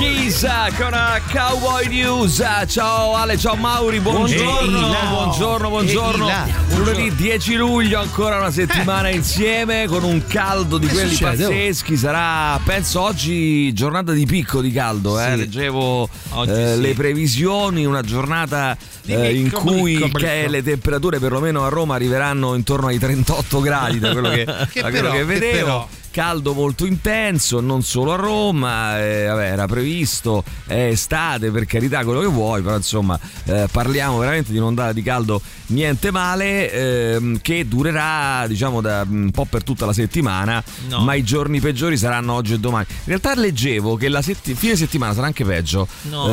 Kiss 0.00 0.46
con 0.78 0.96
Cowboy 1.30 1.86
News. 1.88 2.42
Ciao 2.68 3.14
Ale, 3.14 3.36
ciao 3.36 3.54
Mauri, 3.54 4.00
buongiorno. 4.00 4.78
Ehi 4.78 5.06
buongiorno, 5.10 5.68
buongiorno. 5.68 6.28
Lunedì 6.76 7.14
10 7.14 7.54
luglio, 7.56 8.00
ancora 8.00 8.38
una 8.38 8.50
settimana 8.50 9.10
insieme 9.10 9.84
con 9.86 10.02
un 10.02 10.24
caldo 10.26 10.78
di 10.78 10.86
Che 10.86 10.92
quelli 10.94 11.10
succede, 11.14 11.44
oh? 11.44 11.48
pazzeschi. 11.48 11.96
Sarà, 11.98 12.58
penso, 12.64 13.02
oggi 13.02 13.70
giornata 13.74 14.12
di 14.12 14.24
picco 14.24 14.62
di 14.62 14.72
caldo. 14.72 15.20
Eh? 15.20 15.32
Sì. 15.32 15.36
Leggevo 15.36 16.08
Oggi 16.30 16.50
eh, 16.50 16.72
sì. 16.76 16.80
le 16.80 16.94
previsioni, 16.94 17.84
una 17.84 18.00
giornata 18.00 18.74
eh, 19.04 19.34
in 19.34 19.50
cui 19.50 19.96
picco, 19.96 20.18
che 20.18 20.38
picco. 20.38 20.50
le 20.50 20.62
temperature 20.62 21.18
perlomeno 21.18 21.66
a 21.66 21.68
Roma 21.68 21.96
arriveranno 21.96 22.54
intorno 22.54 22.86
ai 22.86 22.98
38 22.98 23.60
gradi 23.60 23.98
da 23.98 24.12
quello 24.12 24.30
che, 24.30 24.46
Che 24.72 24.80
da 24.80 24.88
quello 24.88 25.10
però, 25.10 25.10
che 25.10 25.18
che 25.18 25.24
vedevo 25.24 25.64
però. 25.66 25.88
Caldo 26.10 26.52
molto 26.54 26.86
intenso, 26.86 27.60
non 27.60 27.82
solo 27.82 28.12
a 28.12 28.16
Roma, 28.16 28.98
eh, 29.00 29.26
vabbè, 29.26 29.52
era 29.52 29.66
previsto, 29.66 30.42
è 30.66 30.86
estate 30.90 31.50
per 31.50 31.66
carità 31.66 32.02
quello 32.04 32.20
che 32.20 32.26
vuoi, 32.26 32.62
però 32.62 32.76
insomma 32.76 33.18
eh, 33.44 33.68
parliamo 33.70 34.18
veramente 34.18 34.52
di 34.52 34.58
un'ondata 34.58 34.92
di 34.92 35.02
caldo 35.02 35.40
niente 35.66 36.10
male 36.10 36.70
ehm, 36.72 37.38
che 37.40 37.66
durerà 37.68 38.44
diciamo 38.48 38.80
da 38.80 39.04
un 39.08 39.30
po' 39.30 39.44
per 39.44 39.62
tutta 39.62 39.86
la 39.86 39.92
settimana, 39.92 40.62
No. 40.88 41.00
ma 41.00 41.14
i 41.14 41.22
giorni 41.22 41.60
peggiori 41.60 41.96
saranno 41.96 42.32
oggi 42.34 42.54
e 42.54 42.58
domani. 42.58 42.86
In 42.88 42.96
realtà 43.04 43.34
leggevo 43.34 43.96
che 43.96 44.08
la 44.08 44.22
setti- 44.22 44.54
fine 44.54 44.74
settimana 44.76 45.14
sarà 45.14 45.26
anche 45.26 45.44
peggio. 45.44 45.86
No. 46.02 46.28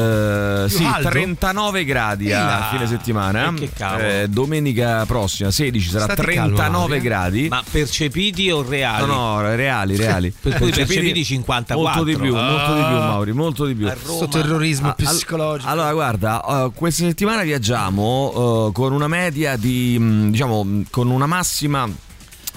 Eh, 0.64 0.70
sì, 0.70 0.84
caldo? 0.84 1.10
39 1.10 1.86
gradi 1.86 2.32
a 2.34 2.70
fine 2.72 2.88
settimana. 2.88 3.54
E 3.60 3.70
cavolo. 3.74 4.04
Eh, 4.08 4.28
domenica 4.30 5.06
prossima 5.06 5.52
16 5.52 5.90
sarà 5.90 6.06
calmo, 6.08 6.24
39 6.24 6.70
Mauri, 6.70 6.96
eh. 6.96 7.02
gradi. 7.02 7.48
Ma 7.50 7.64
percepiti 7.70 8.50
o 8.50 8.64
reali? 8.68 9.06
No, 9.06 9.14
no, 9.14 9.42
reali, 9.42 9.66
reali. 9.96 10.34
Per 10.40 10.54
cui 10.56 10.72
percepiti 10.72 11.24
54. 11.24 11.76
Molto 11.78 12.04
di 12.04 12.16
più, 12.18 12.34
molto 12.36 12.74
di 12.74 12.80
più, 12.82 12.96
Ah. 12.96 13.08
Mauri, 13.08 13.32
molto 13.34 13.66
di 13.66 13.76
più. 13.76 13.86
Questo 13.88 14.28
terrorismo 14.28 14.90
Ah, 14.90 14.94
psicologico. 14.94 15.70
Allora, 15.70 15.94
guarda, 15.94 16.42
uh, 16.66 16.74
questa 16.74 17.04
settimana 17.06 17.44
viaggiamo 17.44 18.66
uh, 18.68 18.72
con 18.72 18.92
una 18.94 19.08
media 19.08 19.56
di, 19.58 19.98
mh, 20.00 20.32
diciamo, 20.32 20.64
mh, 20.64 20.84
con 20.90 21.10
una 21.10 21.26
massima 21.26 21.88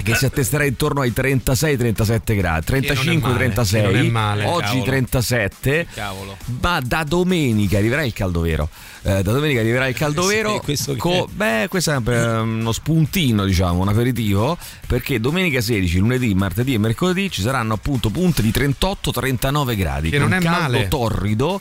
che 0.02 0.14
si 0.14 0.24
attesterà 0.24 0.64
intorno 0.64 1.00
ai 1.02 1.12
36-37 1.14 2.36
gradi, 2.36 2.66
35-36, 2.72 3.82
non 3.82 3.96
è 3.96 4.02
male, 4.04 4.44
oggi 4.44 4.64
cavolo. 4.66 4.84
37, 4.84 5.86
Cavolo. 5.94 6.36
ma 6.60 6.80
da 6.84 7.04
domenica 7.04 7.78
arriverà 7.78 8.02
il 8.04 8.12
caldo 8.12 8.40
vero. 8.40 8.68
Eh, 9.02 9.22
da 9.22 9.32
domenica 9.32 9.60
arriverà 9.60 9.86
il 9.88 9.94
caldo 9.94 10.22
Sì, 10.28 10.34
vero. 10.34 10.60
questo 10.60 10.92
che 10.92 10.98
co- 10.98 11.26
beh, 11.30 11.66
questo 11.70 11.90
è 11.90 11.94
sempre 11.94 12.16
eh, 12.20 12.38
uno 12.38 12.72
spuntino, 12.72 13.44
diciamo, 13.44 13.80
un 13.80 13.88
aperitivo. 13.88 14.58
Perché 14.86 15.20
domenica 15.20 15.60
16, 15.60 15.98
lunedì, 15.98 16.34
martedì 16.34 16.74
e 16.74 16.78
mercoledì 16.78 17.30
ci 17.30 17.40
saranno 17.42 17.74
appunto 17.74 18.10
punte 18.10 18.42
di 18.42 18.50
38-39 18.50 19.76
gradi. 19.76 20.10
Che 20.10 20.18
non 20.18 20.32
è 20.34 20.40
caldo 20.40 20.72
male. 20.72 20.88
torrido. 20.88 21.60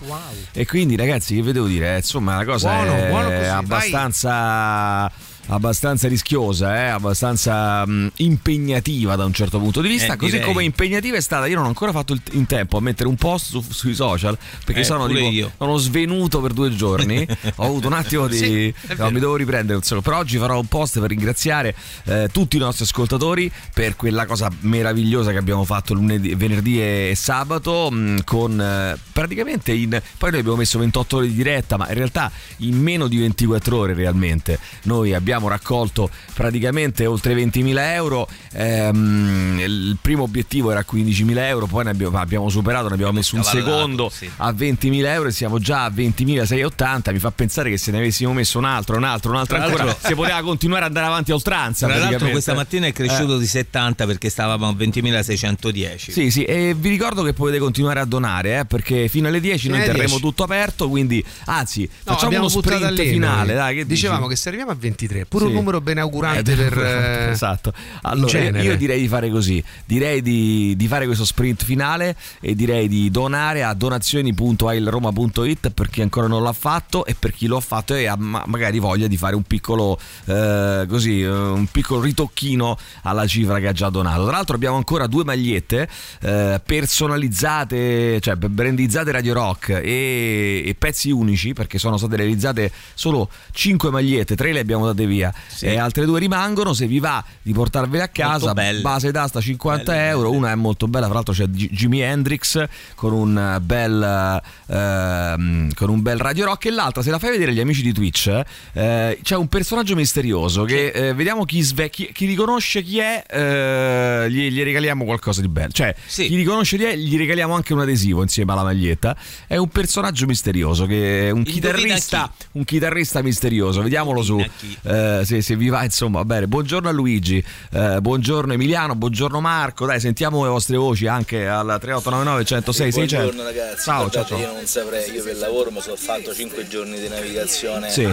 E 0.51 0.65
quindi, 0.65 0.95
ragazzi, 0.97 1.35
che 1.35 1.41
vi 1.41 1.51
devo 1.53 1.67
dire? 1.67 1.93
Eh, 1.93 1.97
Insomma, 1.97 2.35
la 2.35 2.45
cosa 2.45 2.69
Buono, 2.73 2.93
è 2.93 3.07
buono 3.07 3.29
così, 3.29 3.49
abbastanza. 3.49 5.11
Abbastanza 5.49 6.07
rischiosa, 6.07 6.75
eh, 6.75 6.87
abbastanza 6.87 7.85
mh, 7.85 8.11
impegnativa 8.17 9.15
da 9.15 9.25
un 9.25 9.33
certo 9.33 9.59
punto 9.59 9.81
di 9.81 9.87
vista, 9.87 10.13
Eh, 10.13 10.17
così 10.17 10.31
direi. 10.33 10.45
come 10.47 10.63
impegnativa 10.63 11.17
è 11.17 11.21
stata, 11.21 11.45
io 11.47 11.55
non 11.55 11.65
ho 11.65 11.67
ancora 11.67 11.91
fatto 11.91 12.13
il- 12.13 12.21
in 12.31 12.45
tempo 12.45 12.77
a 12.77 12.81
mettere 12.81 13.09
un 13.09 13.15
post 13.15 13.47
su- 13.49 13.63
sui 13.69 13.93
social 13.93 14.37
perché 14.65 14.81
Eh, 14.81 14.83
sono, 14.83 15.07
tipo, 15.07 15.51
sono 15.57 15.77
svenuto 15.77 16.39
per 16.41 16.53
due 16.53 16.73
giorni, 16.75 17.25
ho 17.57 17.63
avuto 17.65 17.87
un 17.87 17.93
attimo 17.93 18.27
di... 18.27 18.37
Sì, 18.37 18.73
no, 18.97 19.09
mi 19.11 19.19
devo 19.19 19.35
riprendere, 19.35 19.79
però 20.03 20.17
oggi 20.17 20.37
farò 20.37 20.59
un 20.59 20.67
post 20.67 20.99
per 20.99 21.09
ringraziare 21.09 21.75
eh, 22.05 22.29
tutti 22.31 22.55
i 22.57 22.59
nostri 22.59 22.85
ascoltatori 22.85 23.51
per 23.73 23.95
quella 23.95 24.25
cosa 24.25 24.49
meravigliosa 24.61 25.31
che 25.31 25.37
abbiamo 25.37 25.63
fatto 25.65 25.93
lunedì, 25.93 26.33
venerdì 26.35 26.81
e 26.81 27.13
sabato 27.15 27.89
mh, 27.91 28.23
con 28.23 28.59
eh, 28.61 28.97
praticamente 29.11 29.71
in... 29.73 29.89
poi 30.17 30.29
noi 30.31 30.39
abbiamo 30.39 30.57
messo 30.57 30.77
28 30.79 31.17
ore 31.17 31.27
di 31.27 31.33
diretta, 31.33 31.77
ma 31.77 31.87
in 31.89 31.95
realtà 31.95 32.31
in 32.57 32.77
meno 32.79 33.07
di 33.07 33.17
24 33.17 33.77
ore 33.77 33.93
realmente 33.93 34.59
noi 34.83 35.13
abbiamo 35.13 35.38
raccolto 35.47 36.09
praticamente 36.33 37.05
oltre 37.05 37.33
20.000 37.35 37.93
euro, 37.93 38.27
ehm, 38.53 39.59
il 39.59 39.97
primo 40.01 40.23
obiettivo 40.23 40.71
era 40.71 40.83
15.000 40.89 41.37
euro, 41.47 41.65
poi 41.65 41.83
ne 41.85 41.91
abbiamo, 41.91 42.17
abbiamo 42.19 42.49
superato, 42.49 42.87
ne 42.87 42.93
abbiamo 42.95 43.11
messo 43.13 43.35
un 43.35 43.43
secondo 43.43 44.09
sì. 44.09 44.29
a 44.37 44.51
20.000 44.51 45.05
euro 45.05 45.29
e 45.29 45.31
siamo 45.31 45.59
già 45.59 45.85
a 45.85 45.89
20.680, 45.89 47.11
mi 47.11 47.19
fa 47.19 47.31
pensare 47.31 47.69
che 47.69 47.77
se 47.77 47.91
ne 47.91 47.97
avessimo 47.99 48.33
messo 48.33 48.57
un 48.57 48.65
altro, 48.65 48.97
un 48.97 49.03
altro, 49.03 49.31
un 49.31 49.37
altro 49.37 49.57
Tra 49.57 49.65
ancora, 49.65 49.95
si 50.01 50.15
poteva 50.15 50.41
continuare 50.41 50.81
ad 50.85 50.87
andare 50.89 51.05
avanti 51.07 51.31
a 51.31 51.35
oltranza. 51.35 51.87
Tra 51.87 51.97
l'altro 51.97 52.29
questa 52.29 52.53
mattina 52.53 52.87
è 52.87 52.93
cresciuto 52.93 53.37
di 53.37 53.45
70 53.45 54.05
perché 54.05 54.29
stavamo 54.29 54.67
a 54.67 54.71
20.610. 54.71 56.11
Sì, 56.11 56.31
sì, 56.31 56.43
e 56.43 56.75
vi 56.77 56.89
ricordo 56.89 57.23
che 57.23 57.33
potete 57.33 57.59
continuare 57.59 57.99
a 57.99 58.05
donare, 58.05 58.59
eh, 58.59 58.65
perché 58.65 59.07
fino 59.07 59.27
alle 59.27 59.39
10 59.39 59.49
noi 59.49 59.59
Fino 59.59 59.75
alle 59.75 59.85
terremo 59.85 60.15
10. 60.17 60.21
tutto 60.21 60.43
aperto, 60.43 60.89
quindi 60.89 61.23
anzi, 61.45 61.81
No, 61.81 62.13
facciamo 62.13 62.25
abbiamo 62.27 62.45
uno 62.45 62.61
sprint 62.61 63.01
finale, 63.09 63.47
noi. 63.47 63.55
dai, 63.55 63.75
che 63.75 63.85
Dicevamo 63.85 64.19
dici? 64.21 64.29
che 64.33 64.35
se 64.37 64.47
arriviamo 64.49 64.71
a 64.71 64.75
23, 64.75 65.25
pure 65.29 65.45
Sì. 65.45 65.49
un 65.51 65.55
numero 65.57 65.79
ben 65.79 65.99
augurante 65.99 66.51
Eh, 66.51 66.55
per 66.55 66.77
eh, 66.83 67.29
esatto. 67.31 67.71
Allora, 68.01 68.31
io, 68.37 68.43
genere. 68.43 68.63
io 68.63 68.75
direi 68.77 68.99
di 68.99 69.07
fare 69.07 69.29
così: 69.29 69.63
direi 69.85 70.21
di, 70.21 70.73
di 70.75 70.87
fare 70.87 71.05
questo 71.05 71.23
sprint 71.23 71.63
finale 71.63 72.15
e 72.41 72.55
direi 72.55 72.87
di 72.89 73.09
donare 73.11 73.63
a 73.63 73.73
donazioni.ailroma.it 73.73 75.69
per 75.71 75.89
chi 75.89 76.01
ancora 76.01 76.27
non 76.27 76.43
l'ha 76.43 76.53
fatto 76.53 77.05
e 77.05 77.15
per 77.17 77.31
chi 77.31 77.47
lo 77.47 77.57
ha 77.57 77.61
fatto 77.61 77.93
e 77.95 78.07
ha 78.07 78.15
ma- 78.17 78.43
magari 78.47 78.79
voglia 78.79 79.07
di 79.07 79.17
fare 79.17 79.35
un 79.35 79.43
piccolo 79.43 79.99
eh, 80.25 80.85
così, 80.87 81.21
eh, 81.21 81.27
un 81.29 81.67
piccolo 81.71 82.01
ritocchino 82.01 82.77
alla 83.03 83.27
cifra 83.27 83.59
che 83.59 83.67
ha 83.67 83.71
già 83.73 83.89
donato. 83.89 84.23
Tra 84.23 84.31
l'altro 84.33 84.55
abbiamo 84.55 84.77
ancora 84.77 85.07
due 85.07 85.23
magliette 85.23 85.87
eh, 86.21 86.61
personalizzate, 86.65 88.19
cioè 88.21 88.35
brandizzate 88.35 89.11
Radio 89.11 89.33
Rock 89.33 89.69
e, 89.69 90.63
e 90.65 90.75
pezzi 90.77 91.11
unici 91.11 91.53
perché 91.53 91.77
sono 91.77 91.97
state 91.97 92.15
realizzate 92.15 92.71
solo 92.93 93.29
5 93.51 93.89
magliette, 93.91 94.35
3 94.35 94.53
le 94.53 94.59
abbiamo 94.59 94.85
date 94.85 95.05
via 95.05 95.18
Sì. 95.47 95.65
e 95.65 95.77
altre 95.77 96.05
due 96.05 96.19
rimangono. 96.19 96.73
Se 96.73 96.85
vi 96.87 96.99
va 96.99 97.23
di 97.41 97.51
portarvele 97.53 98.03
a 98.03 98.07
casa, 98.09 98.53
base 98.81 99.11
d'asta 99.11 99.41
50 99.41 99.91
Belle, 99.91 100.07
euro. 100.07 100.27
belle. 100.29 100.37
Una 100.37 100.51
è 100.51 100.55
molto 100.55 100.87
bella, 100.87 101.05
tra 101.05 101.15
l'altro 101.15 101.33
c'è 101.33 101.45
G- 101.47 101.69
Jimi 101.71 101.99
Hendrix 102.01 102.63
con 102.95 103.13
un 103.13 103.37
eh, 103.55 103.59
bel 103.59 104.41
ehm, 104.67 105.73
con 105.73 105.89
un 105.89 106.01
bel 106.01 106.17
Radio 106.17 106.45
Rock 106.45 106.65
e 106.65 106.71
l'altra, 106.71 107.01
se 107.01 107.09
la 107.11 107.19
fai 107.19 107.31
vedere 107.31 107.51
agli 107.51 107.59
amici 107.59 107.81
di 107.81 107.91
Twitch, 107.93 108.41
eh, 108.73 109.19
c'è 109.21 109.35
un 109.35 109.47
personaggio 109.47 109.95
misterioso 109.95 110.63
che 110.63 110.87
eh, 110.87 111.13
vediamo 111.13 111.45
chi, 111.45 111.61
sve- 111.61 111.89
chi, 111.89 112.09
chi 112.13 112.25
riconosce 112.25 112.81
chi 112.83 112.99
è, 112.99 113.23
eh, 113.29 114.27
gli, 114.29 114.49
gli 114.49 114.63
regaliamo 114.63 115.03
qualcosa 115.05 115.41
di 115.41 115.47
bello. 115.47 115.71
Cioè, 115.71 115.95
Sì. 116.05 116.27
chi 116.27 116.35
riconosce 116.35 116.77
chi 116.77 116.83
è, 116.83 116.95
gli 116.95 117.17
regaliamo 117.17 117.53
anche 117.53 117.73
un 117.73 117.79
adesivo 117.81 118.21
insieme 118.21 118.51
alla 118.51 118.63
maglietta. 118.63 119.15
È 119.47 119.55
un 119.57 119.69
personaggio 119.69 120.25
misterioso 120.25 120.85
che 120.85 121.27
è 121.27 121.29
un 121.31 121.39
Indovina 121.39 121.53
chitarrista, 121.53 122.31
un 122.53 122.63
chitarrista 122.63 123.21
misterioso. 123.21 123.81
Vediamolo 123.81 124.21
su 124.21 124.37
chi. 124.57 124.77
Eh, 125.19 125.25
se, 125.25 125.41
se 125.41 125.55
vi 125.55 125.69
va, 125.69 125.83
insomma, 125.83 126.23
bene. 126.25 126.47
Buongiorno 126.47 126.89
a 126.89 126.91
Luigi, 126.91 127.43
eh, 127.71 127.97
buongiorno 128.01 128.53
Emiliano, 128.53 128.95
buongiorno 128.95 129.39
Marco. 129.41 129.85
Dai, 129.85 129.99
sentiamo 129.99 130.43
le 130.43 130.49
vostre 130.49 130.77
voci 130.77 131.07
anche 131.07 131.47
al 131.47 131.65
3899 131.79 132.45
106 132.45 132.91
600. 132.91 133.15
Buongiorno 133.23 133.43
ragazzi, 133.43 133.83
Ciao, 133.83 134.09
ciao, 134.09 134.23
Guardate, 134.23 134.27
ciao. 134.27 134.37
io 134.39 134.53
non 134.53 134.65
saprei, 134.65 135.11
io 135.11 135.23
per 135.23 135.37
lavoro 135.37 135.71
mi 135.71 135.81
sono 135.81 135.95
fatto 135.95 136.33
5 136.33 136.67
giorni 136.67 136.99
di 136.99 137.07
navigazione 137.07 137.89
Sì. 137.89 138.07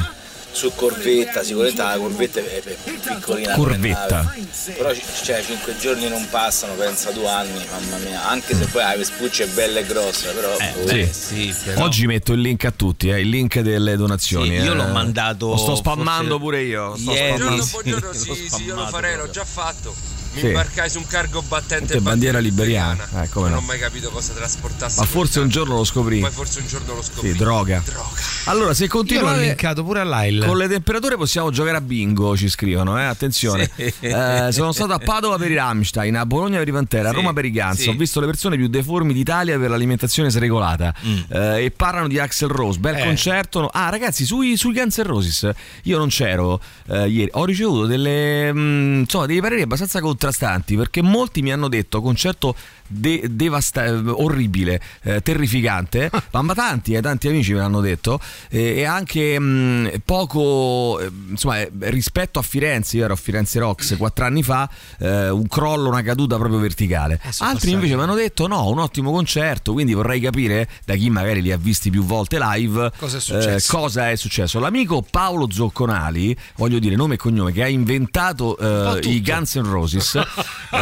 Su 0.56 0.72
Corvetta, 0.74 1.42
sicuramente 1.42 1.82
la 1.82 1.96
Corvetta 1.98 2.40
è, 2.40 2.62
piccolina 3.04 3.54
Corvetta. 3.54 4.34
però 4.74 4.90
cioè, 5.22 5.42
5 5.44 5.76
giorni 5.78 6.08
non 6.08 6.26
passano, 6.30 6.72
pensa 6.72 7.10
due 7.10 7.28
anni, 7.28 7.62
mamma 7.70 7.98
mia, 7.98 8.26
anche 8.26 8.54
se 8.54 8.64
poi 8.64 8.82
la 8.82 8.96
Vespuccia 8.96 9.44
è 9.44 9.48
bella 9.48 9.80
e 9.80 9.84
grossa, 9.84 10.30
però 10.30 10.56
Eh, 10.56 10.72
oh, 10.82 10.88
Sì. 10.88 11.08
sì, 11.12 11.54
però- 11.62 11.84
Oggi 11.84 12.06
metto 12.06 12.32
il 12.32 12.40
link 12.40 12.64
a 12.64 12.70
tutti, 12.70 13.10
eh, 13.10 13.20
il 13.20 13.28
link 13.28 13.58
delle 13.60 13.96
donazioni. 13.96 14.48
Sì, 14.58 14.64
io 14.64 14.72
eh. 14.72 14.76
l'ho 14.76 14.86
mandato 14.86 15.48
Lo 15.48 15.56
sto 15.58 15.74
spammando 15.74 16.38
forse 16.38 16.42
pure 16.42 16.62
io. 16.62 16.96
Sto 16.96 17.12
ieri. 17.12 17.36
spammando. 17.36 17.66
Buongiorno, 17.70 18.10
buongiorno, 18.10 18.34
sì, 18.34 18.48
sì, 18.48 18.62
io 18.64 18.74
lo 18.76 18.86
farei, 18.86 19.16
l'ho 19.16 19.28
già 19.30 19.44
fatto. 19.44 19.94
Mi 20.36 20.42
Sì. 20.42 20.46
imbarcai 20.48 20.90
su 20.90 20.98
un 20.98 21.06
cargo 21.06 21.40
battente 21.42 21.86
Tutte 21.86 22.00
bandiera 22.00 22.38
liberiana. 22.38 23.22
Eh, 23.22 23.28
come 23.30 23.48
non 23.48 23.58
no. 23.58 23.62
ho 23.62 23.66
mai 23.66 23.78
capito 23.78 24.10
cosa 24.10 24.34
trasportasse. 24.34 25.00
Ma 25.00 25.06
forse 25.06 25.40
un 25.40 25.48
giorno 25.48 25.76
lo 25.76 25.84
scoprì. 25.84 26.20
Poi 26.20 26.30
forse 26.30 26.60
un 26.60 26.66
giorno 26.66 26.94
lo 26.94 27.02
scoprì. 27.02 27.32
Sì, 27.32 27.38
droga. 27.38 27.82
Droga. 27.84 28.08
Allora, 28.44 28.74
se 28.74 28.84
Io 28.84 28.90
l'ho 28.92 28.96
continuate 28.98 29.40
linkato 29.40 29.82
pure 29.82 30.00
all'AIL. 30.00 30.44
con 30.46 30.56
le 30.58 30.68
temperature 30.68 31.16
possiamo 31.16 31.50
giocare 31.50 31.78
a 31.78 31.80
bingo, 31.80 32.36
ci 32.36 32.48
scrivono, 32.50 32.98
eh? 32.98 33.04
attenzione. 33.04 33.70
Sì. 33.74 33.92
Eh, 34.00 34.48
sono 34.52 34.72
stato 34.72 34.92
a 34.92 34.98
Padova 34.98 35.36
per 35.38 35.50
i 35.50 35.54
Rammstein, 35.54 36.14
a 36.16 36.26
Bologna 36.26 36.58
per 36.58 36.68
i 36.68 36.72
Pantera, 36.72 37.08
a 37.08 37.12
Roma 37.12 37.32
per 37.32 37.44
i 37.46 37.50
Guns. 37.52 37.80
sì. 37.80 37.88
Ho 37.88 37.94
visto 37.94 38.20
le 38.20 38.26
persone 38.26 38.56
più 38.56 38.68
deformi 38.68 39.12
d'Italia 39.14 39.58
per 39.58 39.70
l'alimentazione 39.70 40.28
sregolata. 40.30 40.94
Eh, 41.28 41.64
e 41.64 41.70
parlano 41.70 42.08
di 42.08 42.18
Axel 42.18 42.48
Rose, 42.48 42.78
bel 42.78 42.96
Eh. 42.96 43.04
concerto. 43.04 43.68
Ah, 43.72 43.88
ragazzi, 43.88 44.24
sui, 44.26 44.56
sui 44.58 44.72
Guns 44.74 44.98
N' 44.98 45.02
Roses, 45.04 45.50
io 45.84 45.96
non 45.98 46.08
c'ero 46.08 46.60
eh, 46.88 47.08
ieri, 47.08 47.30
ho 47.32 47.44
ricevuto 47.44 47.86
delle, 47.86 48.52
mm, 48.52 48.98
insomma, 49.00 49.26
dei 49.26 49.40
pareri 49.40 49.62
abbastanza 49.62 50.00
contrastanti 50.26 50.76
perché 50.76 51.02
molti 51.02 51.42
mi 51.42 51.52
hanno 51.52 51.68
detto 51.68 52.00
concerto 52.00 52.54
de- 52.86 53.24
devasta- 53.30 53.84
orribile, 54.06 54.80
eh, 55.02 55.20
terrificante, 55.22 56.10
ma, 56.32 56.42
ma 56.42 56.54
tanti, 56.54 56.94
eh, 56.94 57.00
tanti 57.00 57.28
amici 57.28 57.52
me 57.52 57.60
l'hanno 57.60 57.80
detto, 57.80 58.20
eh, 58.50 58.76
e 58.78 58.84
anche 58.84 59.38
mh, 59.38 60.00
poco, 60.04 61.00
eh, 61.00 61.10
insomma, 61.30 61.60
eh, 61.60 61.70
rispetto 61.80 62.38
a 62.38 62.42
Firenze, 62.42 62.96
io 62.98 63.04
ero 63.04 63.14
a 63.14 63.16
Firenze 63.16 63.58
Rocks 63.58 63.94
quattro 63.98 64.24
anni 64.24 64.42
fa, 64.42 64.68
eh, 64.98 65.28
un 65.30 65.46
crollo, 65.48 65.88
una 65.88 66.02
caduta 66.02 66.36
proprio 66.36 66.58
verticale. 66.58 67.20
Altri 67.38 67.70
invece 67.72 67.96
mi 67.96 68.02
hanno 68.02 68.14
detto 68.14 68.46
no, 68.46 68.68
un 68.68 68.78
ottimo 68.78 69.10
concerto, 69.10 69.72
quindi 69.72 69.92
vorrei 69.94 70.20
capire 70.20 70.68
da 70.84 70.94
chi 70.94 71.10
magari 71.10 71.42
li 71.42 71.52
ha 71.52 71.56
visti 71.56 71.90
più 71.90 72.02
volte 72.04 72.38
live 72.40 72.92
Cosa 72.98 73.16
è 73.16 73.20
successo? 73.20 73.76
cosa 73.76 74.10
è 74.10 74.16
successo. 74.16 74.58
L'amico 74.58 75.02
Paolo 75.08 75.48
Zocconali, 75.50 76.36
voglio 76.56 76.78
dire 76.78 76.94
nome 76.96 77.14
e 77.14 77.16
cognome, 77.16 77.52
che 77.52 77.62
ha 77.62 77.68
inventato 77.68 78.56
i 79.02 79.20
Guns 79.22 79.54
N' 79.56 79.62
Roses, 79.70 80.14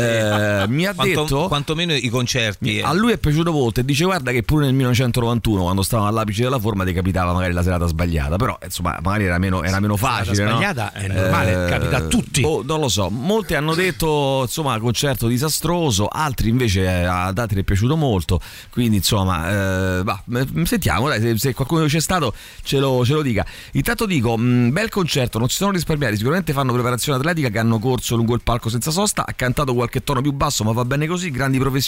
mi 0.68 0.86
ha 0.86 0.94
Quanto- 0.94 1.22
detto... 1.22 1.48
quantomeno 1.48 1.93
i 1.96 2.08
concerti. 2.08 2.78
eh. 2.78 2.82
A 2.82 2.92
lui 2.92 3.12
è 3.12 3.18
piaciuto 3.18 3.52
molto 3.52 3.80
e 3.80 3.84
dice 3.84 4.04
guarda 4.04 4.30
che 4.30 4.42
pure 4.42 4.64
nel 4.64 4.74
1991 4.74 5.62
quando 5.62 5.82
stavano 5.82 6.08
all'apice 6.08 6.42
della 6.42 6.58
forma 6.58 6.84
ti 6.84 6.92
capitava 6.92 7.32
magari 7.32 7.52
la 7.52 7.62
serata 7.62 7.86
sbagliata 7.86 8.36
però 8.36 8.58
insomma 8.62 8.98
magari 9.02 9.24
era 9.24 9.38
meno, 9.38 9.62
era 9.62 9.80
meno 9.80 9.96
serata 9.96 10.24
facile 10.24 10.44
no? 10.44 10.50
sbagliata 10.50 10.92
è 10.92 11.06
normale, 11.08 11.66
capita 11.68 11.96
a 11.96 12.00
tutti. 12.02 12.40
boh, 12.40 12.62
non 12.64 12.80
lo 12.80 12.88
so 12.88 13.08
molti 13.10 13.54
hanno 13.54 13.74
detto 13.74 14.40
insomma 14.42 14.78
concerto 14.78 15.26
disastroso 15.28 16.08
altri 16.08 16.48
invece 16.48 16.82
eh, 16.82 17.04
ad 17.04 17.38
altri 17.38 17.60
è 17.60 17.62
piaciuto 17.64 17.96
molto 17.96 18.40
quindi 18.70 18.96
insomma 18.96 19.98
eh, 19.98 20.02
bah, 20.04 20.22
sentiamo 20.64 21.08
dai, 21.08 21.20
se, 21.20 21.38
se 21.38 21.54
qualcuno 21.54 21.84
c'è 21.86 22.00
stato 22.00 22.34
ce 22.62 22.78
lo, 22.78 23.04
ce 23.04 23.12
lo 23.14 23.22
dica 23.22 23.44
intanto 23.72 24.06
dico 24.06 24.36
mh, 24.36 24.70
bel 24.72 24.88
concerto 24.88 25.38
non 25.38 25.48
si 25.48 25.56
sono 25.56 25.70
risparmiati 25.70 26.16
sicuramente 26.16 26.52
fanno 26.52 26.72
preparazione 26.72 27.18
atletica 27.18 27.48
che 27.48 27.58
hanno 27.58 27.78
corso 27.78 28.16
lungo 28.16 28.34
il 28.34 28.42
palco 28.42 28.68
senza 28.68 28.90
sosta 28.90 29.24
ha 29.26 29.32
cantato 29.34 29.74
qualche 29.74 30.02
tono 30.02 30.20
più 30.20 30.32
basso 30.32 30.64
ma 30.64 30.72
va 30.72 30.84
bene 30.84 31.06
così 31.06 31.30
grandi 31.30 31.58
professionisti 31.58 31.82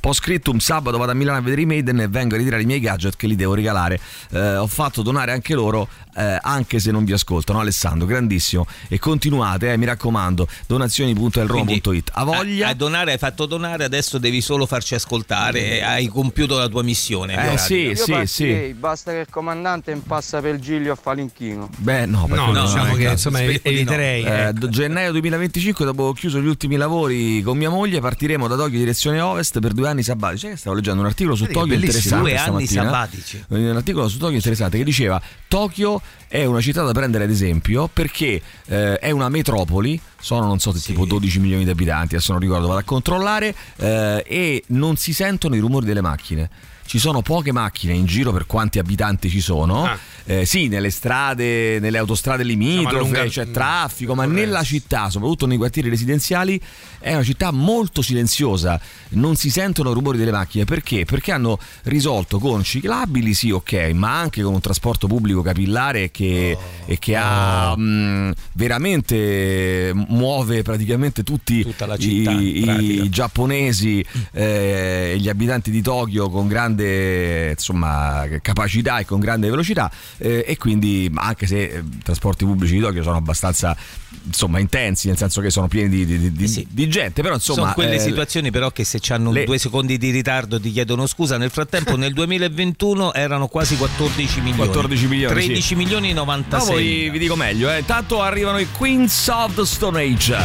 post 0.00 0.20
scriptum 0.20 0.58
sabato 0.58 0.96
vado 0.98 1.12
a 1.12 1.14
Milano 1.14 1.38
a 1.38 1.40
vedere 1.40 1.62
i 1.62 1.66
Maiden 1.66 2.00
e 2.00 2.08
vengo 2.08 2.34
a 2.34 2.38
ritirare 2.38 2.62
i 2.62 2.66
miei 2.66 2.80
gadget 2.80 3.16
che 3.16 3.26
li 3.26 3.36
devo 3.36 3.54
regalare 3.54 3.98
Eh, 4.32 4.56
ho 4.56 4.66
fatto 4.66 5.02
donare 5.02 5.32
anche 5.32 5.54
loro 5.54 5.88
eh, 6.16 6.38
anche 6.40 6.78
se 6.80 6.90
non 6.90 7.04
vi 7.04 7.12
ascoltano 7.12 7.60
Alessandro 7.60 8.06
grandissimo 8.06 8.66
e 8.88 8.98
continuate 8.98 9.72
eh, 9.72 9.76
mi 9.76 9.84
raccomando 9.86 10.46
donazioni.elroma.it 10.66 12.10
a 12.14 12.24
voglia 12.24 12.66
A, 12.68 12.70
a 12.70 12.74
donare 12.74 13.12
hai 13.12 13.18
fatto 13.18 13.46
donare, 13.46 13.84
adesso 13.84 14.18
devi 14.18 14.40
solo 14.40 14.66
farci 14.66 14.94
ascoltare. 14.94 15.82
Hai 15.82 16.06
compiuto 16.08 16.56
la 16.58 16.68
tua 16.68 16.82
missione. 16.82 17.52
eh 17.52 17.58
sì 17.58 17.74
Io 17.86 17.94
sì 17.96 18.14
sì 18.24 18.74
basta 18.78 19.12
che 19.12 19.18
il 19.18 19.26
comandante 19.30 19.90
impassa 19.90 20.40
per 20.40 20.58
Giglio 20.58 20.92
a 20.92 20.94
Falinchino. 20.96 21.70
beh 21.76 22.06
no, 22.06 22.26
perché 22.26 22.42
No, 22.42 22.52
no, 22.52 22.64
diciamo 22.66 22.94
che 22.94 23.08
insomma 23.08 23.40
eviterei. 23.42 24.24
Eh, 24.24 24.52
d- 24.52 24.68
gennaio 24.68 25.10
2025, 25.12 25.84
dopo 25.84 26.04
ho 26.04 26.12
chiuso 26.12 26.40
gli 26.40 26.46
ultimi 26.46 26.76
lavori 26.76 27.42
con 27.42 27.56
mia 27.56 27.70
moglie, 27.70 28.00
partiremo 28.00 28.46
da 28.48 28.56
Tokyo 28.56 28.78
direzione 28.78 29.09
ovest 29.18 29.58
per 29.58 29.72
due 29.72 29.88
anni 29.88 30.02
sabbatici. 30.02 30.46
Cioè, 30.46 30.56
stavo 30.56 30.76
leggendo 30.76 31.00
un 31.00 31.06
articolo 31.06 31.34
su 31.34 31.46
Tokyo 31.46 31.74
interessante. 31.74 32.30
Due 32.30 32.36
anni 32.36 32.66
sabbatici. 32.66 33.44
Un 33.48 33.76
articolo 33.76 34.08
su 34.08 34.18
Tokyo 34.18 34.36
interessante 34.36 34.78
che 34.78 34.84
diceva: 34.84 35.20
Tokyo 35.48 36.00
è 36.28 36.44
una 36.44 36.60
città 36.60 36.82
da 36.82 36.92
prendere 36.92 37.24
ad 37.24 37.30
esempio 37.30 37.88
perché 37.92 38.40
eh, 38.66 38.98
è 38.98 39.10
una 39.10 39.28
metropoli. 39.28 40.00
Sono 40.20 40.46
non 40.46 40.58
so 40.58 40.72
se 40.72 40.80
tipo 40.80 41.06
12 41.06 41.40
milioni 41.40 41.64
di 41.64 41.70
abitanti, 41.70 42.14
adesso 42.14 42.32
non 42.32 42.40
ricordo, 42.40 42.66
vado 42.66 42.78
a 42.80 42.84
controllare. 42.84 43.54
eh, 43.76 44.22
e 44.26 44.64
non 44.68 44.96
si 44.96 45.12
sentono 45.14 45.54
i 45.56 45.58
rumori 45.58 45.86
delle 45.86 46.02
macchine. 46.02 46.48
Ci 46.84 46.98
sono 46.98 47.22
poche 47.22 47.52
macchine 47.52 47.92
in 47.94 48.04
giro 48.04 48.32
per 48.32 48.46
quanti 48.46 48.80
abitanti 48.80 49.30
ci 49.30 49.40
sono. 49.40 49.84
Ah. 49.84 49.96
Eh, 50.24 50.44
sì, 50.44 50.68
nelle 50.68 50.90
strade, 50.90 51.78
nelle 51.80 51.98
autostrade 51.98 52.44
limitrofe 52.44 53.28
c'è 53.28 53.50
traffico, 53.50 54.14
ma 54.14 54.24
nella 54.26 54.62
città, 54.62 55.10
soprattutto 55.10 55.46
nei 55.46 55.56
quartieri 55.56 55.88
residenziali, 55.88 56.60
è 56.98 57.14
una 57.14 57.24
città 57.24 57.50
molto 57.50 58.02
silenziosa. 58.02 58.80
Non 59.10 59.36
si 59.36 59.50
sentono 59.50 59.92
rumori 59.92 60.18
delle 60.18 60.30
macchine. 60.30 60.64
Perché? 60.64 61.04
Perché 61.04 61.32
hanno 61.32 61.58
risolto 61.84 62.38
con 62.38 62.62
ciclabili, 62.62 63.34
sì, 63.34 63.50
ok, 63.50 63.90
ma 63.94 64.18
anche 64.18 64.42
con 64.42 64.54
un 64.54 64.60
trasporto 64.60 65.06
pubblico 65.06 65.42
capillare 65.42 66.10
che, 66.10 66.56
e 66.84 66.98
che 66.98 67.16
ha 67.16 67.76
mh, 67.76 68.32
veramente 68.52 69.92
muove 69.94 70.62
praticamente 70.62 71.22
tutti 71.22 71.62
città, 71.98 72.32
i, 72.32 73.02
i 73.02 73.08
giapponesi 73.08 74.04
eh, 74.32 75.12
e 75.14 75.18
gli 75.18 75.28
abitanti 75.28 75.70
di 75.70 75.82
Tokyo 75.82 76.28
con 76.28 76.48
grande 76.48 77.50
insomma, 77.50 78.26
capacità 78.42 78.98
e 78.98 79.04
con 79.04 79.20
grande 79.20 79.48
velocità 79.48 79.90
eh, 80.20 80.44
e 80.46 80.56
quindi 80.56 81.10
anche 81.14 81.46
se 81.46 81.64
eh, 81.64 81.78
i 81.78 81.98
trasporti 82.02 82.44
pubblici 82.44 82.74
di 82.74 82.80
Tokyo 82.80 83.02
sono 83.02 83.16
abbastanza 83.16 83.76
insomma 84.24 84.58
intensi 84.58 85.08
nel 85.08 85.16
senso 85.16 85.40
che 85.40 85.50
sono 85.50 85.66
pieni 85.66 85.88
di, 85.88 86.04
di- 86.04 86.32
di- 86.32 86.44
Eh 86.44 86.48
sì. 86.48 86.66
di 86.70 86.88
gente 86.88 87.22
però 87.22 87.34
insomma 87.34 87.60
Sono 87.62 87.72
quelle 87.72 87.94
eh, 87.94 88.00
situazioni 88.00 88.50
però 88.50 88.70
che 88.70 88.84
se 88.84 89.00
hanno 89.08 89.32
le- 89.32 89.44
due 89.44 89.58
secondi 89.58 89.96
di 89.98 90.10
ritardo 90.10 90.60
ti 90.60 90.70
chiedono 90.72 91.06
scusa. 91.06 91.36
Nel 91.38 91.50
frattempo 91.50 91.96
nel 91.96 92.12
2021 92.12 93.14
erano 93.14 93.46
quasi 93.48 93.76
14 93.76 94.40
milioni. 94.40 94.56
14 94.68 95.06
milioni, 95.06 95.34
13 95.34 95.62
sì. 95.62 95.74
milioni 95.74 96.10
e 96.10 96.14
Dopo 96.14 96.30
96. 96.32 96.76
vi, 96.84 97.10
vi 97.10 97.18
dico 97.18 97.36
meglio, 97.36 97.72
eh. 97.72 97.78
intanto 97.78 98.20
arrivano 98.22 98.58
i 98.58 98.66
Queens 98.76 99.28
of 99.28 99.54
the 99.54 99.64
Stone 99.64 100.00
Age. 100.00 100.36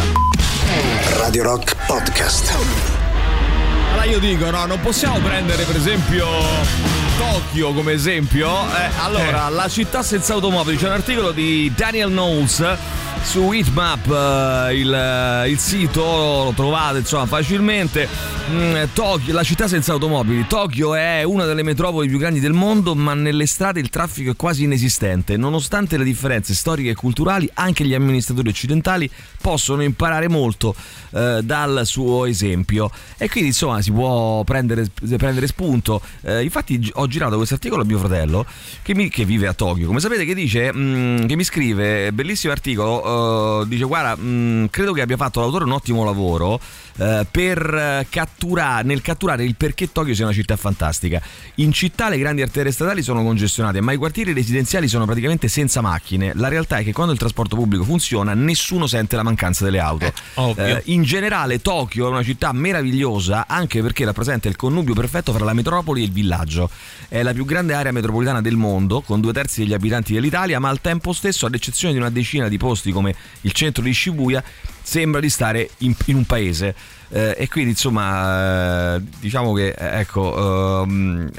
Radio 1.20 1.44
Rock 1.44 1.76
Podcast. 1.86 2.95
Allora 3.96 4.12
io 4.12 4.20
dico, 4.20 4.50
no, 4.50 4.66
non 4.66 4.82
possiamo 4.82 5.20
prendere 5.20 5.64
per 5.64 5.78
esempio 5.78 6.28
Tokyo 7.18 7.72
come 7.72 7.94
esempio. 7.94 8.50
Eh, 8.50 8.90
allora, 9.02 9.48
la 9.48 9.70
città 9.70 10.04
senza 10.04 10.34
automobili, 10.34 10.76
c'è 10.76 10.88
un 10.88 10.92
articolo 10.92 11.32
di 11.32 11.72
Daniel 11.74 12.10
Knowles 12.10 12.78
su 13.26 13.52
Hitmap, 13.52 14.08
eh, 14.08 14.80
il, 14.80 14.94
eh, 14.94 15.50
il 15.50 15.58
sito, 15.58 16.02
lo 16.02 16.54
trovate 16.56 17.00
insomma 17.00 17.26
facilmente. 17.26 18.08
Mm, 18.48 18.84
Tokyo, 18.94 19.34
la 19.34 19.42
città 19.42 19.68
senza 19.68 19.92
automobili. 19.94 20.46
Tokyo 20.48 20.94
è 20.94 21.24
una 21.24 21.46
delle 21.46 21.64
metropoli 21.64 22.08
più 22.08 22.20
grandi 22.20 22.40
del 22.40 22.54
mondo, 22.54 22.94
ma 22.94 23.16
nelle 23.16 23.48
strade 23.48 23.80
il 23.80 23.90
traffico 23.90 24.32
è 24.32 24.36
quasi 24.36 24.64
inesistente. 24.64 25.36
Nonostante 25.36 25.98
le 25.98 26.04
differenze 26.04 26.54
storiche 26.54 26.92
e 26.92 26.96
culturali, 26.96 27.50
anche 27.56 27.84
gli 27.84 27.96
amministratori 27.96 28.50
occidentali 28.50 29.10
possono 29.42 29.82
imparare 29.82 30.28
molto 30.30 30.76
eh, 31.12 31.40
dal 31.44 31.82
suo 31.86 32.26
esempio. 32.26 32.92
E 33.18 33.28
quindi 33.30 33.50
insomma 33.50 33.82
si 33.82 33.92
può 33.92 34.44
prendere, 34.44 34.86
prendere 35.18 35.48
spunto. 35.48 36.02
Eh, 36.22 36.44
infatti 36.44 36.92
ho 36.94 37.08
girato 37.08 37.38
questo 37.38 37.56
articolo 37.56 37.82
a 37.82 37.86
mio 37.86 37.98
fratello 37.98 38.46
che, 38.84 38.94
mi- 38.94 39.10
che 39.10 39.26
vive 39.26 39.48
a 39.48 39.54
Tokyo, 39.54 39.88
come 39.88 40.00
sapete, 40.00 40.24
che 40.24 40.36
dice, 40.36 40.72
mm, 40.72 41.26
che 41.26 41.36
mi 41.36 41.44
scrive, 41.44 42.12
bellissimo 42.12 42.54
articolo, 42.54 43.02
dice 43.66 43.84
guarda, 43.84 44.16
mm, 44.20 44.66
credo 44.66 44.94
che 44.94 45.02
abbia 45.02 45.18
fatto 45.18 45.40
l'autore 45.40 45.64
un 45.66 45.72
ottimo 45.72 46.04
lavoro 46.04 46.60
eh, 46.98 47.26
per 47.30 47.74
eh, 47.74 48.08
catturare, 48.10 48.84
nel 48.86 49.02
catturare 49.02 49.44
il 49.44 49.56
perché 49.56 49.92
Tokyo 49.92 50.14
sia 50.14 50.26
una 50.26 50.34
città 50.34 50.56
fantastica. 50.56 51.22
In 51.56 51.72
città 51.72 52.10
le 52.10 52.18
grandi 52.18 52.42
arterie 52.42 52.72
stradali 52.72 53.02
sono 53.02 53.24
congestionate, 53.24 53.82
ma 53.82 53.92
i 53.92 53.98
quartieri 53.98 54.34
residenziali 54.34 54.88
sono 54.88 55.06
praticamente 55.06 55.48
senza 55.48 55.82
macchine. 55.82 56.32
La 56.36 56.48
realtà 56.48 56.78
è 56.78 56.84
che 56.84 56.94
quando 56.94 57.14
il 57.14 57.20
trasporto 57.20 57.56
pubblico 57.56 57.84
funziona, 57.84 58.34
nessuno 58.34 58.88
sente 58.88 59.16
la 59.16 59.24
mancanza 59.24 59.64
delle 59.64 59.80
auto. 59.80 60.12
ovvio. 60.36 60.66
Eh, 60.66 60.82
in 60.86 61.04
generale 61.04 61.62
Tokyo 61.62 62.08
è 62.08 62.10
una 62.10 62.24
città 62.24 62.52
meravigliosa 62.52 63.46
anche 63.48 63.82
perché 63.82 64.06
rappresenta 64.06 64.48
il 64.48 64.56
connubio 64.56 64.94
perfetto 64.94 65.34
fra 65.34 65.44
la 65.44 65.54
metropoli 65.54 66.02
e 66.02 66.06
il 66.06 66.12
villaggio. 66.12 66.70
È 67.08 67.22
la 67.24 67.34
più 67.34 67.46
grande 67.46 67.74
area 67.74 67.92
metropolitana 67.92 68.42
del 68.42 68.56
mondo, 68.56 69.02
con 69.02 69.20
due 69.20 69.34
terzi 69.34 69.62
degli 69.62 69.74
abitanti 69.74 70.14
dell'Italia, 70.14 70.60
ma 70.60 70.70
al 70.70 70.82
tempo 70.82 71.14
stesso, 71.14 71.46
ad 71.46 71.54
eccezione 71.54 71.94
di 71.94 72.00
una 72.00 72.10
decina 72.10 72.48
di 72.48 72.58
posti 72.58 72.92
come 72.92 73.16
il 73.42 73.52
centro 73.52 73.84
di 73.84 73.94
Shibuya, 73.94 74.44
sembra 74.86 75.20
di 75.20 75.30
stare 75.30 75.70
in, 75.80 75.96
in 76.06 76.16
un 76.16 76.26
paese. 76.26 76.76
Eh, 77.10 77.36
e 77.38 77.48
quindi 77.48 77.72
insomma 77.72 78.96
eh, 78.96 79.02
diciamo 79.20 79.54
che 79.54 79.68
eh, 79.70 80.00
ecco 80.00 80.82
ehm, 80.82 81.30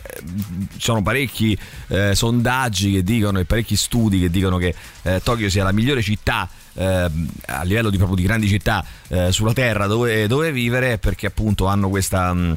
sono 0.78 1.02
parecchi 1.02 1.58
eh, 1.88 2.14
sondaggi 2.14 2.92
che 2.92 3.02
dicono 3.02 3.40
e 3.40 3.44
parecchi 3.44 3.74
studi 3.74 4.20
che 4.20 4.30
dicono 4.30 4.58
che 4.58 4.72
eh, 5.02 5.20
Tokyo 5.24 5.50
sia 5.50 5.64
la 5.64 5.72
migliore 5.72 6.02
città 6.02 6.48
ehm, 6.72 7.28
a 7.46 7.62
livello 7.64 7.90
di, 7.90 7.96
proprio 7.96 8.16
di 8.16 8.22
grandi 8.22 8.46
città 8.46 8.84
eh, 9.08 9.32
sulla 9.32 9.52
terra 9.52 9.86
dove, 9.86 10.28
dove 10.28 10.52
vivere 10.52 10.98
perché 10.98 11.26
appunto 11.26 11.66
hanno 11.66 11.88
questa 11.88 12.32
mh, 12.32 12.56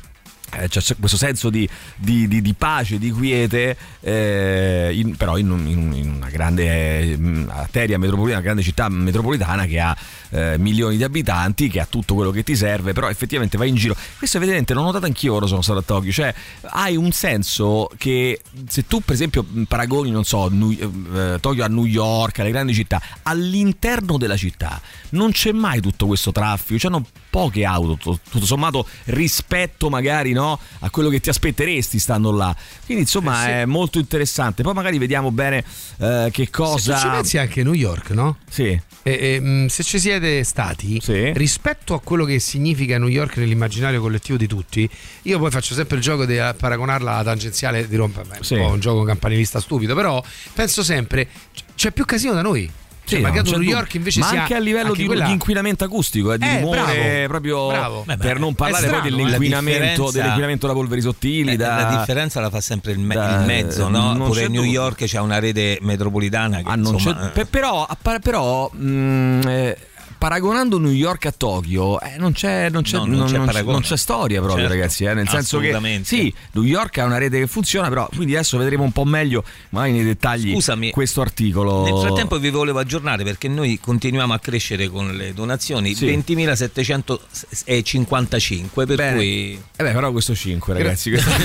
eh, 0.58 0.68
c'è 0.68 0.96
questo 1.00 1.18
senso 1.18 1.50
di, 1.50 1.68
di- 1.96 2.28
di- 2.28 2.42
di 2.42 2.54
pace, 2.54 2.98
di 2.98 3.12
quiete, 3.12 3.76
eh, 4.02 4.92
in- 4.94 5.16
però 5.16 5.38
in, 5.38 5.50
in 5.66 5.94
in 5.94 6.10
una 6.16 6.30
grande 6.30 7.02
eh, 7.12 7.18
mh, 7.18 7.50
arteria 7.54 7.98
metropolitana, 7.98 8.38
una 8.40 8.46
grande 8.46 8.64
città 8.64 8.90
metropolitana 8.90 9.66
che 9.66 9.80
ha 9.80 9.96
eh, 10.30 10.58
milioni 10.58 10.98
di 10.98 11.04
abitanti, 11.04 11.68
che 11.70 11.80
ha 11.80 11.86
tutto 11.86 12.14
quello 12.16 12.32
che 12.32 12.44
ti 12.44 12.56
serve, 12.56 12.94
però 12.94 13.10
effettivamente 13.10 13.58
vai 13.58 13.70
in 13.70 13.76
giro. 13.76 13.96
Questo 14.18 14.38
evidentemente 14.38 14.74
l'ho 14.74 14.84
notato 14.84 15.06
anch'io 15.06 15.34
ora 15.36 15.46
sono 15.48 15.62
stato 15.62 15.80
a 15.80 15.84
Tokyo, 15.84 16.12
cioè 16.12 16.34
hai 16.72 16.96
un 16.96 17.12
senso 17.12 17.90
che 17.98 18.42
se 18.68 18.86
tu 18.88 19.02
per 19.02 19.14
esempio 19.16 19.46
mh, 19.48 19.64
paragoni, 19.64 20.12
non 20.12 20.24
so, 20.24 20.48
New- 20.50 20.72
eh, 21.16 21.38
Tokyo 21.40 21.64
a 21.64 21.68
New 21.68 21.86
York, 21.86 22.40
alle 22.40 22.52
grandi 22.52 22.74
città, 22.74 23.02
all'interno 23.24 24.18
della 24.18 24.38
città 24.38 24.80
non 25.10 25.32
c'è 25.32 25.52
mai 25.52 25.82
tutto 25.82 26.06
questo 26.08 26.32
traffico, 26.32 26.78
c'hanno 26.80 27.06
poche 27.30 27.64
auto, 27.66 27.96
tutto, 27.98 28.46
sommato 28.46 28.88
rispetto 29.06 29.90
magari 29.90 30.32
no, 30.32 30.60
a 30.80 30.90
quello 30.90 31.10
che 31.10 31.20
ti 31.20 31.30
aspetteresti 31.30 32.00
stando 32.00 32.32
là. 32.32 32.56
Quindi 32.86 33.04
insomma 33.04 33.42
Eh 33.42 33.46
sì. 33.46 33.52
è 33.52 33.66
molto 33.66 34.00
interessante. 34.00 34.64
Poi 34.64 34.74
magari 34.74 34.98
vediamo 34.98 35.32
bene 35.32 35.64
eh, 36.00 36.30
che 36.32 36.50
cosa... 36.50 36.96
Se 36.98 37.02
ci 37.04 37.10
pensi 37.10 37.38
anche 37.38 37.64
New 37.64 37.74
York, 37.74 38.12
no? 38.12 38.38
Sì. 38.50 38.80
E, 39.02 39.36
e, 39.36 39.40
mh, 39.40 39.68
se 39.68 39.84
ci 39.84 40.00
siete 40.00 40.44
stati, 40.44 41.00
Sì. 41.02 41.32
rispetto 41.34 41.94
a 41.94 42.02
quello 42.02 42.26
che 42.26 42.40
significa 42.40 42.98
New 42.98 43.08
York 43.08 43.38
nell'immaginario 43.38 44.02
collettivo 44.02 44.38
di 44.38 44.48
tutti, 44.48 44.90
io 45.24 45.40
poi 45.40 45.52
faccio 45.52 45.74
sempre 45.74 45.98
il 45.98 46.02
gioco 46.02 46.26
di 46.26 46.38
eh, 46.38 46.54
paragonarla 46.58 47.14
alla 47.14 47.24
tangenziale 47.24 47.88
di 47.88 47.96
Roma, 47.96 48.22
è 48.22 48.38
un 48.38 48.44
Sì. 48.44 48.56
un 48.56 48.80
gioco 48.80 49.04
campanilista 49.04 49.60
stupido, 49.60 49.96
però 49.96 50.22
penso 50.54 50.84
sempre 50.84 51.28
c'è 51.76 51.92
più 51.92 52.06
casino 52.06 52.34
da 52.34 52.42
noi. 52.42 52.70
Cioè, 53.10 53.18
Sì, 53.18 53.24
no, 53.24 53.30
magari 53.30 53.50
c'è 53.50 53.58
New. 53.58 53.68
York 53.70 53.94
invece 53.96 54.20
ma 54.20 54.26
sia 54.28 54.42
anche 54.42 54.54
a 54.56 54.60
livello 54.60 54.88
anche 54.90 55.02
di, 55.02 55.06
quella- 55.08 55.26
di 55.26 55.32
inquinamento 55.32 55.84
acustico, 55.84 56.34
eh, 56.34 56.38
di 56.38 56.46
Eh, 56.46 56.60
rumore 56.60 56.82
bravo, 56.84 57.28
proprio 57.28 57.68
bravo. 57.68 58.04
Beh, 58.06 58.18
per 58.18 58.40
non 58.40 58.54
parlare 58.56 58.86
è 58.86 58.90
poi 58.90 59.00
strano, 59.00 59.16
dell'inquinamento, 59.18 60.06
la 60.06 60.12
dell'inquinamento 60.12 60.68
da 60.68 60.74
polveri 60.74 61.02
sottili, 61.02 61.52
Eh, 61.54 61.56
da... 61.58 61.76
La 61.76 61.98
differenza 61.98 62.40
la 62.40 62.50
fa 62.50 62.62
sempre 62.62 62.92
il, 62.92 63.00
me- 63.00 63.16
da- 63.16 63.40
il 63.40 63.46
mezzo, 63.46 63.88
no? 63.90 64.16
Pure 64.16 64.42
c'è 64.42 64.48
New. 64.48 64.64
York 64.64 65.04
c'ha 65.08 65.22
una 65.22 65.40
rete 65.40 65.80
metropolitana 65.82 66.58
che 66.58 66.64
Ah, 66.70 66.76
non 66.76 66.94
insomma, 66.94 67.20
c'è- 67.20 67.26
eh, 67.26 67.30
pe- 67.30 67.46
però, 67.46 67.88
però, 68.22 68.70
mh, 68.72 69.42
eh, 69.48 69.78
paragonando 70.20 70.78
New 70.78 70.92
York 70.92 71.26
a 71.26 71.32
Tokyo, 71.36 72.00
eh, 72.02 72.18
non, 72.18 72.34
c'è, 72.34 72.70
non, 72.70 72.84
c'è, 72.84 72.98
No, 72.98 73.06
non 73.06 73.18
non- 73.18 73.48
c'è 73.48 73.64
non 73.64 73.82
c'è 73.82 73.98
storia 73.98 74.40
proprio, 74.42 74.66
Certo, 74.68 74.80
ragazzi. 74.80 75.06
eh, 75.06 75.14
nel 75.16 75.28
senso 75.30 75.58
che 75.60 76.02
sì, 76.04 76.32
New 76.52 76.64
York 76.64 76.98
ha 77.00 77.06
una 77.06 77.18
rete 77.18 77.40
che 77.40 77.48
funziona, 77.48 77.88
però 77.90 78.08
quindi 78.14 78.36
adesso 78.36 78.58
vedremo 78.58 78.84
un 78.84 78.92
po' 78.92 79.06
meglio, 79.06 79.44
magari 79.70 79.94
nei 79.94 80.04
dettagli, 80.04 80.52
Scusami, 80.54 80.92
questo 80.92 81.22
articolo. 81.22 81.84
Nel 81.84 81.98
frattempo 82.00 82.38
vi 82.38 82.50
volevo 82.52 82.78
aggiornare 82.80 83.24
perché 83.24 83.48
noi 83.48 83.80
continuiamo 83.82 84.34
a 84.34 84.40
crescere 84.40 84.90
con 84.90 85.16
le 85.16 85.34
donazioni 85.34 85.96
Sì. 85.96 86.06
20.755 86.08 88.86
per 88.86 88.96
Bene. 88.96 89.16
cui 89.16 89.54
Eh 89.76 89.84
beh, 89.84 89.92
però 89.92 90.12
questo 90.12 90.36
5, 90.36 90.74
ragazzi. 90.74 91.10
questo- 91.12 91.28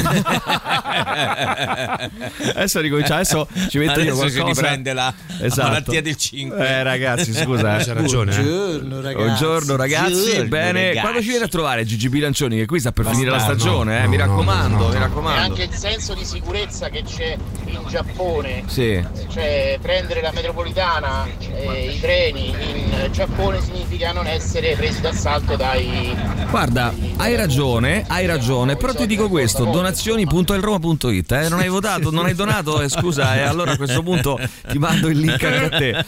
adesso 2.55 2.81
ricominciamo, 2.81 3.21
adesso 3.21 3.47
ci 3.69 3.79
metto 3.79 4.01
io 4.01 4.13
Adesso 4.13 4.29
si 4.29 4.35
qualcosa. 4.39 4.61
riprende 4.63 4.93
la, 4.93 5.15
la 5.39 5.45
Esatto. 5.45 5.69
malattia 5.69 6.03
del 6.03 6.17
5. 6.17 6.67
Eh, 6.69 6.83
ragazzi, 6.83 7.33
scusa. 7.33 7.79
eh. 7.79 7.85
C'ha 7.85 7.93
ragione. 7.93 8.37
eh. 8.37 8.64
Buongiorno 8.65 9.01
ragazzi. 9.03 9.25
Buongiorno 9.25 9.77
ragazzi, 9.77 10.13
Buongiorno, 10.13 10.49
bene. 10.49 10.83
ragazzi. 10.83 11.01
Quando 11.01 11.21
ci 11.21 11.29
viene 11.29 11.45
a 11.45 11.49
trovare 11.49 11.85
Gigi 11.85 12.09
Bilancioni? 12.09 12.57
Che 12.57 12.67
qui 12.67 12.81
sta 12.81 12.93
per 12.93 13.07
finire 13.07 13.31
la 13.31 13.37
no, 13.37 13.43
stagione, 13.43 13.99
eh? 13.99 14.03
no, 14.05 14.09
mi 14.09 14.17
no, 14.17 14.25
raccomando, 14.27 14.77
no, 14.77 14.83
no, 14.83 14.89
mi 14.89 14.93
no. 14.93 14.97
E 14.97 14.99
raccomando. 15.01 15.41
anche 15.41 15.63
il 15.65 15.75
senso 15.75 16.15
di 16.15 16.25
sicurezza 16.25 16.89
che 16.89 17.03
c'è 17.03 17.37
in 17.67 17.81
Giappone, 17.89 18.63
Sì. 18.67 19.05
cioè 19.31 19.79
prendere 19.83 20.23
la 20.23 20.33
metropolitana 20.33 21.27
e 21.55 21.91
i 21.91 22.01
treni 22.01 22.49
in 22.49 23.09
Giappone 23.13 23.61
significa 23.61 24.13
non 24.13 24.27
essere 24.27 24.75
presi 24.77 25.01
d'assalto 25.01 25.57
dai... 25.57 26.17
Guarda, 26.49 26.93
hai 27.17 27.35
ragione, 27.37 28.05
hai 28.09 28.27
ragione, 28.27 28.77
però 28.77 28.95
ti 28.95 29.07
dico 29.07 29.29
questo, 29.29 29.65
donazioni.elroma.it, 29.65 31.33
eh? 31.33 31.49
non 31.49 31.59
hai 31.61 31.69
votato, 31.69 32.11
non 32.11 32.25
hai 32.27 32.35
donato, 32.35 32.81
eh, 32.81 32.89
scusa, 32.89 33.35
e 33.37 33.41
allora 33.41 33.73
a 33.73 33.77
questo 33.77 34.03
punto 34.03 34.39
ti 34.69 34.79
mando 34.79 35.09
il 35.09 35.19
link 35.19 35.43
anche 35.43 35.65
a 35.65 35.69
te. 35.69 36.05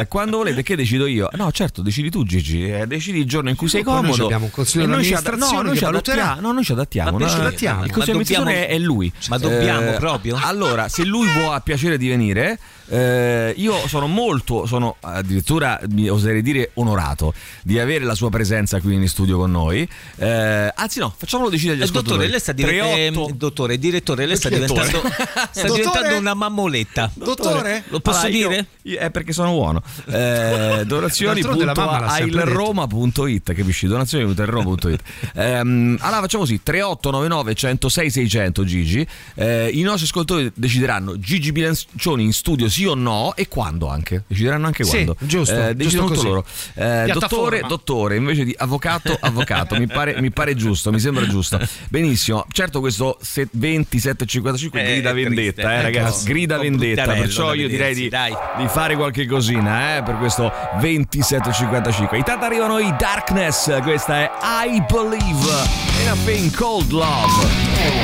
Eh, 0.00 0.06
quando 0.08 0.36
volete, 0.38 0.62
che 0.62 0.76
decido 0.76 1.06
io? 1.06 1.28
No, 1.32 1.50
certo, 1.56 1.80
decidi 1.80 2.10
tu 2.10 2.22
Gigi, 2.22 2.68
eh, 2.70 2.86
decidi 2.86 3.20
il 3.20 3.24
giorno 3.26 3.48
in 3.48 3.56
cui 3.56 3.66
sei 3.68 3.82
Poi 3.82 3.94
noi 3.94 4.02
comodo. 4.02 4.24
abbiamo 4.24 4.44
un 4.44 4.50
consiglio 4.50 4.84
E 4.84 4.86
noi 4.86 5.12
ad- 5.14 5.26
no, 5.38 5.62
noi 5.62 5.76
ci 5.76 5.84
adattiamo, 5.86 6.40
no, 6.42 6.52
noi 6.52 6.64
ci 6.64 6.72
adattiamo. 6.72 7.10
Ma 7.12 7.18
no, 7.18 7.24
no, 7.24 7.32
adattiamo. 7.40 7.84
Il 7.84 7.92
consiglio 7.92 8.22
di 8.22 8.34
amministrazione 8.34 8.66
è 8.68 8.78
lui. 8.78 9.10
Ma 9.30 9.38
dobbiamo 9.38 9.92
Eh, 9.94 9.98
proprio? 9.98 10.38
Allora, 10.42 10.88
se 10.88 11.04
lui 11.06 11.26
può 11.28 11.52
ha 11.54 11.60
piacere 11.60 11.96
di 11.96 12.08
venire, 12.08 12.58
eh, 12.88 13.52
io 13.56 13.86
sono 13.88 14.06
molto, 14.06 14.66
sono 14.66 14.96
addirittura, 15.00 15.78
mi 15.90 16.08
oserei 16.08 16.42
dire, 16.42 16.70
onorato 16.74 17.32
di 17.62 17.78
avere 17.78 18.04
la 18.04 18.14
sua 18.14 18.30
presenza 18.30 18.80
qui 18.80 18.94
in 18.94 19.08
studio 19.08 19.38
con 19.38 19.50
noi. 19.50 19.86
Eh, 20.16 20.72
anzi 20.74 20.98
no, 20.98 21.12
facciamolo 21.16 21.48
decidere 21.50 21.74
agli 21.76 21.82
Eh, 21.82 21.84
ascoltatori. 21.84 22.16
dottore, 22.16 22.30
lei 22.30 22.40
sta 22.40 22.52
diventando 22.52 22.94
38 22.96 23.34
dottore, 23.36 23.78
direttore, 23.78 24.26
lei 24.26 24.36
sta 24.36 24.48
diventando, 24.48 25.02
sta 25.50 25.68
diventando 25.72 26.16
una 26.16 26.34
mammoletta. 26.34 27.10
Dottore? 27.14 27.84
Lo 27.88 28.00
posso 28.00 28.26
Allora, 28.26 28.36
io- 28.36 28.48
dire? 28.48 28.66
io- 28.82 28.98
è 28.98 29.10
perché 29.10 29.32
sono 29.32 29.50
buono. 29.52 29.82
Eh, 30.06 30.82
donazioni.ailroma.it 30.86 33.52
capisci? 33.54 33.86
Donazioni.ailroma.it 33.86 35.00
Ehm, 35.34 35.96
Allora 36.00 36.20
facciamo 36.20 36.42
così 36.44 36.60
3899 36.62 37.54
106 37.54 38.10
600 38.10 38.64
Gigi 38.64 39.06
Eh, 39.34 39.70
I 39.72 39.82
nostri 39.82 40.04
ascoltatori 40.04 40.50
decideranno 40.54 41.18
Gigi 41.18 41.52
Bilancioni 41.52 42.24
in 42.24 42.32
studio 42.32 42.68
sì 42.76 42.84
o 42.84 42.94
no 42.94 43.32
e 43.36 43.48
quando 43.48 43.88
anche? 43.88 44.24
Decideranno 44.26 44.66
anche 44.66 44.84
Sì, 44.84 44.90
quando? 44.90 45.16
giusto, 45.20 45.68
Eh, 45.68 45.74
decidono 45.74 46.08
giusto 46.08 46.22
loro. 46.28 46.44
Eh. 46.74 47.10
Dottore, 47.10 47.62
dottore 47.66 48.16
invece 48.16 48.44
di 48.44 48.54
avvocato, 48.58 49.16
avvocato 49.18 49.76
mi, 49.76 49.86
pare, 49.86 50.20
mi 50.20 50.30
pare 50.30 50.54
giusto, 50.54 50.92
mi 50.92 51.00
sembra 51.00 51.26
giusto. 51.26 51.58
Benissimo, 51.88 52.44
certo 52.52 52.80
questo 52.80 53.16
se- 53.22 53.48
2755 53.50 54.78
Eh, 54.80 54.84
grida 54.92 55.12
vendetta 55.14 55.72
eh, 55.72 55.78
eh, 55.78 55.82
ragazzi 55.82 56.26
no, 56.26 56.32
Grida 56.34 56.58
vendetta. 56.58 57.04
Perciò 57.06 57.54
io 57.54 57.66
direi 57.68 57.94
di, 57.94 58.10
di 58.10 58.68
fare 58.68 58.94
qualche 58.96 59.24
cosina 59.26 59.96
eh, 59.96 60.02
per 60.02 60.18
questo 60.18 60.52
2755. 60.78 62.18
Intanto 62.18 62.44
arrivano 62.44 62.78
i 62.78 62.94
Darkness, 62.98 63.80
questa 63.82 64.16
è 64.20 64.30
I 64.68 64.82
Believe. 64.90 65.94
In 66.02 66.08
a 66.08 66.16
Thing 66.26 66.50
Called 66.50 66.90
Love. 66.90 67.46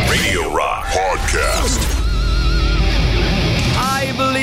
Radio 0.08 0.48
Rock 0.56 0.86
Podcast. 0.94 2.01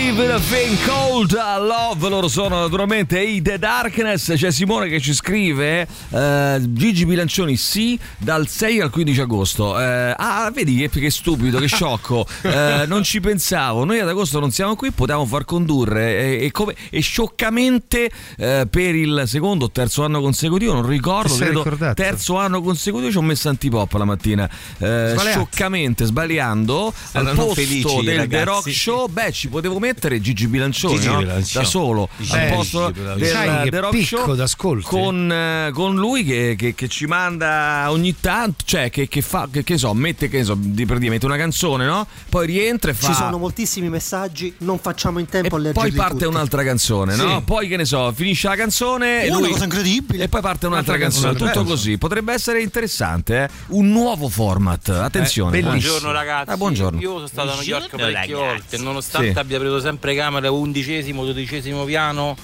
I 0.10 0.12
Believe 0.12 0.26
in 0.26 0.32
a 0.32 0.40
Thing 0.40 0.78
Called 0.86 1.32
Love. 1.34 2.10
Loro 2.10 2.28
sono 2.28 2.62
naturalmente 2.62 3.22
i 3.22 3.44
The 3.44 3.60
Darkness. 3.60 4.34
C'è 4.34 4.50
Simone 4.50 4.90
che 4.90 5.00
ci 5.00 5.14
scrive: 5.14 5.88
eh, 6.10 6.62
Gigi 6.64 7.06
Bilancioni, 7.06 7.56
sì, 7.56 8.00
dal 8.18 8.48
6 8.48 8.80
al 8.80 8.90
15 8.90 9.22
agosto. 9.22 9.80
Eh, 9.80 10.16
ah, 10.18 10.50
vedi 10.52 10.78
che, 10.78 10.90
che 10.90 11.12
stupido, 11.12 11.60
che 11.60 11.68
sciocco. 11.68 12.26
Eh, 12.50 12.86
non 12.88 13.04
ci 13.04 13.20
pensavo. 13.20 13.84
Noi 13.84 14.00
ad 14.00 14.08
agosto 14.08 14.40
non 14.40 14.50
siamo 14.52 14.76
qui, 14.76 14.92
potevamo 14.92 15.26
far 15.26 15.46
condurre. 15.46 16.38
E, 16.40 16.46
e 16.46 16.52
come- 16.52 16.74
e 16.90 17.02
scioccamente 17.02 18.10
eh, 18.38 18.66
per 18.70 18.96
il 18.96 19.24
secondo 19.28 19.66
o 19.66 19.72
terzo 19.72 20.04
anno 20.04 20.20
consecutivo, 20.22 20.74
non 20.74 20.88
ricordo, 20.88 21.36
credo 21.36 21.64
ricordato? 21.64 22.02
terzo 22.02 22.38
anno 22.38 22.62
consecutivo 22.62 23.12
ci 23.12 23.18
ho 23.18 23.22
messo 23.22 23.50
antipop 23.50 23.94
la 23.94 24.06
mattina. 24.06 24.50
Eh, 24.80 25.16
scioccamente, 25.18 26.06
sbagliando 26.06 26.88
al 26.88 26.94
Saranno 26.94 27.46
posto 27.46 27.54
felici, 27.62 27.96
del 27.98 28.06
The 28.06 28.16
ragazzi. 28.16 28.44
Rock 28.46 28.72
Show, 28.72 29.08
beh, 29.08 29.32
ci 29.32 29.50
potevo 29.50 29.78
mettere 29.80 29.99
Gigi 30.22 30.48
Bilancioni 30.48 30.96
Gigi 30.96 31.08
no? 31.08 31.18
Bilancioni. 31.18 31.64
da 31.66 31.70
solo 31.70 32.10
Gigi 32.18 32.36
al 32.38 32.52
posto 32.54 32.92
del 32.92 33.70
The 33.70 33.80
Rock 33.80 34.04
Show 34.04 34.34
d'ascolti? 34.36 34.86
con, 34.86 35.32
eh, 35.32 35.72
con 35.74 35.96
lui 35.96 36.24
che, 36.24 36.56
che- 36.58 36.74
che 36.76 36.88
ci 36.88 37.06
manda 37.06 37.86
ogni 37.90 38.16
tanto, 38.20 38.64
cioè 38.66 38.90
che, 38.90 39.08
che 39.08 39.22
fa, 39.22 39.48
che, 39.52 39.64
che 39.64 39.78
so, 39.78 39.94
mette, 39.94 40.30
che 40.30 40.44
so, 40.44 40.56
di, 40.58 40.86
per 40.86 40.98
dire, 40.98 41.12
mette 41.12 41.26
una 41.26 41.38
canzone, 41.38 41.86
no? 41.86 42.08
Poi 42.30 42.46
rientra 42.46 42.92
e 42.92 42.94
fa. 42.94 43.08
Ci 43.08 43.14
sono 43.14 43.38
moltissimi 43.38 43.90
messaggi, 43.90 44.54
non 44.60 44.80
facciamo 44.80 45.20
in 45.20 45.26
tempo 45.28 45.56
a 45.56 45.60
e 45.60 45.62
leggerli 45.64 45.90
poi 45.90 45.98
parte 45.98 46.14
tutti. 46.20 46.26
un'altra 46.26 46.64
canzone, 46.64 47.16
no? 47.16 47.38
Sì. 47.38 47.44
Poi 47.44 47.68
che 47.68 47.78
ne 47.78 47.86
so, 47.86 48.12
finisce 48.14 48.48
la 48.48 48.56
canzone 48.56 49.24
e 49.24 49.30
Una 49.30 49.40
lui- 49.40 49.50
cosa 49.52 49.64
incredibile. 49.66 50.24
E 50.24 50.30
poi 50.30 50.42
parte 50.42 50.66
un'altra, 50.68 50.96
Un'altra 50.96 50.98
canzone, 50.98 51.34
canzone, 51.38 51.52
tutto 51.52 51.66
così. 51.66 51.98
Potrebbe 51.98 52.34
essere 52.34 52.62
interessante, 52.62 53.44
eh? 53.44 53.50
Un 53.68 53.90
nuovo 53.90 54.28
format. 54.30 54.90
Attenzione. 54.90 55.58
Eh, 55.58 55.62
bellissimo. 55.62 55.92
Buongiorno 56.00 56.12
ragazzi, 56.12 56.50
Ah, 56.52 56.58
buongiorno. 56.58 57.00
io 57.00 57.14
sono 57.16 57.28
stato 57.28 57.50
a 57.52 57.54
New 57.56 57.64
York 57.64 57.96
parecchie 57.96 58.34
volte, 58.36 58.78
nonostante 58.78 59.32
Sì. 59.34 59.38
abbia 59.38 59.60
preso 59.60 59.80
sempre 59.90 60.14
camere 60.14 60.48
undicesimo, 60.48 61.26
dodicesimo 61.26 61.84
piano, 61.84 62.36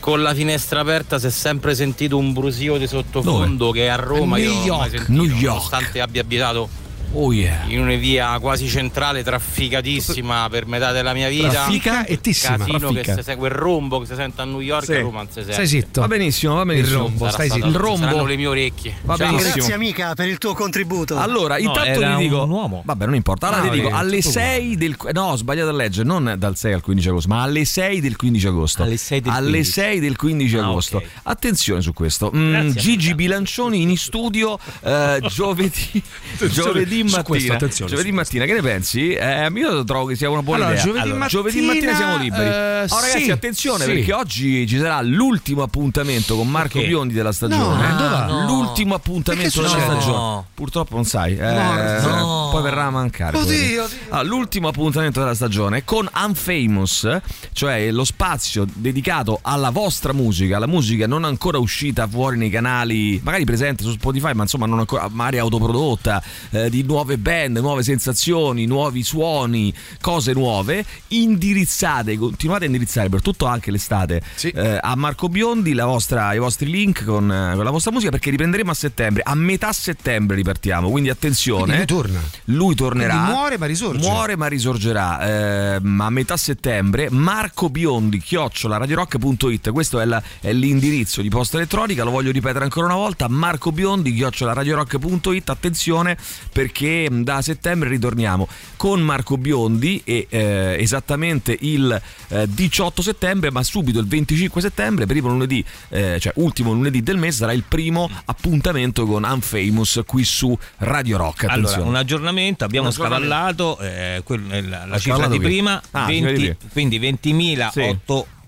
con 0.00 0.22
la 0.22 0.34
finestra 0.34 0.80
aperta 0.80 1.18
si 1.18 1.26
è 1.26 1.30
sempre 1.30 1.74
sentito 1.74 2.16
un 2.16 2.32
brusio 2.32 2.78
di 2.78 2.86
sottofondo 2.86 3.70
che 3.70 3.90
a 3.90 3.96
Roma 3.96 4.36
New 4.36 4.50
io 4.50 4.64
York, 4.64 5.06
York. 5.06 5.08
nonostante 5.08 6.00
abbia 6.00 6.22
abitato 6.22 6.68
Oh 7.14 7.30
yeah. 7.32 7.64
in 7.66 7.80
una 7.80 7.94
via 7.96 8.38
quasi 8.38 8.66
centrale, 8.68 9.22
trafficatissima 9.22 10.48
per 10.48 10.66
metà 10.66 10.92
della 10.92 11.12
mia 11.12 11.28
vita. 11.28 11.48
Traffica 11.50 12.04
e 12.06 12.20
tissima. 12.20 12.56
Casino 12.56 12.78
Traffica. 12.78 13.00
che 13.02 13.14
si 13.14 13.22
segue 13.22 13.48
il 13.48 13.54
rombo 13.54 14.00
che 14.00 14.06
si 14.06 14.14
sente 14.14 14.40
a 14.40 14.44
New 14.44 14.60
York 14.60 14.84
Sì. 14.84 14.92
a 14.94 15.00
Roma 15.00 15.18
non 15.18 15.26
si 15.26 15.34
sente. 15.34 15.52
Stai 15.52 15.66
zitto. 15.66 16.00
Va 16.00 16.06
benissimo, 16.08 16.54
va 16.54 16.64
benissimo. 16.64 16.96
Il 16.96 17.02
rombo, 17.02 17.28
stai 17.30 17.46
stato- 17.48 17.66
Il 17.66 17.72
zitto. 17.72 17.84
rombo. 17.84 18.06
Saranno 18.06 18.24
le 18.24 18.36
mie 18.36 18.46
orecchie. 18.46 18.94
Va 19.02 19.16
Ciao. 19.16 19.26
benissimo. 19.26 19.54
Grazie 19.54 19.74
amica 19.74 20.14
per 20.14 20.28
il 20.28 20.38
tuo 20.38 20.54
contributo. 20.54 21.18
Allora, 21.18 21.58
intanto 21.58 22.00
era 22.00 22.16
vi 22.16 22.22
dico 22.24 22.42
un 22.44 22.50
uomo. 22.50 22.82
Vabbè, 22.84 23.04
non 23.04 23.14
importa. 23.14 23.48
Allora 23.48 23.62
Ah, 23.62 23.70
ti 23.70 23.80
dico 23.80 23.90
alle 23.94 24.16
tutto 24.18 24.30
6 24.30 24.76
del 24.76 24.96
no, 25.12 25.22
ho 25.22 25.36
sbagliato 25.36 25.68
a 25.68 25.72
leggere, 25.72 26.06
non 26.06 26.34
dal 26.38 26.56
6 26.56 26.72
al 26.72 26.80
15 26.80 27.08
agosto, 27.08 27.28
ma 27.28 27.42
alle 27.42 27.64
6 27.66 28.00
del 28.00 28.16
15 28.16 28.46
agosto. 28.46 28.82
Alle 28.84 28.96
6 28.96 29.20
del 29.20 29.32
Alle 29.32 29.50
15. 29.50 29.70
6 29.70 30.00
del 30.00 30.16
15 30.16 30.56
Ah, 30.56 30.62
agosto. 30.64 30.96
ok. 30.96 31.04
Attenzione 31.24 31.82
su 31.82 31.92
questo. 31.92 32.30
Mm, 32.34 32.70
Gigi. 32.70 33.14
Bilancioni 33.14 33.82
in 33.82 33.96
studio 33.98 34.58
eh, 34.82 35.20
giovedì 35.28 36.02
giovedì 36.50 37.01
su 37.08 37.16
mattina. 37.16 37.22
questo, 37.22 37.52
attenzione, 37.52 37.90
giovedì 37.90 38.08
su 38.08 38.14
mattina, 38.14 38.44
che 38.44 38.52
ne 38.54 38.60
pensi? 38.62 39.12
Eh, 39.12 39.50
io 39.54 39.84
trovo 39.84 40.06
che 40.06 40.16
sia 40.16 40.30
una 40.30 40.42
buona 40.42 40.66
Allora, 40.66 40.80
idea. 40.80 40.92
giovedì 40.92 41.08
mattina, 41.10 41.26
giovedì 41.26 41.60
mattina 41.60 41.94
siamo 41.96 42.16
liberi. 42.16 42.44
eh, 42.48 42.82
oh, 42.88 43.00
ragazzi, 43.00 43.24
sì, 43.24 43.30
attenzione 43.30 43.84
sì. 43.84 43.92
perché 43.92 44.12
oggi 44.12 44.66
ci 44.66 44.78
sarà 44.78 45.00
l'ultimo 45.02 45.62
appuntamento 45.62 46.36
con 46.36 46.48
Marco 46.48 46.78
Ok. 46.78 46.86
Biondi 46.86 47.14
della 47.14 47.32
stagione. 47.32 47.88
No, 47.88 47.96
dove 47.96 48.08
va? 48.08 48.44
L'ultimo 48.46 48.94
appuntamento 48.94 49.60
della 49.62 49.78
stagione. 49.80 50.44
Purtroppo 50.54 50.94
non 50.94 51.04
sai, 51.04 51.36
eh, 51.36 52.00
No. 52.02 52.48
poi 52.50 52.62
verrà 52.62 52.84
a 52.84 52.90
mancare. 52.90 53.36
Oddio, 53.36 53.84
oddio. 53.84 53.96
Ah, 54.10 54.22
l'ultimo 54.22 54.68
appuntamento 54.68 55.20
della 55.20 55.34
stagione 55.34 55.84
con 55.84 56.08
Unfamous, 56.14 57.20
cioè 57.52 57.90
lo 57.90 58.04
spazio 58.04 58.64
dedicato 58.72 59.38
alla 59.42 59.70
vostra 59.70 60.12
musica, 60.12 60.56
alla 60.56 60.66
musica 60.66 61.06
non 61.06 61.24
ancora 61.24 61.58
uscita 61.58 62.06
fuori 62.06 62.36
nei 62.36 62.50
canali, 62.50 63.20
magari 63.22 63.44
presente 63.44 63.82
su 63.84 63.90
Spotify, 63.92 64.32
ma 64.34 64.42
insomma 64.42 64.66
non 64.66 64.78
ancora, 64.80 65.08
magari 65.10 65.38
autoprodotta, 65.38 66.22
eh, 66.50 66.70
di 66.70 66.82
nuove 66.92 67.16
band, 67.16 67.56
nuove 67.56 67.82
sensazioni, 67.82 68.66
nuovi 68.66 69.02
suoni, 69.02 69.72
cose 70.02 70.34
nuove, 70.34 70.84
indirizzate, 71.08 72.18
continuate 72.18 72.64
a 72.64 72.66
indirizzare 72.66 73.08
per 73.08 73.22
tutto 73.22 73.46
anche 73.46 73.70
l'estate 73.70 74.20
Sì. 74.34 74.48
eh, 74.50 74.78
a 74.80 74.94
Marco 74.94 75.28
Biondi 75.30 75.72
la 75.72 75.86
vostra- 75.86 76.34
i 76.34 76.38
vostri 76.38 76.70
link 76.70 77.02
con, 77.04 77.32
eh, 77.32 77.54
con 77.54 77.64
la 77.64 77.70
vostra 77.70 77.90
musica 77.92 78.10
perché 78.10 78.28
riprenderemo 78.28 78.70
a 78.70 78.74
settembre, 78.74 79.22
a 79.24 79.34
metà 79.34 79.72
settembre 79.72 80.36
ripartiamo, 80.36 80.90
quindi 80.90 81.08
attenzione. 81.08 81.64
Quindi 81.64 81.76
lui 81.76 81.86
torna. 81.86 82.20
Lui 82.44 82.74
tornerà. 82.74 83.14
Quindi 83.14 83.30
muore 83.32 83.58
ma 83.58 83.66
risorge. 83.66 84.06
Muore 84.06 84.36
ma 84.36 84.46
risorgerà 84.48 85.74
ehm, 85.76 86.00
a 86.00 86.10
metà 86.10 86.36
settembre. 86.36 87.08
Marco 87.10 87.70
Biondi, 87.70 88.18
chiocciola 88.18 88.76
radiorock.it. 88.76 89.70
Questo 89.70 89.98
è, 89.98 90.04
la- 90.04 90.22
è 90.40 90.52
l'indirizzo 90.52 91.22
di 91.22 91.30
posta 91.30 91.56
elettronica. 91.56 92.04
Lo 92.04 92.10
voglio 92.10 92.30
ripetere 92.32 92.64
ancora 92.64 92.84
una 92.86 92.96
volta. 92.96 93.28
Marco 93.28 93.72
Biondi, 93.72 94.12
chiocciola 94.12 94.52
radiorock.it. 94.52 95.48
Attenzione 95.48 96.16
perché 96.52 96.81
mh, 96.86 97.22
da 97.24 97.40
settembre 97.42 97.88
ritorniamo 97.88 98.48
con 98.76 99.00
Marco 99.00 99.36
Biondi 99.38 100.00
e 100.04 100.26
eh, 100.28 100.76
esattamente 100.78 101.56
il 101.60 102.00
eh, 102.28 102.46
18 102.48 103.02
settembre, 103.02 103.50
ma 103.50 103.62
subito 103.62 103.98
il 104.00 104.06
25 104.06 104.60
settembre, 104.60 105.06
primo 105.06 105.28
lunedì, 105.28 105.64
eh, 105.90 106.18
cioè 106.20 106.32
ultimo 106.36 106.72
lunedì 106.72 107.02
del 107.02 107.16
mese, 107.16 107.38
sarà 107.38 107.52
il 107.52 107.64
primo 107.66 108.10
appuntamento 108.24 109.06
con 109.06 109.24
Unfamous 109.24 110.00
qui 110.06 110.24
su 110.24 110.56
Radio 110.78 111.16
Rock. 111.16 111.44
Allora, 111.44 111.58
Attenzione. 111.60 111.88
un 111.88 111.96
aggiornamento, 111.96 112.64
abbiamo 112.64 112.86
Un 112.88 112.92
aggiornamento. 112.92 113.34
scavallato 113.34 113.78
eh, 113.80 114.20
quel- 114.24 114.46
eh, 114.50 114.62
la, 114.62 114.86
la 114.86 114.98
cifra 114.98 115.28
di 115.28 115.38
prima, 115.38 115.80
Ah, 115.92 116.06
20 116.06 116.14
cifra 116.14 116.32
di 116.32 116.54
prima. 116.56 116.70
quindi 116.72 116.98
20.000 116.98 117.70
Sì. 117.70 117.98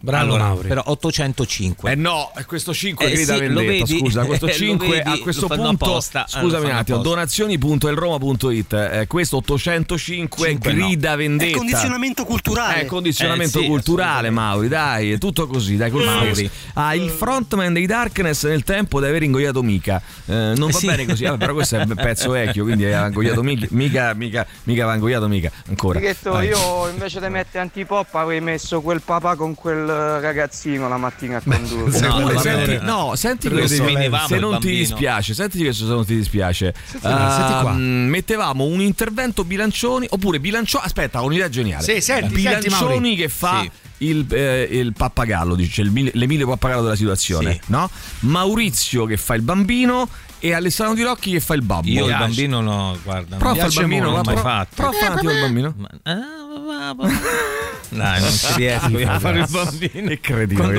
Bravo, 0.05 0.25
allora, 0.35 0.45
Mauri. 0.49 0.69
però 0.69 0.83
805. 0.85 1.91
Eh 1.91 1.95
no, 1.95 2.31
è 2.35 2.45
questo 2.45 2.75
5 2.75 3.07
Eh 3.07 3.11
grida 3.13 3.35
sì, 3.35 3.41
vendetta, 3.41 3.85
vedi? 3.85 3.99
scusa, 3.99 4.25
questo 4.27 4.47
Lo 4.47 4.53
5 4.53 4.87
vedi? 4.89 5.09
a 5.09 5.19
questo 5.19 5.47
punto 5.47 5.87
apposta. 5.87 6.21
Ah, 6.31 6.41
lo 6.41 6.49
scusami 6.49 6.65
un 6.67 6.77
attimo, 6.77 6.99
donazioni.elroma.it, 6.99 8.73
eh, 8.73 9.07
questo 9.07 9.37
805 9.39 10.47
Cinque 10.47 10.73
no. 10.73 10.79
grida 10.87 11.13
È 11.13 11.17
vendetta. 11.17 11.57
condizionamento 11.57 12.25
culturale. 12.25 12.81
È 12.83 12.85
condizionamento 12.87 13.59
Eh 13.59 13.63
sì, 13.63 13.67
culturale, 13.69 14.29
Mauri, 14.31 14.69
dai, 14.69 15.13
è 15.13 15.19
tutto 15.19 15.47
così, 15.47 15.77
dai, 15.77 15.91
col 15.91 16.05
Mauri. 16.05 16.51
Ah, 16.75 16.95
il 16.95 17.09
frontman 17.09 17.73
dei 17.73 17.87
Darkness 17.87 18.45
nel 18.45 18.63
tempo 18.63 19.01
di 19.01 19.07
aver 19.07 19.23
ingoiato 19.23 19.63
Mica. 19.63 20.03
Eh, 20.27 20.53
non 20.57 20.71
va 20.71 20.79
Sì. 20.79 20.87
bene 20.87 21.07
così, 21.07 21.25
vabbè, 21.25 21.39
però 21.39 21.55
questo 21.55 21.77
è 21.77 21.83
un 21.83 21.95
pezzo 21.97 22.31
vecchio, 22.31 22.65
quindi 22.65 22.85
ha 22.93 23.07
ingoiato 23.07 23.43
Mica, 23.43 23.67
mica, 23.71 24.13
mica, 24.15 24.47
mica 24.65 24.85
va 24.85 24.95
ingoiato 24.95 25.29
mica, 25.29 25.51
ancora. 25.69 25.99
Righetto, 25.99 26.33
Vai. 26.33 26.49
io 26.49 26.89
invece 26.91 27.21
di 27.21 27.29
mettere 27.29 27.61
antipop 27.61 28.15
avrei 28.15 28.41
messo 28.43 28.81
quel 28.83 29.01
papà 29.03 29.37
con 29.37 29.55
quel 29.55 29.89
eh, 29.89 29.94
ragazzino 30.21 30.89
la 30.89 30.97
mattina 30.97 31.39
a 31.39 31.43
condurre. 31.45 32.07
Oppure 32.09 32.35
va 32.35 32.41
senti, 32.41 32.79
no, 32.85 33.13
senti 33.17 33.49
questo, 33.49 33.85
se 34.29 34.39
non 34.39 34.59
ti 34.61 34.71
dispiace, 34.71 35.35
senti 35.35 35.59
questo 35.59 35.87
se 35.87 35.93
non 35.93 36.05
ti 36.05 36.15
dispiace. 36.17 36.75
Senti 36.85 37.01
qua, 37.07 37.31
senti 37.37 37.61
qua. 37.63 37.71
Ehm, 37.73 38.07
mettevamo 38.09 38.65
un 38.65 38.81
intervento 38.81 39.45
bilancioni 39.45 40.07
oppure 40.11 40.41
bilancioni, 40.41 40.85
aspetta, 40.85 41.23
ho 41.23 41.27
un'idea 41.27 41.49
geniale. 41.49 41.83
Sì, 41.85 42.01
senti, 42.01 42.35
bilancioni 42.35 42.95
senti, 42.95 43.15
che 43.17 43.29
fa 43.29 43.61
Sì. 43.63 43.71
il, 44.07 44.27
eh, 44.33 44.69
il 44.71 44.93
pappagallo, 44.93 45.55
dice 45.55 45.83
il 45.83 45.91
mil- 45.91 46.11
l'Emilio 46.15 46.47
Pappagallo 46.49 46.83
della 46.83 46.97
situazione, 46.97 47.53
Sì. 47.55 47.61
no? 47.67 47.89
Maurizio 48.21 49.05
che 49.07 49.17
fa 49.17 49.35
il 49.35 49.43
bambino 49.43 50.09
e 50.39 50.53
Alessandro 50.53 50.95
Di 50.95 51.03
Rocchi 51.03 51.31
che 51.31 51.41
fa 51.41 51.55
il 51.55 51.63
babbo. 51.63 51.89
Io 51.89 52.07
il 52.07 52.17
bambino 52.17 52.61
no, 52.61 52.99
guarda, 53.03 53.37
Prova 53.37 53.53
a 53.53 53.57
fare 53.57 53.69
il 53.69 53.75
bambino, 53.81 54.11
l'ho 54.11 54.21
mai 54.23 54.37
fatto. 54.37 54.83
un 54.83 54.95
attimo 55.13 55.31
il 55.31 55.41
bambino. 55.41 55.75
Ma- 55.77 55.89
ah. 56.03 56.43
Dai, 57.95 58.21
non 58.21 58.31
ci 58.31 58.53
riesco 58.57 58.99
io 58.99 59.11
a 59.11 59.19
fare 59.21 59.39
il 59.41 59.47
bambino. 59.49 60.17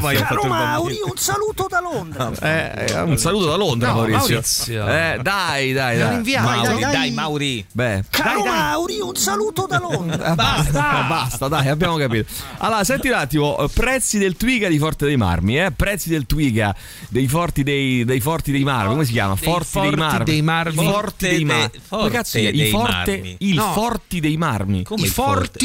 Fatto 0.02 0.24
Caro 0.24 0.44
Mauri, 0.46 0.98
un 1.04 1.16
saluto 1.18 1.68
da 1.70 1.80
Londra. 1.80 2.32
Eh, 2.42 2.86
eh, 2.94 3.02
un 3.02 3.18
saluto 3.18 3.46
da 3.46 3.56
Londra, 3.56 3.90
No, 3.90 3.96
Maurizio. 3.96 4.18
Maurizio. 4.36 4.88
Eh, 4.88 5.20
dai, 5.22 5.72
dai, 5.74 5.98
dai. 5.98 6.16
inviamo, 6.16 6.48
Dai, 6.50 6.58
Mauri, 6.58 6.72
dai, 6.72 6.82
dai, 6.82 6.92
dai. 6.92 7.12
Mauri. 7.12 7.66
Beh, 7.72 8.04
Caro 8.10 8.44
Mauri, 8.44 9.00
un 9.00 9.16
saluto 9.16 9.66
da 9.68 9.80
Londra. 9.90 10.36
Basta, 10.36 11.06
basta, 11.08 11.48
dai, 11.48 11.68
abbiamo 11.70 11.96
capito. 11.98 12.30
Allora, 12.58 12.84
senti 12.84 13.08
un 13.08 13.14
attimo, 13.16 13.58
eh, 13.60 13.70
prezzi 13.74 14.18
del 14.18 14.36
Twiga 14.36 14.68
di 14.68 14.78
Forte 14.78 15.06
dei 15.06 15.18
Marmi, 15.18 15.58
eh? 15.60 15.72
Prezzi 15.72 16.10
del 16.10 16.26
Twiga 16.26 16.76
dei 17.10 17.28
Forti 17.28 17.64
dei, 17.64 18.04
dei 18.04 18.20
Forti 18.20 18.52
dei 18.52 18.64
Marmi, 18.64 18.90
come 18.92 19.06
si 19.06 19.12
chiama? 19.14 19.36
Dei 19.36 19.44
Forti 19.44 19.80
dei 19.80 19.90
Forti 19.90 19.96
Marmi. 20.00 20.24
dei 20.26 20.42
Marmi. 20.42 20.76
Forti 20.76 20.92
Forte 20.92 21.28
dei 21.30 21.38
de- 21.38 21.46
Marmi. 21.46 21.80
Forte 21.88 22.10
Che 22.10 22.16
cazzo 22.16 22.38
è? 22.38 22.42
I 22.42 22.52
dei 22.52 22.70
Forte, 22.70 23.12
Marmi. 23.12 23.36
il 23.40 23.56
No. 23.56 23.72
Forti 23.74 24.20
dei 24.20 24.38
Marmi. 24.38 24.84
Come 24.84 25.02
I 25.02 25.12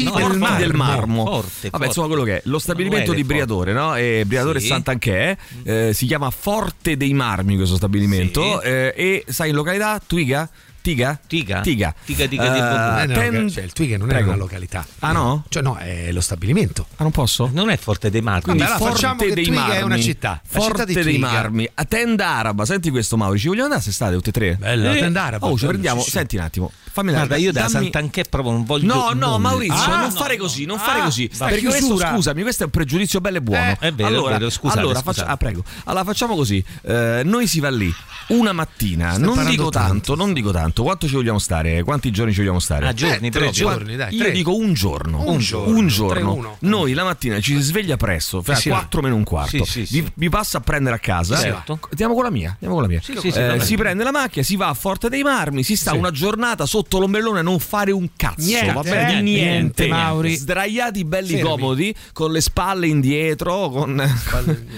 forti 0.05 0.21
No, 0.23 0.29
del 0.29 0.37
Marmo. 0.39 0.57
del 0.59 0.73
Marmo. 0.73 1.25
Forte, 1.25 1.49
Vabbè, 1.49 1.69
forte. 1.69 1.85
insomma, 1.85 2.07
quello 2.07 2.23
che 2.23 2.35
è 2.37 2.41
lo 2.45 2.59
stabilimento 2.59 3.11
è 3.11 3.15
di 3.15 3.23
Briatore, 3.23 3.73
no? 3.73 3.95
E 3.95 4.23
Briatore 4.25 4.59
Sì. 4.59 4.67
Sant'Anché 4.67 5.37
eh, 5.63 5.91
si 5.93 6.05
chiama 6.05 6.29
Forte 6.29 6.97
dei 6.97 7.13
Marmi 7.13 7.55
questo 7.55 7.75
stabilimento 7.75 8.59
Sì. 8.61 8.67
eh, 8.67 8.93
e 8.95 9.25
sai 9.27 9.49
in 9.49 9.55
località 9.55 9.99
Twiga? 10.05 10.49
Tiga? 10.81 11.19
Tiga? 11.27 11.61
Tiga. 11.61 11.93
Tiga, 12.03 12.25
tiga, 12.27 12.43
Eh, 12.43 12.53
tiga. 12.53 13.03
Eh, 13.03 13.05
no, 13.05 13.13
ten- 13.13 13.49
cioè, 13.51 13.63
il 13.65 13.71
Twigger 13.71 13.99
non 13.99 14.09
è 14.09 14.13
Prego. 14.13 14.29
una 14.29 14.37
località. 14.37 14.83
Ah, 15.01 15.11
no? 15.11 15.43
Cioè 15.47 15.61
no, 15.61 15.75
è 15.75 16.11
lo 16.11 16.21
stabilimento. 16.21 16.87
Ah, 16.95 17.03
non 17.03 17.11
posso? 17.11 17.51
Non 17.53 17.69
è 17.69 17.77
Forte 17.77 18.09
dei 18.09 18.21
Marmi. 18.21 18.41
Quindi 18.41 18.63
Vabbè, 18.63 18.71
allora 18.77 18.89
Forte 18.91 19.05
facciamo 19.07 19.31
dei 19.35 19.43
Twiga 19.45 19.59
Marmi. 19.59 19.75
è 19.75 19.81
una 19.83 19.99
città. 19.99 20.29
La 20.29 20.59
Forte 20.59 20.69
città 20.87 21.03
dei 21.03 21.03
Twiga. 21.03 21.27
Marmi. 21.31 21.69
A 21.71 21.85
tenda 21.85 22.27
araba. 22.29 22.65
Senti 22.65 22.89
questo 22.89 23.15
Mauro, 23.15 23.37
ci 23.37 23.45
vogliamo 23.45 23.65
andare 23.65 23.83
quest'estate 23.83 24.15
tutte 24.15 24.29
e 24.29 24.33
tre? 24.33 24.55
Bella, 24.55 24.95
Eh, 24.95 24.99
tenda 25.01 25.23
araba, 25.23 25.45
Oh, 25.47 25.55
ci 25.55 25.67
prendiamo. 25.67 25.99
sì, 25.99 26.05
sì. 26.05 26.11
Senti 26.17 26.35
un 26.37 26.41
attimo. 26.41 26.71
Fammi 26.91 27.11
Guarda, 27.11 27.35
io 27.37 27.51
da 27.51 27.61
dammi- 27.61 27.71
Sant'Anché 27.71 28.23
proprio 28.29 28.51
non 28.51 28.65
voglio 28.65 28.85
No, 28.93 29.09
no, 29.13 29.29
non- 29.31 29.41
Maurizio, 29.41 29.75
Ah, 29.91 30.01
non 30.01 30.09
no, 30.09 30.19
fare 30.19 30.37
così, 30.37 30.65
non 30.65 30.77
Ah, 30.77 30.81
fare 30.81 31.01
così. 31.01 31.29
Perché 31.37 31.61
questo, 31.63 31.97
scusami, 31.97 32.41
questo 32.41 32.63
è 32.63 32.65
un 32.65 32.71
pregiudizio 32.71 33.21
bello 33.21 33.37
e 33.37 33.41
buono. 33.41 33.61
Eh, 33.63 33.77
è 33.79 33.91
vero, 33.93 34.09
è 34.09 34.11
allora, 34.11 34.37
vero, 34.37 34.49
scusate, 34.49 34.79
allora, 34.79 34.99
scusate. 34.99 35.19
faccia- 35.19 35.31
ah, 35.31 35.37
prego. 35.37 35.63
Allora 35.85 36.03
facciamo 36.03 36.35
così. 36.35 36.63
Eh, 36.83 37.21
noi 37.23 37.47
si 37.47 37.59
va 37.59 37.69
lì 37.69 37.93
una 38.27 38.51
mattina, 38.53 39.11
non 39.17 39.35
parlando 39.35 39.49
dico 39.49 39.69
tanto, 39.69 39.87
tanto. 39.89 40.15
non 40.15 40.33
dico 40.33 40.51
tanto. 40.51 40.83
Quanto 40.83 41.07
ci 41.07 41.13
vogliamo 41.13 41.39
stare? 41.39 41.83
Quanti 41.83 42.11
giorni 42.11 42.33
ci 42.33 42.39
vogliamo 42.39 42.59
stare? 42.59 42.87
Ah, 42.87 42.93
giorni, 42.93 43.27
Eh, 43.27 43.31
tre 43.31 43.41
proprio. 43.41 43.51
giorni, 43.51 43.95
dai. 43.95 44.13
Io 44.15 44.23
tre. 44.23 44.31
dico 44.31 44.55
un 44.55 44.73
giorno. 44.73 45.23
Un 45.29 45.37
giorno. 45.39 45.75
Un 45.77 45.87
giorno. 45.87 46.13
Tre, 46.13 46.21
uno. 46.23 46.55
Noi 46.59 46.93
la 46.93 47.03
mattina 47.03 47.39
ci 47.39 47.55
si 47.55 47.61
sveglia 47.61 47.95
presto, 47.97 48.41
fra 48.41 48.55
Sì, 48.55 48.63
sì. 48.63 48.69
4 48.69 49.01
meno 49.01 49.15
un 49.15 49.23
quarto. 49.23 49.63
Sì. 49.65 49.85
Vi, 49.89 50.11
vi 50.13 50.29
passa 50.29 50.57
a 50.57 50.61
prendere 50.61 50.95
a 50.97 50.99
casa. 50.99 51.37
Certo. 51.37 51.79
Andiamo 51.89 52.13
con 52.13 52.23
la 52.23 52.29
mia. 52.31 52.49
Andiamo 52.51 52.73
con 52.73 52.83
la 52.83 52.89
mia. 52.89 53.01
Sì, 53.01 53.15
sì, 53.19 53.31
sì, 53.31 53.39
Eh, 53.39 53.59
si 53.61 53.75
prende 53.75 54.03
la 54.03 54.11
macchina, 54.11 54.43
si 54.43 54.55
va 54.55 54.67
a 54.67 54.73
Forte 54.73 55.09
dei 55.09 55.23
Marmi, 55.23 55.63
si 55.63 55.75
sta 55.75 55.93
una 55.93 56.11
giornata 56.11 56.65
sotto 56.65 56.79
l'ombrellone 56.89 57.39
a 57.39 57.41
non 57.41 57.59
fare 57.59 57.91
un 57.91 58.09
cazzo. 58.15 58.45
Niente, 58.45 58.73
va 58.73 58.81
bene? 58.81 59.01
eh, 59.11 59.15
Di 59.15 59.21
niente, 59.21 59.51
niente, 59.51 59.87
Mauri. 59.87 60.35
Sdraiati 60.35 61.03
belli 61.05 61.35
Fermi. 61.35 61.49
comodi, 61.49 61.95
con 62.13 62.31
le 62.31 62.41
spalle 62.41 62.87
indietro. 62.87 63.69
Con... 63.69 64.03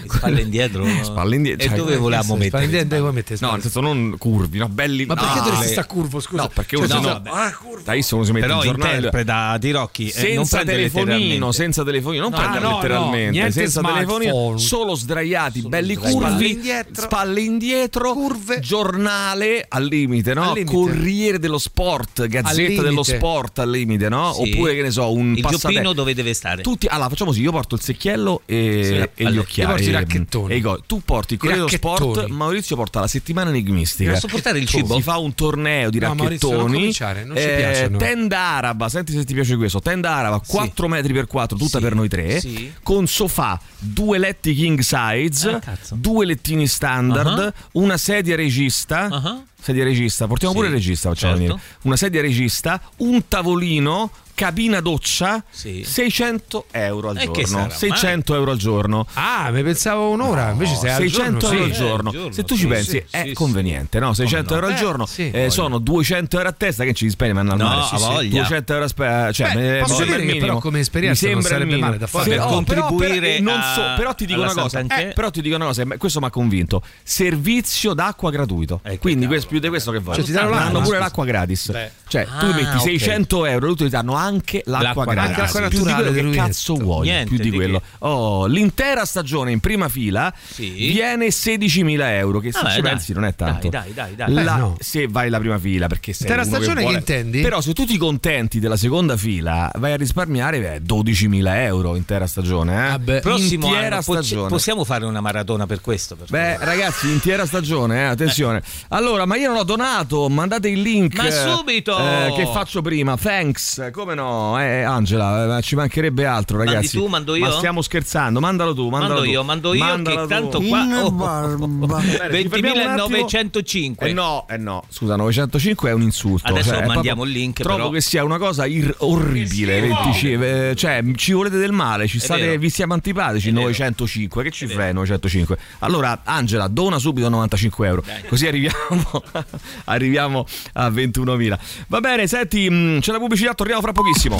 Spalle 0.07 0.41
indietro. 0.41 0.85
Spalle 1.03 1.35
indietro, 1.35 1.65
E 1.65 1.67
cioè, 1.69 1.77
dove 1.77 1.97
volevamo 1.97 2.35
mettere? 2.35 2.63
spaventante, 2.63 2.99
come 2.99 3.11
mette 3.11 3.31
No, 3.31 3.37
spalle. 3.37 3.51
nel 3.53 3.61
senso 3.61 3.79
non 3.81 4.15
curvi, 4.17 4.57
no? 4.57 4.67
Belli. 4.69 5.05
Ma 5.05 5.15
perché 5.15 5.37
no, 5.39 5.43
dovresti 5.45 5.71
stare 5.71 5.87
curvo, 5.87 6.19
scusa? 6.19 6.41
No, 6.43 6.49
perché 6.53 6.77
Cioè, 6.77 6.85
uno 6.85 6.99
no, 6.99 7.21
no, 7.23 7.31
ah, 7.31 7.51
curva. 7.53 7.81
Dai, 7.83 8.05
uno 8.11 8.23
si 8.23 8.31
mette 8.31 8.45
Però 8.47 8.59
il 8.59 8.67
giornale 8.69 8.95
interpreta 8.95 9.57
di 9.57 9.71
Rocchi 9.71 10.09
eh, 10.09 10.33
non 10.35 10.45
senza 10.45 10.63
prende 10.63 10.89
telefonino, 10.89 11.51
senza 11.51 11.83
telefonino, 11.83 12.21
non 12.23 12.31
No, 12.31 12.37
prendere 12.37 12.63
no, 12.63 12.75
letteralmente, 12.75 13.25
no, 13.25 13.31
niente 13.31 13.51
senza 13.51 13.79
smartphone. 13.79 14.19
telefonino, 14.25 14.57
solo 14.57 14.95
sdraiati, 14.95 15.61
belli 15.67 15.93
sdraiati. 15.95 16.13
curvi, 16.17 16.29
Spalle 16.33 16.47
indietro. 16.47 17.01
spalle 17.03 17.41
indietro, 17.41 18.13
Curve. 18.13 18.59
giornale 18.59 19.65
al 19.67 19.85
limite, 19.85 20.33
no? 20.33 20.49
Al 20.49 20.53
limite. 20.53 20.71
Corriere 20.73 21.39
dello 21.39 21.57
sport, 21.57 21.92
gazzetta 21.97 22.51
limite. 22.51 22.81
dello 22.81 23.03
sport 23.03 23.59
al 23.59 23.69
limite, 23.69 24.09
no? 24.09 24.33
Sì. 24.33 24.51
Oppure 24.53 24.75
che 24.75 24.81
ne 24.81 24.91
so, 24.91 25.11
un 25.11 25.35
Il 25.35 25.45
gioppino 25.45 25.93
dove 25.93 26.13
deve 26.13 26.33
stare? 26.33 26.61
Tutti, 26.61 26.87
allora 26.87 27.09
facciamo 27.09 27.29
così: 27.31 27.41
io 27.41 27.51
porto 27.51 27.75
il 27.75 27.81
secchiello 27.81 28.41
e, 28.45 29.09
Sì, 29.15 29.23
e 29.23 29.31
gli 29.31 29.37
occhiali. 29.37 29.69
io 29.69 29.75
porto 29.75 29.89
i 29.89 29.91
racchettoni. 29.91 30.53
e 30.53 30.59
go- 30.61 30.81
tu 30.85 31.01
porti 31.03 31.33
il 31.33 31.39
Corriere 31.39 31.63
dello 31.65 31.71
Sport. 31.75 32.27
Maurizio 32.27 32.75
porta 32.75 32.99
la 32.99 33.07
settimana 33.07 33.49
enigmistica. 33.49 34.11
Posso 34.13 34.27
portare 34.27 34.59
il 34.59 34.67
cibo? 34.67 34.95
Si 34.95 35.01
fa 35.01 35.17
un 35.17 35.33
torneo 35.35 35.89
di 35.89 35.99
No, 35.99 36.13
racchettoni. 36.17 36.91
a 36.99 37.23
noi. 37.25 37.97
Tenda 37.97 38.39
araba, 38.39 38.89
senti 38.89 39.11
se 39.13 39.23
ti 39.25 39.33
piace 39.33 39.55
questo. 39.55 39.79
Tenda 39.79 40.11
araba, 40.15 40.41
4 40.45 40.87
metri 40.87 41.13
per 41.13 41.27
4, 41.27 41.57
tutta 41.57 41.77
Sì. 41.77 41.83
per 41.83 41.95
noi 41.95 42.09
tre. 42.09 42.39
Sì. 42.39 42.71
Con 42.83 43.07
sofà, 43.07 43.59
due 43.79 44.17
letti 44.17 44.53
king 44.53 44.79
size, 44.79 45.49
Ah, 45.49 45.77
due 45.93 46.25
lettini 46.25 46.67
standard, 46.67 47.39
Ah. 47.39 47.53
una 47.73 47.97
sedia 47.97 48.35
regista. 48.35 49.07
Ah. 49.11 49.43
Sedia 49.63 49.85
regista, 49.85 50.27
portiamo 50.27 50.53
Sì, 50.53 50.59
pure 50.59 50.69
il 50.69 50.75
regista, 50.77 51.07
facciamo 51.07 51.37
certo. 51.37 51.53
venire. 51.53 51.67
Una 51.83 51.95
sedia 51.95 52.19
regista, 52.21 52.81
un 52.97 53.25
tavolino 53.29 54.11
cabina 54.35 54.79
doccia, 54.81 55.43
Sì. 55.49 55.83
600 55.85 56.65
euro 56.71 57.09
al 57.09 57.17
E 57.17 57.31
che 57.31 57.43
giorno. 57.43 57.69
sarà? 57.69 57.69
600 57.69 58.35
euro 58.35 58.51
al 58.51 58.57
giorno. 58.57 59.05
Ah, 59.13 59.49
mi 59.51 59.63
pensavo 59.63 60.09
un'ora, 60.09 60.51
invece 60.51 60.75
sei 60.75 60.89
al 60.91 60.97
600 61.01 61.39
giorno, 61.39 61.55
euro 61.55 61.65
sì. 61.65 61.71
al 61.71 61.77
giorno. 61.87 62.09
Eh, 62.09 62.13
giorno, 62.13 62.31
Se 62.33 62.43
tu 62.43 62.55
sì, 62.55 62.61
ci 62.61 62.67
pensi, 62.67 62.89
sì, 62.91 63.03
è 63.09 63.23
sì, 63.27 63.33
conveniente, 63.33 63.99
no? 63.99 64.13
600 64.13 64.49
no? 64.49 64.55
euro 64.55 64.67
al 64.67 64.73
Eh, 64.73 64.77
giorno 64.77 65.05
sì. 65.05 65.31
eh, 65.31 65.49
sono 65.49 65.77
200 65.77 66.37
euro 66.37 66.49
a 66.49 66.51
testa. 66.53 66.83
Che 66.83 66.93
ci 66.93 67.11
mandare 67.17 67.49
al 67.51 67.57
No, 67.57 67.63
mare? 67.75 67.97
voglia. 67.97 68.29
200 68.41 68.73
euro 68.73 68.85
a 68.85 68.87
spe- 68.87 69.29
cioè, 69.33 69.53
Beh, 69.53 69.79
posso 69.79 70.03
dire 70.03 70.25
che 70.25 70.37
però 70.37 70.59
come 70.59 70.79
esperienza 70.79 71.27
Mi 71.27 71.33
non 71.33 71.41
sarebbe 71.43 71.77
male 71.77 71.97
da 71.97 72.07
fare. 72.07 72.29
Per 72.29 72.39
oh, 72.41 72.47
contribuire 72.47 73.19
però, 73.37 73.43
non 73.51 73.59
a- 73.59 73.73
so, 73.73 73.81
però 73.95 74.13
ti 74.13 74.25
dico 74.25 74.41
alla 74.41 74.51
una 74.51 74.61
cosa, 74.63 74.79
eh, 74.79 75.11
però 75.13 75.29
ti 75.29 75.41
dico 75.41 75.55
una 75.55 75.65
cosa, 75.65 75.85
questo 75.97 76.19
mi 76.19 76.25
ha 76.25 76.29
convinto. 76.29 76.81
Servizio 77.03 77.93
d'acqua 77.93 78.31
gratuito. 78.31 78.81
Eh, 78.83 78.97
Quindi 78.99 79.27
più 79.27 79.59
di 79.59 79.67
questo 79.69 79.91
che 79.91 79.99
voglio. 79.99 80.17
Cioè, 80.17 80.25
ti 80.25 80.31
danno 80.31 80.81
pure 80.81 80.97
l'acqua 80.99 81.25
gratis. 81.25 81.71
Cioè, 82.07 82.25
tu 82.25 82.45
Ah, 82.45 82.53
metti 82.53 82.75
ok. 82.75 82.81
600 82.81 83.45
euro, 83.45 83.65
loro 83.67 83.75
ti 83.75 83.89
danno 83.89 84.15
anche 84.23 84.61
l'acqua, 84.65 85.05
L'acqua 85.05 85.13
gratis. 85.13 85.35
gratis. 85.35 85.55
Anche 85.55 85.61
l'acqua 85.61 85.69
Più 85.69 85.77
di 85.79 85.83
naturale 85.85 86.11
quello 86.13 86.29
che 86.31 86.37
cazzo 86.37 86.73
vuoi? 86.75 87.07
Niente 87.07 87.29
più 87.29 87.37
di 87.37 87.49
di 87.49 87.55
quello. 87.55 87.79
che. 87.79 87.85
Oh, 87.99 88.45
l'intera 88.45 89.05
stagione 89.05 89.51
in 89.51 89.59
prima 89.59 89.89
fila 89.89 90.33
Sì. 90.51 90.69
viene 90.69 91.27
16.000 91.31 92.15
euro, 92.17 92.39
che 92.39 92.51
se 92.51 92.59
Vabbè, 92.61 92.73
ci 92.75 92.81
dai. 92.81 92.89
pensi 92.91 93.13
non 93.13 93.25
è 93.25 93.35
tanto. 93.35 93.69
Dai, 93.69 93.93
dai, 93.93 94.15
dai, 94.15 94.33
dai. 94.33 94.43
La- 94.43 94.53
Beh, 94.53 94.59
no. 94.59 94.75
Se 94.79 95.07
vai 95.07 95.29
la 95.29 95.39
prima 95.39 95.57
fila, 95.59 95.87
perché 95.87 96.13
sei 96.13 96.27
Intera 96.27 96.41
uno 96.47 96.51
stagione 96.55 96.75
che 96.75 96.81
vuole- 96.81 96.97
intendi? 96.97 97.41
Però 97.41 97.61
se 97.61 97.73
tu 97.73 97.85
ti 97.85 97.97
contenti 97.97 98.59
della 98.59 98.77
seconda 98.77 99.17
fila, 99.17 99.71
vai 99.77 99.91
a 99.93 99.97
risparmiare 99.97 100.75
eh, 100.75 100.81
12.000 100.81 101.55
euro 101.63 101.95
intera 101.95 102.27
stagione. 102.27 102.73
Eh? 102.73 102.89
Vabbè. 102.91 103.19
Prossimo 103.21 103.67
intera 103.67 103.87
anno 103.97 104.01
stagione. 104.01 104.49
possiamo 104.49 104.83
fare 104.83 105.05
una 105.05 105.21
maratona 105.21 105.65
per 105.65 105.81
questo? 105.81 106.15
per 106.15 106.27
Beh, 106.29 106.53
favore? 106.53 106.65
ragazzi, 106.65 107.09
intera 107.11 107.45
stagione, 107.45 107.99
eh, 108.01 108.03
attenzione. 108.03 108.61
Allora, 108.89 109.25
ma 109.25 109.35
io 109.37 109.47
non 109.49 109.57
ho 109.57 109.63
donato, 109.63 110.27
mandate 110.29 110.69
il 110.69 110.81
link. 110.81 111.15
Ma 111.15 111.27
eh, 111.27 111.31
subito! 111.31 111.97
eh, 111.97 112.33
che 112.35 112.45
faccio 112.51 112.81
prima? 112.81 113.17
Thanks, 113.17 113.89
come 113.91 114.12
no? 114.13 114.59
Eh, 114.59 114.81
Angela, 114.83 115.57
eh, 115.57 115.61
ci 115.61 115.75
mancherebbe 115.75 116.25
altro, 116.25 116.57
Mandi 116.57 116.73
ragazzi. 116.73 116.97
tu, 116.97 117.07
mando 117.07 117.35
io? 117.35 117.45
Ma 117.45 117.51
stiamo 117.51 117.81
scherzando, 117.81 118.39
mandalo 118.39 118.73
tu, 118.73 118.89
mandalo 118.89 119.13
Mando 119.13 119.25
tu. 119.25 119.31
io, 119.31 119.43
mando 119.43 119.73
io, 119.73 119.83
Mandala 119.83 120.15
che 120.15 120.21
tu. 120.21 120.27
tanto 120.27 120.61
qua... 120.61 120.83
In 120.83 120.93
oh, 120.93 121.11
barba. 121.11 121.97
Bene, 122.01 122.41
ci 122.41 122.49
fermiamo 122.49 122.81
un 122.81 122.99
attimo. 122.99 123.17
20.905. 123.27 123.95
Eh 123.99 124.13
no, 124.13 124.45
eh 124.49 124.57
no, 124.57 124.83
scusa, 124.89 125.15
905 125.15 125.89
è 125.89 125.93
un 125.93 126.01
insulto. 126.01 126.47
Adesso 126.51 126.69
cioè, 126.69 126.85
mandiamo 126.85 127.01
proprio- 127.21 127.23
il 127.25 127.31
link, 127.31 127.61
Trovo 127.61 127.75
però. 127.77 127.89
che 127.89 128.01
sia 128.01 128.23
una 128.23 128.37
cosa 128.37 128.65
ir- 128.65 128.95
orribile. 128.99 129.81
25, 129.81 130.69
eh, 130.71 130.75
cioè, 130.75 131.01
ci 131.15 131.33
volete 131.33 131.57
del 131.57 131.71
male, 131.71 132.07
ci 132.07 132.19
state, 132.19 132.57
vi 132.57 132.69
siamo 132.69 132.93
antipatici. 132.93 133.49
È 133.49 133.51
vero. 133.51 133.65
905, 133.65 134.43
che 134.43 134.51
ci 134.51 134.67
fai 134.67 134.93
905? 134.93 135.57
Allora, 135.79 136.21
Angela, 136.23 136.67
dona 136.67 136.99
subito 136.99 137.29
95 137.29 137.87
euro. 137.87 138.03
Così 138.27 138.47
arriviamo, 138.47 139.23
arriviamo 139.85 140.45
a 140.73 140.89
21.000. 140.89 141.57
Va 141.87 141.99
bene, 141.99 142.27
senti, 142.27 142.69
mh, 142.69 142.99
c'è 142.99 143.11
la 143.11 143.19
pubblicità, 143.19 143.53
torniamo 143.53 143.81
fra 143.81 143.91
pochissimo. 144.03 144.37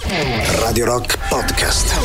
Radio 0.60 0.86
Rock 0.86 1.17
Podcast. 1.30 1.95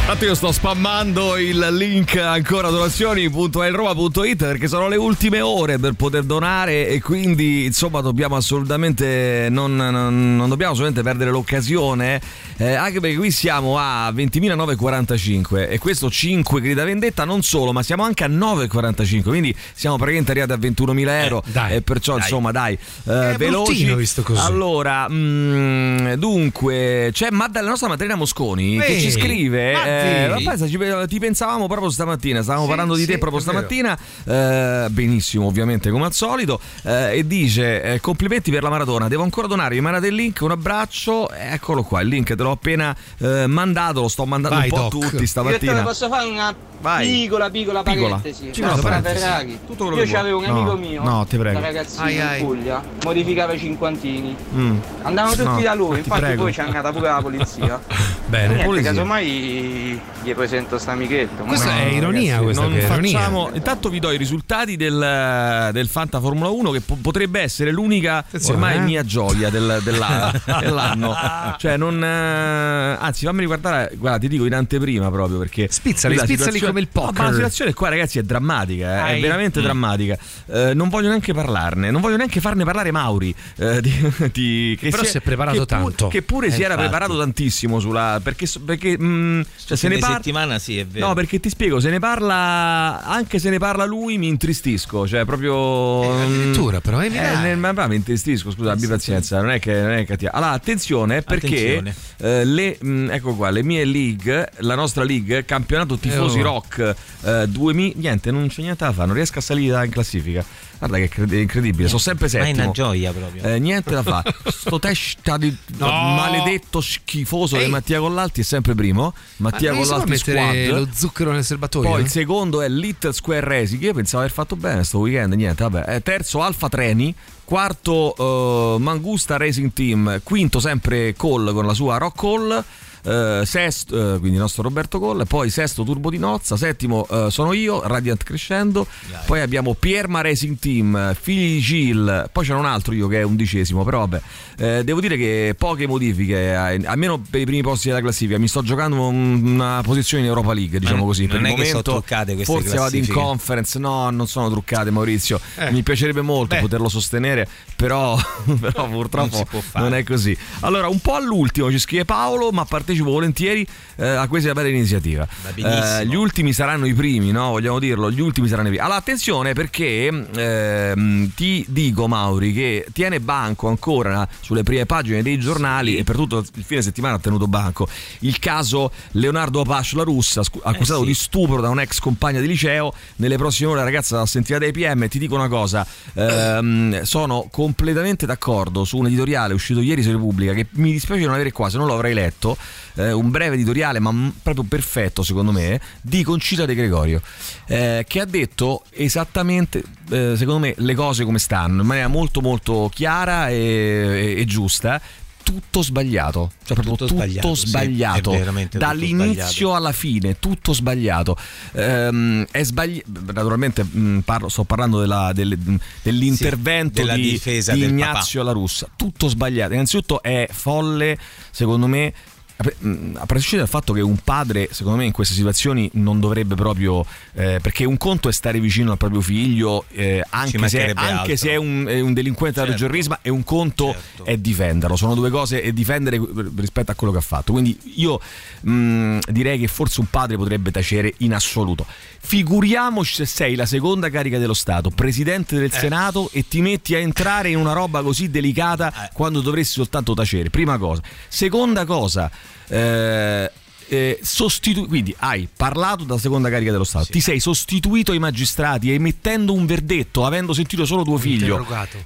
Infatti 0.00 0.24
io 0.24 0.34
sto 0.34 0.50
spammando 0.50 1.36
il 1.36 1.68
link 1.70 2.16
ancora 2.16 2.68
donazioni.elroma.it 2.70 4.36
perché 4.38 4.66
sono 4.66 4.88
le 4.88 4.96
ultime 4.96 5.40
ore 5.40 5.78
per 5.78 5.92
poter 5.92 6.24
donare 6.24 6.88
e 6.88 7.00
quindi 7.00 7.66
insomma 7.66 8.00
dobbiamo 8.00 8.34
assolutamente 8.34 9.46
non, 9.48 9.76
non- 9.76 10.34
non 10.36 10.48
dobbiamo 10.48 10.72
assolutamente 10.72 11.02
perdere 11.08 11.30
l'occasione 11.30 12.20
eh, 12.60 12.74
anche 12.74 13.00
perché 13.00 13.16
qui 13.16 13.30
siamo 13.30 13.78
a 13.78 14.10
20.945 14.10 15.70
e 15.70 15.78
questo 15.78 16.10
5 16.10 16.60
grida 16.60 16.84
vendetta 16.84 17.24
non 17.24 17.42
solo 17.42 17.72
ma 17.72 17.82
siamo 17.82 18.02
anche 18.02 18.24
a 18.24 18.28
9,45 18.28 19.22
quindi 19.22 19.54
siamo 19.72 19.96
praticamente 19.96 20.30
arrivati 20.30 20.52
a 20.52 20.70
21.000 20.70 21.08
euro. 21.22 21.42
Eh, 21.46 21.50
dai, 21.50 21.74
e 21.76 21.82
perciò 21.82 22.14
dai. 22.14 22.22
insomma 22.22 22.50
dai 22.52 22.74
eh, 23.04 23.34
veloci. 23.36 23.94
visto 23.94 24.22
così. 24.22 24.40
allora 24.40 25.06
mm, 25.08 26.12
dunque 26.14 27.10
c'è 27.12 27.30
Madda- 27.30 27.60
la 27.62 27.68
nostra 27.70 27.88
Maddalena 27.88 28.14
Mosconi 28.16 28.78
che 28.78 28.84
Ehi, 28.86 29.00
ci 29.00 29.10
scrive 29.10 29.72
eh, 29.72 30.28
vabbè, 30.28 30.68
ci- 30.68 31.06
ti 31.08 31.18
pensavamo 31.18 31.66
proprio 31.66 31.90
stamattina, 31.90 32.42
stavamo 32.42 32.64
Sì, 32.64 32.68
parlando 32.68 32.94
di 32.94 33.02
sì, 33.02 33.06
te 33.08 33.18
proprio 33.18 33.40
stamattina, 33.40 33.98
eh, 34.26 34.86
benissimo 34.90 35.46
ovviamente 35.46 35.90
come 35.90 36.04
al 36.06 36.12
solito, 36.12 36.60
eh, 36.82 37.18
e 37.18 37.26
dice 37.26 37.82
eh, 37.82 38.00
complimenti 38.00 38.50
per 38.50 38.62
la 38.62 38.70
maratona, 38.70 39.08
devo 39.08 39.22
ancora 39.22 39.46
donare, 39.46 39.76
il 39.76 40.14
link, 40.14 40.40
un 40.42 40.50
abbraccio, 40.50 41.30
eccolo 41.30 41.82
qua, 41.82 42.00
il 42.00 42.08
link 42.08 42.34
te 42.34 42.42
l'ho 42.50 42.56
appena 42.56 42.94
eh, 43.18 43.46
mandato, 43.46 44.00
lo 44.02 44.08
sto 44.08 44.26
mandando 44.26 44.56
Vai, 44.58 44.68
un 44.70 44.78
po' 44.78 44.86
a 44.86 44.88
tutti 44.88 45.26
stamattina. 45.26 45.82
posso 45.82 46.08
fare 46.08 46.26
una 46.28 46.54
Vai. 46.80 47.06
piccola, 47.06 47.50
piccola 47.50 47.82
Piccola. 47.82 48.16
parentesi? 48.16 48.50
Una 48.62 48.76
parentesi. 48.76 49.18
Ferrari. 49.18 49.58
Tutto 49.66 49.84
quello 49.84 49.98
Io 49.98 50.02
che 50.04 50.08
vuoi. 50.08 50.20
c'avevo 50.20 50.38
un 50.38 50.44
No, 50.44 50.58
amico 50.58 50.76
mio, 50.76 51.02
no, 51.02 51.26
ti 51.26 51.36
prego. 51.36 51.60
da 51.60 51.66
ragazzino 51.66 52.04
Ai, 52.04 52.14
in 52.14 52.20
ai. 52.22 52.42
Puglia, 52.42 52.82
modificava 53.04 53.52
i 53.52 53.58
cinquantini. 53.58 54.36
Mm. 54.54 54.76
Andavano 55.02 55.34
tutti 55.34 55.44
No, 55.48 55.60
da 55.60 55.74
lui, 55.74 55.92
ti 55.94 55.98
infatti 56.00 56.20
prego. 56.20 56.42
poi 56.42 56.52
c'è 56.52 56.62
andata 56.62 56.92
pure 56.92 57.08
la 57.08 57.20
polizia. 57.22 57.80
Bene. 58.30 58.46
Niente, 58.48 58.64
polizia. 58.64 58.90
casomai 58.92 60.00
gli 60.22 60.34
presento 60.34 60.78
sta 60.78 60.92
amichetto. 60.92 61.42
ma 61.42 61.48
Questa 61.48 61.72
no, 61.72 61.78
è 61.78 61.84
ironia, 61.86 62.22
ragazzi, 62.36 62.44
questa 62.44 62.62
non 62.62 62.72
che 62.72 62.78
è 62.80 62.84
ironia. 62.84 63.18
facciamo. 63.18 63.50
Intanto 63.54 63.88
vi 63.88 63.98
do 63.98 64.10
i 64.12 64.16
risultati 64.16 64.76
del, 64.76 65.70
del 65.72 65.88
Fanta 65.88 66.20
Formula 66.20 66.48
1, 66.50 66.70
che 66.70 66.80
po- 66.80 66.96
potrebbe 67.00 67.40
essere 67.40 67.72
l'unica 67.72 68.18
Attenzione, 68.18 68.54
ormai 68.54 68.76
eh. 68.76 68.80
mia 68.80 69.04
gioia 69.04 69.50
del- 69.50 69.80
della- 69.82 70.32
dell'anno. 70.60 71.14
Cioè, 71.58 71.76
non. 71.76 72.02
Eh, 72.40 72.96
anzi, 73.00 73.24
fammi 73.26 73.44
guardare. 73.46 73.92
Guarda, 73.96 74.18
ti 74.18 74.28
dico 74.28 74.44
in 74.44 74.54
anteprima 74.54 75.10
proprio 75.10 75.38
perché. 75.38 75.68
Spizzali, 75.70 76.16
spizzali 76.18 76.60
come 76.60 76.80
il 76.80 76.88
poker. 76.88 77.12
No, 77.14 77.20
ma 77.22 77.28
la 77.28 77.34
situazione 77.34 77.72
qua, 77.74 77.88
ragazzi, 77.88 78.18
è 78.18 78.22
drammatica. 78.22 79.08
eh, 79.08 79.16
È 79.16 79.20
veramente 79.20 79.60
Mm. 79.60 79.62
drammatica. 79.62 80.18
Eh, 80.46 80.74
non 80.74 80.88
voglio 80.88 81.08
neanche 81.08 81.32
parlarne. 81.32 81.90
Non 81.90 82.00
voglio 82.00 82.16
neanche 82.16 82.40
farne 82.40 82.64
parlare 82.64 82.90
Mauri. 82.90 83.34
eh, 83.56 83.80
di- 83.82 84.12
di- 84.32 84.76
che 84.80 84.90
Però 84.90 85.04
si 85.04 85.16
è 85.16 85.20
preparato 85.20 85.64
che 85.64 85.76
pur- 85.76 85.88
tanto. 85.94 86.08
che 86.08 86.22
pure 86.22 86.46
Eh, 86.48 86.50
si 86.50 86.62
era 86.62 86.74
infatti. 86.74 86.88
preparato 86.88 87.18
tantissimo 87.18 87.78
sulla. 87.80 88.20
Perché. 88.22 88.46
perché 88.64 88.96
mm, 89.00 89.40
cioè, 89.66 89.76
se 89.76 89.88
ne 89.88 89.98
parla. 89.98 90.16
settimana 90.16 90.58
sì, 90.58 90.78
è 90.78 90.86
vero. 90.86 91.08
No, 91.08 91.14
perché 91.14 91.40
ti 91.40 91.48
spiego, 91.48 91.80
se 91.80 91.90
ne 91.90 91.98
parla, 91.98 93.02
anche 93.04 93.38
se 93.38 93.50
ne 93.50 93.58
parla 93.58 93.84
lui, 93.84 94.18
mi 94.18 94.28
intristisco. 94.28 95.06
Cioè, 95.06 95.24
proprio. 95.24 96.02
Eh, 96.04 96.22
addirittura, 96.22 96.80
però, 96.80 97.00
eh, 97.02 97.08
nel- 97.08 97.58
ma, 97.58 97.72
ma 97.72 97.86
mi 97.86 97.96
intristisco, 97.96 98.50
scusa, 98.50 98.72
abbi 98.72 98.86
pazienza, 98.86 99.40
non 99.40 99.50
è 99.50 99.58
che 99.58 99.72
non 99.80 99.92
è 99.92 100.04
cattiva. 100.04 100.32
Allora, 100.32 100.52
attenzione, 100.52 101.22
perché 101.22 101.46
Attenzione. 101.76 101.94
Eh, 102.30 102.44
le, 102.44 102.76
mh, 102.80 103.10
ecco 103.10 103.34
qua, 103.34 103.50
le 103.50 103.62
mie 103.62 103.84
league, 103.84 104.48
la 104.58 104.74
nostra 104.74 105.02
league, 105.02 105.44
campionato 105.44 105.96
tifosi 105.96 106.40
oh. 106.40 106.42
rock 106.42 106.94
eh, 107.22 107.46
2000, 107.48 107.94
niente, 107.96 108.30
non 108.30 108.48
c'è 108.48 108.62
niente 108.62 108.84
da 108.84 108.92
fare, 108.92 109.06
non 109.06 109.16
riesco 109.16 109.38
a 109.38 109.42
salire 109.42 109.84
in 109.84 109.90
classifica. 109.90 110.44
Guarda 110.80 110.96
che 110.96 111.08
cred- 111.08 111.32
è 111.32 111.36
incredibile, 111.36 111.88
sono 111.88 112.00
sempre 112.00 112.26
Ma 112.32 112.38
è 112.38 112.44
settimo. 112.46 112.62
una 112.64 112.72
gioia 112.72 113.12
proprio. 113.12 113.42
Eh, 113.42 113.58
niente 113.58 113.90
da 113.92 114.02
fare. 114.02 114.34
Sto 114.48 114.78
testa 114.78 115.36
di 115.36 115.54
No. 115.76 115.86
maledetto 115.86 116.80
schifoso 116.80 117.56
Ehi. 117.56 117.66
di 117.66 117.70
Mattia 117.70 117.98
Collalti 118.00 118.40
è 118.40 118.44
sempre 118.44 118.74
primo. 118.74 119.12
Mattia 119.36 119.72
Ma 119.72 119.78
Collalti 119.80 120.16
squad. 120.16 120.66
lo 120.68 120.88
zucchero 120.92 121.32
nel 121.32 121.44
serbatoio? 121.44 121.88
Poi 121.90 122.00
il 122.00 122.06
eh? 122.06 122.08
secondo 122.10 122.62
è 122.62 122.68
Little 122.68 123.12
Square 123.12 123.46
Racing. 123.46 123.82
Io 123.82 123.92
pensavo 123.92 124.24
di 124.24 124.30
aver 124.30 124.36
fatto 124.42 124.56
bene 124.56 124.82
sto 124.84 124.98
weekend. 125.00 125.34
Niente, 125.34 125.62
vabbè. 125.68 125.94
Eh, 125.96 126.00
terzo 126.02 126.42
Alfa 126.42 126.68
Treni. 126.70 127.14
Quarto 127.44 128.76
eh, 128.76 128.80
Mangusta 128.80 129.36
Racing 129.36 129.72
Team. 129.74 130.20
Quinto 130.22 130.60
sempre 130.60 131.14
Cole 131.14 131.52
con 131.52 131.66
la 131.66 131.74
sua 131.74 131.98
Rock 131.98 132.18
Call. 132.18 132.64
Eh, 133.02 133.42
sesto, 133.46 134.14
eh, 134.14 134.18
quindi 134.18 134.36
il 134.36 134.42
nostro 134.42 134.62
Roberto 134.62 134.98
Colle, 134.98 135.24
poi 135.24 135.48
sesto 135.50 135.84
Turbo 135.84 136.10
di 136.10 136.18
Nozza, 136.18 136.56
settimo 136.56 137.06
eh, 137.10 137.26
sono 137.30 137.52
io, 137.52 137.82
Radiant 137.86 138.22
Crescendo, 138.22 138.86
poi 139.26 139.40
abbiamo 139.40 139.74
Pierma 139.74 140.20
Racing 140.20 140.58
Team, 140.58 141.14
Figli 141.18 141.54
di 141.54 141.60
Gil, 141.60 142.28
poi 142.32 142.44
c'è 142.44 142.52
un 142.54 142.66
altro 142.66 142.92
io 142.92 143.08
che 143.08 143.20
è 143.20 143.22
undicesimo, 143.22 143.84
però 143.84 144.00
vabbè, 144.06 144.20
eh, 144.58 144.84
devo 144.84 145.00
dire 145.00 145.16
che 145.16 145.54
poche 145.56 145.86
modifiche, 145.86 146.36
eh, 146.50 146.54
almeno 146.84 147.18
per 147.28 147.40
i 147.40 147.44
primi 147.44 147.62
posti 147.62 147.88
della 147.88 148.00
classifica, 148.00 148.38
mi 148.38 148.48
sto 148.48 148.62
giocando 148.62 149.08
un- 149.08 149.40
una 149.44 149.80
posizione 149.82 150.22
in 150.22 150.28
Europa 150.28 150.52
League, 150.52 150.78
diciamo 150.78 150.98
non- 150.98 151.06
così, 151.06 151.26
per 151.26 151.40
non 151.40 151.50
il 151.50 151.56
momento 151.56 151.82
truccate 151.82 152.34
queste 152.34 152.52
forse 152.52 152.76
vado 152.76 152.96
in 152.96 153.08
conference, 153.08 153.78
no, 153.78 154.10
non 154.10 154.26
sono 154.26 154.50
truccate 154.50 154.90
Maurizio, 154.90 155.40
Eh. 155.56 155.70
mi 155.70 155.82
piacerebbe 155.82 156.20
molto 156.20 156.54
Beh. 156.56 156.60
poterlo 156.60 156.88
sostenere, 156.88 157.48
però, 157.76 158.16
però 158.60 158.88
purtroppo 158.88 159.46
fare. 159.60 159.84
non 159.84 159.94
è 159.94 160.04
così. 160.04 160.36
Allora, 160.60 160.88
un 160.88 161.00
po' 161.00 161.14
all'ultimo 161.14 161.70
ci 161.70 161.78
scrive 161.78 162.04
Paolo, 162.04 162.50
ma 162.50 162.64
partecipo 162.90 163.10
volentieri 163.10 163.66
eh, 163.96 164.06
a 164.06 164.26
questa 164.28 164.52
bella 164.52 164.68
iniziativa. 164.68 165.26
Eh, 165.54 166.06
gli 166.06 166.14
ultimi 166.14 166.52
saranno 166.52 166.86
i 166.86 166.94
primi, 166.94 167.30
no? 167.30 167.50
Vogliamo 167.50 167.78
dirlo, 167.78 168.10
gli 168.10 168.20
ultimi 168.20 168.48
saranno 168.48 168.68
i 168.68 168.70
primi. 168.70 168.84
Allora, 168.84 168.98
attenzione 168.98 169.52
perché 169.52 170.06
ehm, 170.06 171.32
ti 171.34 171.64
dico, 171.68 172.08
Mauri, 172.08 172.52
che 172.52 172.86
tiene 172.92 173.20
banco 173.20 173.68
ancora 173.68 174.26
sulle 174.40 174.62
prime 174.62 174.86
pagine 174.86 175.22
dei 175.22 175.38
giornali 175.38 175.96
e 175.96 176.04
per 176.04 176.16
tutto 176.16 176.38
il 176.38 176.64
fine 176.64 176.82
settimana 176.82 177.14
ha 177.14 177.18
tenuto 177.18 177.46
banco 177.46 177.88
il 178.20 178.38
caso 178.38 178.90
Leonardo 179.12 179.60
Apache, 179.60 179.96
la 179.96 180.02
russa, 180.02 180.42
scu- 180.42 180.64
accusato 180.64 181.00
sì. 181.00 181.06
di 181.06 181.14
stupro 181.14 181.60
da 181.60 181.68
un 181.68 181.80
ex 181.80 181.98
compagna 181.98 182.40
di 182.40 182.46
liceo. 182.46 182.92
Nelle 183.16 183.36
prossime 183.36 183.70
ore 183.70 183.78
la 183.78 183.84
ragazza 183.84 184.24
sentita 184.26 184.58
dai 184.58 184.72
PM. 184.72 185.08
Ti 185.08 185.18
dico 185.18 185.34
una 185.34 185.48
cosa, 185.48 185.86
ehm, 186.14 187.02
sono 187.02 187.48
completamente 187.50 188.26
d'accordo 188.26 188.84
su 188.84 188.98
un 188.98 189.06
editoriale 189.06 189.54
uscito 189.54 189.80
ieri 189.80 190.02
su 190.02 190.10
Repubblica 190.10 190.52
che 190.52 190.66
mi 190.72 190.92
dispiace 190.92 191.24
non 191.24 191.34
avere 191.34 191.52
qua, 191.52 191.68
se 191.68 191.76
non 191.76 191.86
lo 191.86 191.94
avrei 191.94 192.14
letto. 192.14 192.56
Eh, 192.94 193.12
un 193.12 193.30
breve 193.30 193.54
editoriale, 193.54 193.98
ma 194.00 194.10
m- 194.12 194.32
proprio 194.42 194.64
perfetto 194.64 195.22
secondo 195.22 195.52
me, 195.52 195.80
di 196.00 196.22
Concita 196.22 196.64
De 196.66 196.74
Gregorio, 196.74 197.20
eh, 197.66 198.04
che 198.08 198.20
ha 198.20 198.24
detto 198.24 198.82
esattamente, 198.90 199.82
eh, 200.10 200.34
secondo 200.36 200.60
me, 200.60 200.74
le 200.76 200.94
cose 200.94 201.24
come 201.24 201.38
stanno, 201.38 201.82
in 201.82 201.86
maniera 201.86 202.08
molto 202.08 202.40
molto 202.40 202.90
chiara 202.92 203.48
e, 203.48 203.54
e- 203.56 204.40
e 204.40 204.44
giusta. 204.44 205.00
tutto 205.42 205.82
sbagliato, 205.82 206.52
cioè 206.64 206.74
proprio 206.76 206.94
Tutto 206.94 207.06
tutto, 207.06 207.24
sbagliato, 207.24 207.54
sbagliato, 207.56 208.32
sì, 208.70 208.78
dall'inizio 208.78 209.42
sbagliato. 209.42 209.74
alla 209.74 209.90
fine, 209.92 210.38
tutto 210.38 210.72
sbagliato. 210.72 211.36
Ehm, 211.72 212.46
è 212.52 212.62
sbagli- 212.62 213.02
naturalmente 213.26 213.82
mh, 213.82 214.20
parlo- 214.24 214.48
sto 214.48 214.62
parlando 214.62 215.00
della- 215.00 215.32
del- 215.32 215.58
dell'intervento 216.02 217.00
Sì, 217.00 217.06
della 217.06 217.14
di, 217.16 217.30
difesa 217.30 217.72
di 217.72 217.80
del 217.80 217.90
Ignazio 217.90 218.42
La 218.44 218.52
Russa, 218.52 218.88
tutto 218.94 219.26
sbagliato. 219.28 219.72
Innanzitutto 219.72 220.22
è 220.22 220.46
folle, 220.52 221.18
secondo 221.50 221.86
me. 221.88 222.12
A 222.62 222.86
mh, 222.86 223.16
a 223.16 223.24
prescindere 223.26 223.62
dal 223.62 223.80
fatto 223.80 223.94
che 223.94 224.02
un 224.02 224.18
padre, 224.18 224.68
secondo 224.70 224.98
me, 224.98 225.06
in 225.06 225.12
queste 225.12 225.34
situazioni 225.34 225.88
non 225.94 226.20
dovrebbe 226.20 226.54
proprio. 226.56 227.04
eh, 227.32 227.58
perché 227.62 227.84
un 227.84 227.96
conto 227.96 228.28
è 228.28 228.32
stare 228.32 228.60
vicino 228.60 228.90
al 228.92 228.98
proprio 228.98 229.22
figlio, 229.22 229.84
eh, 229.92 230.22
anche, 230.28 230.68
se, 230.68 230.90
anche 230.94 231.36
se 231.38 231.50
è 231.50 231.56
un, 231.56 231.86
è 231.88 232.00
un 232.00 232.12
delinquente 232.12 232.58
Certo. 232.60 232.72
da 232.72 232.78
terrorismo, 232.78 233.18
e 233.22 233.30
un 233.30 233.44
conto 233.44 233.92
Certo. 233.92 234.24
è 234.26 234.36
difenderlo. 234.36 234.96
Sono 234.96 235.14
due 235.14 235.30
cose 235.30 235.62
e 235.62 235.72
difendere 235.72 236.20
rispetto 236.56 236.90
a 236.90 236.94
quello 236.94 237.12
che 237.14 237.18
ha 237.18 237.22
fatto. 237.22 237.52
Quindi 237.52 237.78
io 237.96 238.20
mh, 238.60 239.18
direi 239.30 239.58
che 239.58 239.66
forse 239.66 240.00
un 240.00 240.06
padre 240.10 240.36
potrebbe 240.36 240.70
tacere 240.70 241.14
in 241.18 241.32
assoluto. 241.32 241.86
Figuriamoci 242.22 243.14
se 243.14 243.24
sei 243.26 243.54
la 243.54 243.64
seconda 243.66 244.10
carica 244.10 244.38
dello 244.38 244.52
Stato, 244.54 244.90
presidente 244.90 245.58
del 245.58 245.72
Senato, 245.72 246.28
e 246.32 246.46
ti 246.46 246.60
metti 246.60 246.94
a 246.94 246.98
entrare 246.98 247.48
in 247.48 247.56
una 247.56 247.72
roba 247.72 248.02
così 248.02 248.30
delicata 248.30 249.08
quando 249.14 249.40
dovresti 249.40 249.72
soltanto 249.72 250.12
tacere. 250.14 250.50
Prima 250.50 250.76
cosa. 250.76 251.00
Seconda 251.28 251.84
cosa. 251.86 252.30
Eh, 252.70 253.50
eh, 253.92 254.18
sostitu- 254.22 254.86
quindi 254.86 255.12
hai 255.18 255.48
parlato 255.54 256.04
dalla 256.04 256.20
seconda 256.20 256.48
carica 256.48 256.70
dello 256.70 256.84
Stato, 256.84 257.06
ti 257.10 257.20
sei 257.20 257.40
sostituito 257.40 258.12
ai 258.12 258.20
magistrati 258.20 258.92
emettendo 258.92 259.52
un 259.52 259.66
verdetto 259.66 260.24
avendo 260.24 260.52
sentito 260.52 260.84
solo 260.84 261.02
tuo 261.02 261.18
figlio. 261.18 261.56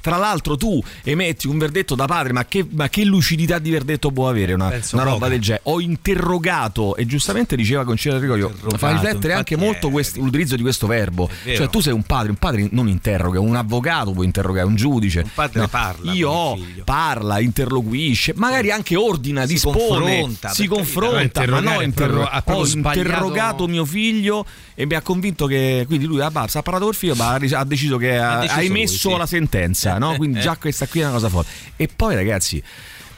Tra 0.01 0.17
l'altro 0.17 0.57
tu 0.57 0.83
emetti 1.03 1.47
un 1.47 1.59
verdetto 1.59 1.95
da 1.95 2.07
padre, 2.07 2.33
ma 2.33 2.47
che, 2.47 2.67
ma 2.71 2.89
che 2.89 3.05
lucidità 3.05 3.59
di 3.59 3.71
verdetto 3.71 4.11
può 4.11 4.29
avere 4.31 4.55
una, 4.55 4.69
una 4.93 5.03
roba 5.03 5.17
poca. 5.17 5.29
del 5.29 5.41
genere? 5.41 5.63
Ho 5.67 5.81
interrogato 5.81 6.97
e 6.97 7.07
giustamente 7.07 7.55
diceva 7.57 7.85
Concilio 7.85 8.19
Rigoglio, 8.19 8.53
fa 8.77 8.93
riflettere 8.93 9.35
anche 9.35 9.57
molto 9.57 9.89
è- 9.89 9.91
questo- 9.91 10.21
l'utilizzo 10.21 10.57
di 10.57 10.63
questo 10.63 10.87
verbo. 10.87 11.29
Cioè 11.45 11.69
tu 11.69 11.81
sei 11.81 11.93
un 11.93 12.03
padre, 12.05 12.31
un 12.31 12.37
padre 12.37 12.69
non 12.71 12.89
interroga, 12.89 13.41
un 13.41 13.55
avvocato 13.57 14.13
può 14.13 14.23
interrogare, 14.23 14.67
un 14.67 14.75
giudice. 14.77 15.21
Un 15.21 15.31
padre 15.35 15.69
parla 15.69 16.13
Io 16.13 16.57
parla, 16.85 17.41
interloquisce, 17.41 18.33
magari 18.37 18.71
anche 18.71 18.97
ordina, 18.97 19.43
Si 19.47 19.55
dispone, 19.55 19.77
confronta, 19.77 20.49
si 20.51 20.67
confronta, 20.67 21.47
ma 21.47 21.61
no, 21.61 21.74
È 21.81 21.85
interro- 21.85 22.27
ha 22.27 22.43
ho 22.45 22.67
interrogato 22.67 23.67
mio 23.67 23.85
figlio 23.85 24.45
e 24.75 24.87
mi 24.87 24.95
ha 24.95 25.03
convinto 25.03 25.47
che 25.47 25.85
quindi 25.87 26.07
lui 26.07 26.25
basta, 26.31 26.59
ha 26.59 26.63
parlato 26.63 26.87
col 26.87 26.95
figlio, 26.95 27.15
ma 27.15 27.35
ha 27.35 27.35
ha 27.35 27.65
deciso 27.65 27.97
che 27.97 28.19
ha, 28.19 28.41
deciso 28.41 28.59
ha 28.59 28.63
lui, 28.63 28.67
emesso 28.67 29.11
sì. 29.11 29.17
la 29.17 29.27
sentenza, 29.27 29.99
no? 29.99 30.17
Quindi 30.17 30.41
già 30.41 30.57
questa 30.57 30.87
qui 30.87 31.01
è 31.01 31.05
una 31.05 31.13
cosa 31.13 31.29
forte. 31.29 31.51
E 31.77 31.89
poi 31.95 32.15
ragazzi 32.15 32.63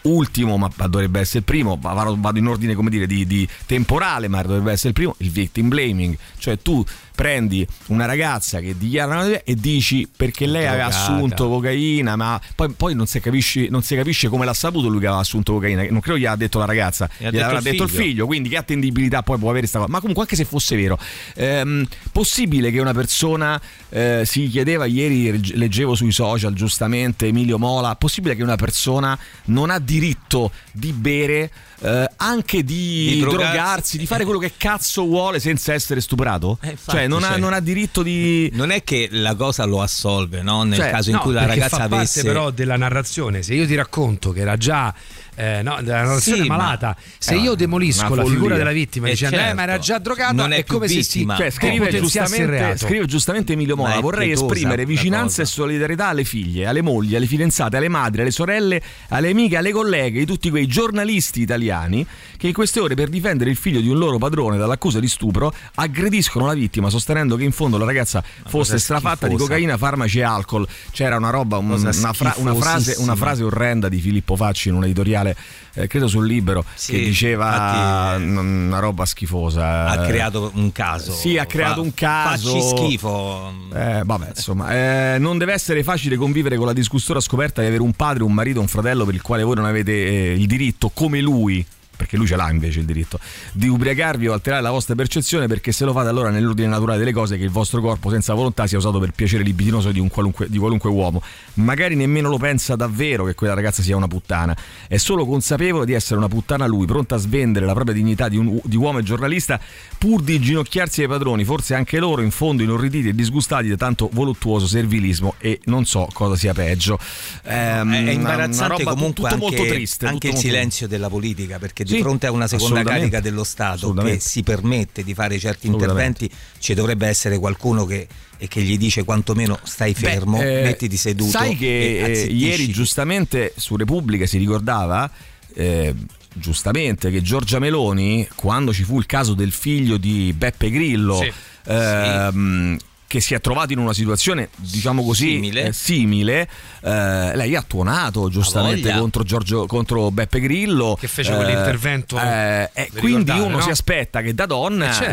Ultimo, 0.07 0.57
ma 0.57 0.71
dovrebbe 0.89 1.19
essere 1.19 1.39
il 1.39 1.45
primo, 1.45 1.79
vado 1.81 2.39
in 2.39 2.47
ordine 2.47 2.75
come 2.75 2.91
dire 2.91 3.09
di, 3.09 3.27
di 3.27 3.49
temporale, 3.67 4.29
ma 4.29 4.41
dovrebbe 4.41 4.71
essere 4.71 4.91
il 4.91 4.95
primo, 4.95 5.15
il 5.19 5.31
victim 5.31 5.69
blaming. 5.69 6.17
Cioè 6.39 6.59
tu 6.59 6.85
prendi 7.17 7.67
una 7.87 8.05
ragazza 8.05 8.61
che 8.61 8.77
dichiara 8.77 9.25
una 9.25 9.43
e 9.43 9.55
dici 9.57 10.07
perché 10.15 10.47
lei 10.47 10.67
aveva 10.67 10.87
assunto 10.87 11.49
cocaina, 11.49 12.15
ma 12.15 12.39
poi, 12.55 12.69
poi 12.77 12.95
non, 12.95 13.07
si 13.07 13.19
capisce, 13.21 13.69
non 13.71 13.83
si 13.83 13.97
capisce 13.97 14.29
come 14.29 14.45
l'ha 14.45 14.55
saputo 14.55 14.89
lui 14.89 15.01
che 15.01 15.07
aveva 15.07 15.23
assunto 15.23 15.55
cocaina. 15.55 15.85
Non 15.91 16.01
credo 16.01 16.19
gli 16.19 16.27
ha 16.27 16.37
detto 16.37 16.59
la 16.59 16.67
ragazza, 16.67 17.09
gliel'avrà 17.19 17.59
detto 17.61 17.69
il 17.69 17.73
detto 17.73 17.83
il 17.85 17.91
figlio. 17.91 18.27
quindi 18.27 18.51
che 18.51 18.59
attendibilità 18.59 19.23
poi 19.23 19.39
può 19.39 19.49
avere 19.49 19.61
questa 19.61 19.79
cosa. 19.79 19.91
Ma 19.91 19.99
comunque 19.99 20.23
anche 20.25 20.37
se 20.37 20.45
fosse 20.45 20.77
vero, 20.77 20.99
ehm, 21.35 21.87
possibile 22.13 22.71
che 22.71 22.81
una 22.81 22.93
persona 22.93 23.61
eh, 23.89 24.23
si 24.27 24.49
chiedeva 24.49 24.85
ieri, 24.85 25.31
legge- 25.31 25.57
leggevo 25.57 25.95
sui 25.95 26.13
social 26.13 26.53
giustamente 26.53 27.27
Emilio 27.27 27.59
Mola, 27.59 27.97
possibile 27.97 28.37
che 28.37 28.43
una 28.43 28.57
persona 28.57 29.19
non 29.47 29.71
ha 29.71 29.79
diritto 29.79 30.51
di 30.71 30.93
bere 30.93 31.51
eh, 31.81 32.09
anche 32.17 32.65
di, 32.65 33.11
Di 33.15 33.21
drogarsi, 33.21 33.53
drogarsi. 33.53 33.99
di 33.99 34.07
fare 34.07 34.25
quello 34.25 34.39
che 34.39 34.53
cazzo 34.57 35.05
vuole 35.05 35.39
senza 35.41 35.73
essere 35.73 36.01
stuprato? 36.01 36.59
Eh, 36.63 36.71
infatti, 36.71 37.06
cioè 37.09 37.21
non, 37.21 37.25
ha, 37.25 37.33
cioè- 37.33 37.39
non 37.41 37.53
ha 37.53 37.61
diritto 37.61 38.03
di... 38.03 38.51
Non 38.53 38.71
è 38.71 38.83
che 38.85 39.09
la 39.11 39.35
cosa 39.35 39.65
lo 39.65 39.81
assolve, 39.83 40.43
no? 40.43 40.63
Nel 40.65 40.79
Cioè, 40.79 40.91
caso 40.91 41.11
in 41.11 41.17
No, 41.17 41.23
cui 41.23 41.33
la 41.33 41.47
ragazza 41.47 41.77
fa 41.77 41.83
avesse. 41.85 42.23
parte 42.23 42.33
però 42.35 42.51
della 42.51 42.77
narrazione. 42.77 43.43
Se 43.43 43.55
io 43.55 43.67
ti 43.67 43.75
racconto 43.75 44.33
che 44.33 44.41
era 44.41 44.57
già 44.57 44.93
eh, 45.37 45.63
no, 45.63 45.79
della 45.83 46.03
narrazione 46.03 46.43
Sì, 46.43 46.49
ma- 46.49 46.57
malata, 46.57 46.97
se 47.19 47.35
eh, 47.35 47.39
io 47.39 47.55
demolisco 47.55 48.15
la 48.15 48.25
figura 48.25 48.57
della 48.57 48.73
vittima 48.73 49.07
Eh, 49.07 49.11
dicendo 49.11 49.37
eh, 49.37 49.39
certo. 49.41 49.55
ma 49.55 49.63
era 49.63 49.79
già 49.79 49.99
drogata, 49.99 50.33
Non 50.33 50.53
è 50.53 50.57
è, 50.57 50.65
come 50.65 50.89
se 50.89 51.03
si 51.03 51.19
vittima. 51.19 51.37
Cioè, 51.37 51.51
scrive 51.51 51.91
giustamente, 51.91 52.77
scrive 52.77 53.07
giustamente 53.07 53.53
Emilio 53.53 53.77
Ma 53.77 53.89
Mola: 53.89 54.01
Vorrei 54.01 54.31
esprimere 54.33 54.85
vicinanza 54.85 55.43
e 55.43 55.45
solidarietà 55.45 56.09
alle 56.09 56.25
figlie, 56.25 56.67
alle 56.67 56.83
mogli, 56.83 57.15
alle 57.15 57.27
fidanzate, 57.27 57.77
alle 57.77 57.89
madri, 57.89 58.23
alle 58.23 58.31
sorelle, 58.31 58.83
alle 59.11 59.31
amiche, 59.31 59.57
alle 59.57 59.71
colleghe 59.73 60.19
di 60.19 60.27
tutti 60.27 60.51
quei 60.51 60.67
giornalisti 60.67 61.41
italiani 61.43 62.07
che 62.37 62.49
in 62.49 62.53
queste 62.53 62.81
ore, 62.81 62.95
per 62.95 63.09
difendere 63.09 63.51
il 63.51 63.57
figlio 63.57 63.81
di 63.81 63.89
un 63.89 63.99
loro 63.99 64.19
padrone 64.19 64.57
dall'accusa 64.59 65.01
di 65.01 65.09
stupro, 65.09 65.53
aggrediscono 65.77 66.47
la 66.47 66.55
vittima, 66.55 66.91
sostenendo 66.91 67.37
che 67.37 67.45
in 67.45 67.53
fondo 67.53 67.79
la 67.79 67.85
ragazza 67.85 68.23
fosse 68.47 68.73
cosa 68.73 68.79
strafatta 68.79 69.27
di 69.29 69.37
cocaina, 69.37 69.77
farmaci 69.77 70.19
e 70.19 70.23
alcol. 70.23 70.67
C'era 70.91 71.17
una 71.17 71.31
roba, 71.31 71.59
un- 71.59 71.71
una, 71.71 72.13
fra- 72.13 72.35
una 72.37 72.55
frase, 72.55 72.97
una 72.99 73.15
frase 73.17 73.43
orrenda 73.43 73.89
di 73.89 73.99
Filippo 74.01 74.37
Facci 74.37 74.69
in 74.69 74.75
un 74.75 74.85
editoriale, 74.85 75.26
eh, 75.75 75.87
credo 75.87 76.09
sul 76.09 76.27
libro, 76.27 76.65
Sì, 76.75 76.93
che 76.93 76.99
diceva 76.99 78.17
infatti, 78.17 78.23
mm, 78.23 78.67
una 78.67 78.79
roba 78.79 79.05
schifosa. 79.05 79.87
Ha 79.87 80.05
eh. 80.05 80.07
creato 80.07 80.51
un 80.55 80.73
caso. 80.73 81.13
Sì, 81.13 81.39
ha 81.39 81.47
creato 81.47 81.77
Fa- 81.77 81.81
un 81.81 81.95
caso. 81.95 82.53
Facci 82.53 82.77
schifo. 82.77 83.53
Eh, 83.75 84.03
vabbè, 84.05 84.29
insomma, 84.35 85.15
eh, 85.15 85.19
non 85.19 85.39
deve 85.39 85.53
essere 85.53 85.83
facile 85.83 86.17
convivere 86.17 86.57
con 86.57 86.67
la 86.67 86.73
disgustora 86.73 87.21
scoperta 87.21 87.61
di 87.61 87.67
avere 87.69 87.83
un 87.83 87.93
padre, 87.93 88.23
un 88.23 88.33
marito, 88.33 88.61
un 88.61 88.69
fratello 88.69 89.05
per 89.05 89.15
il 89.15 89.23
quale 89.23 89.43
voi 89.43 89.55
non 89.55 89.65
avete 89.65 89.93
eh, 89.93 90.33
il 90.33 90.47
diritto, 90.47 90.91
come 90.93 91.21
lui. 91.21 91.65
Perché 91.97 92.17
lui 92.17 92.27
ce 92.27 92.37
l'ha 92.37 92.51
invece 92.51 92.81
il 92.81 92.85
diritto 92.85 93.19
di 93.53 93.69
ubriacarvi 93.69 94.29
o 94.29 94.33
alterare 94.33 94.63
la 94.63 94.71
vostra 94.71 94.95
percezione, 94.95 95.47
perché 95.47 95.73
se 95.73 95.85
lo 95.85 95.93
fate 95.93 96.09
allora 96.09 96.31
nell'ordine 96.31 96.69
naturale 96.69 96.99
delle 96.99 97.13
cose 97.13 97.37
che 97.39 97.45
il 97.45 97.51
vostro 97.51 97.81
corpo 97.81 98.11
senza 98.11 98.35
volontà 98.35 98.67
sia 98.67 98.79
usato 98.79 98.99
per 98.99 99.13
piacere 99.13 99.43
libidinoso 99.43 99.93
di, 99.93 99.99
un 99.99 100.09
qualunque, 100.09 100.49
di 100.49 100.59
qualunque 100.59 100.91
uomo. 100.91 101.23
Magari 101.55 101.95
nemmeno 101.97 102.29
lo 102.29 102.39
pensa 102.39 102.77
davvero 102.77 103.25
che 103.25 103.35
quella 103.35 103.55
ragazza 103.55 103.83
sia 103.83 103.97
una 103.97 104.09
puttana, 104.09 104.55
è 104.89 104.97
solo 104.99 105.25
consapevole 105.27 105.87
di 105.87 105.95
essere 105.95 106.19
una 106.19 106.29
puttana 106.29 106.67
lui, 106.67 106.85
pronta 106.87 107.15
a 107.15 107.19
svendere 107.19 107.65
la 107.65 107.73
propria 107.73 107.95
dignità 107.95 108.29
di, 108.29 108.37
un, 108.37 108.61
di 108.63 108.77
uomo 108.77 108.99
e 108.99 109.03
giornalista 109.03 109.59
pur 109.99 110.23
di 110.23 110.39
ginocchiarsi 110.39 111.03
ai 111.03 111.09
padroni, 111.09 111.45
forse 111.45 111.75
anche 111.75 111.99
loro 111.99 112.21
in 112.21 112.31
fondo 112.31 112.63
inorriditi 112.63 113.09
e 113.09 113.15
disgustati 113.15 113.69
da 113.69 113.77
tanto 113.77 114.11
voluttuoso 114.13 114.67
servilismo 114.67 115.35
e 115.39 115.61
non 115.65 115.87
so 115.87 116.09
cosa 116.13 116.37
sia 116.37 116.53
peggio. 116.53 116.99
Ehm, 117.45 117.93
È- 117.93 117.97
è 117.97 118.03
una- 118.03 118.11
imbarazzante 118.11 118.57
una 118.83 118.85
roba 118.85 118.91
comunque 118.91 119.15
tutto 119.31 119.45
anche, 119.45 119.57
molto 119.57 119.75
triste. 119.75 120.07
anche 120.07 120.29
il 120.29 120.37
silenzio 120.37 120.87
della 120.87 121.09
politica, 121.09 121.59
perché 121.59 121.85
di 121.87 121.95
Sì, 121.95 122.01
fronte 122.01 122.27
a 122.27 122.33
una 122.33 122.47
seconda 122.47 122.83
carica 122.83 123.21
dello 123.21 123.45
Stato 123.45 123.93
che 123.95 124.19
si 124.21 124.43
permette 124.43 125.03
di 125.05 125.15
fare 125.15 125.39
certi 125.39 125.67
interventi, 125.69 126.29
ci 126.59 126.75
dovrebbe 126.75 127.07
essere 127.07 127.39
qualcuno 127.39 127.85
che, 127.87 128.07
e 128.37 128.49
che 128.49 128.61
gli 128.63 128.77
dice 128.77 129.05
quantomeno 129.05 129.59
stai 129.63 129.95
fermo, 129.95 130.39
Beh, 130.39 130.61
eh, 130.61 130.63
mettiti 130.65 130.97
seduto. 130.97 131.31
Sai 131.31 131.57
che 131.57 131.99
eh, 132.05 132.25
ieri 132.27 132.69
giustamente 132.69 133.55
su 133.57 133.77
Repubblica 133.77 134.27
si 134.27 134.37
ricordava. 134.39 135.11
eh, 135.55 135.95
giustamente 136.39 137.11
che 137.11 137.23
Giorgia 137.23 137.59
Meloni 137.59 138.29
quando 138.35 138.71
ci 138.75 138.83
fu 138.83 138.99
il 138.99 139.07
caso 139.07 139.33
del 139.33 139.53
figlio 139.53 139.97
di 139.97 140.35
Beppe 140.37 140.69
Grillo 140.71 141.17
Sì. 141.23 141.33
ehm, 141.69 142.77
che 143.07 143.21
si 143.21 143.35
è 143.35 143.41
trovato 143.41 143.73
in 143.73 143.79
una 143.79 143.93
situazione 143.93 144.49
diciamo 144.57 145.05
così 145.05 145.29
Simile. 145.35 145.67
eh, 145.67 145.73
simile, 145.73 146.49
eh, 146.83 147.37
lei 147.37 147.55
ha 147.55 147.63
tuonato 147.67 148.29
giustamente 148.29 148.91
contro, 148.93 149.23
Giorgio, 149.23 149.67
contro 149.67 150.11
Beppe 150.11 150.41
Grillo 150.41 150.97
Che 150.99 151.07
fece 151.09 151.35
quell'intervento, 151.35 152.19
eh, 152.21 152.71
eh, 152.73 152.89
vi 152.93 153.01
quindi 153.01 153.31
uno 153.33 153.49
no? 153.57 153.61
si 153.61 153.71
aspetta 153.71 154.21
che 154.23 154.35
da 154.35 154.47
donna 154.47 154.91
Eh, 154.91 154.93
certo. 154.93 155.13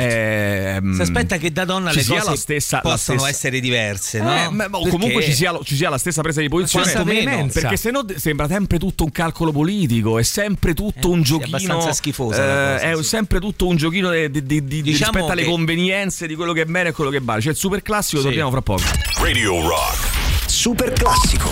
ehm, 0.86 0.96
Si 0.96 1.02
aspetta 1.02 1.38
che 1.38 1.52
da 1.52 1.66
donna 1.66 1.92
ci 1.92 1.98
le 1.98 2.04
sia 2.04 2.18
cose 2.18 2.30
la 2.32 2.36
stessa, 2.36 2.76
la 2.78 2.82
possono 2.82 3.18
stessa- 3.20 3.30
essere 3.36 3.60
diverse, 3.60 4.18
eh, 4.18 4.22
no? 4.22 4.52
ma- 4.52 4.68
ma- 4.68 4.78
o 4.78 4.88
comunque 4.88 5.22
ci 5.24 5.34
sia, 5.34 5.58
ci 5.64 5.76
sia 5.76 5.90
la 5.90 5.98
stessa 5.98 6.22
presa 6.22 6.42
di 6.42 6.50
posizione 6.50 7.04
meno, 7.04 7.48
perché 7.54 7.78
se 7.78 7.92
no 7.92 8.06
sembra 8.16 8.48
sempre 8.48 8.80
tutto 8.80 9.04
un 9.04 9.12
calcolo 9.12 9.52
politico 9.52 10.18
è 10.20 10.24
sempre 10.24 10.74
tutto 10.74 11.10
un 11.10 11.22
giochino 11.22 11.58
abbastanza 11.58 11.94
schifosa 11.94 12.46
la 12.46 12.54
cosa, 12.54 12.82
eh, 12.82 12.92
è 12.92 12.96
sì. 12.96 13.04
sempre 13.04 13.40
tutto 13.40 13.68
un 13.68 13.76
giochino 13.76 14.10
di, 14.12 14.32
di- 14.32 14.44
di- 14.46 14.66
di- 14.66 14.82
Diciamo 14.82 15.12
rispetto 15.12 15.32
alle 15.32 15.44
che- 15.44 15.50
convenienze 15.50 16.26
di 16.28 16.36
quello 16.36 16.54
che 16.54 16.62
è 16.62 16.66
bene 16.66 16.90
e 16.90 16.92
quello 16.92 17.10
che 17.12 17.20
vale 17.22 17.42
cioè 17.42 17.52
il 17.52 17.58
super 17.58 17.82
classico 17.84 18.18
Sì. 18.22 18.28
torniamo 18.28 18.50
fra 18.50 18.62
poco 18.62 18.82
Radio 19.22 19.68
Rock. 19.68 20.12
Super 20.48 20.92
classico. 20.94 21.50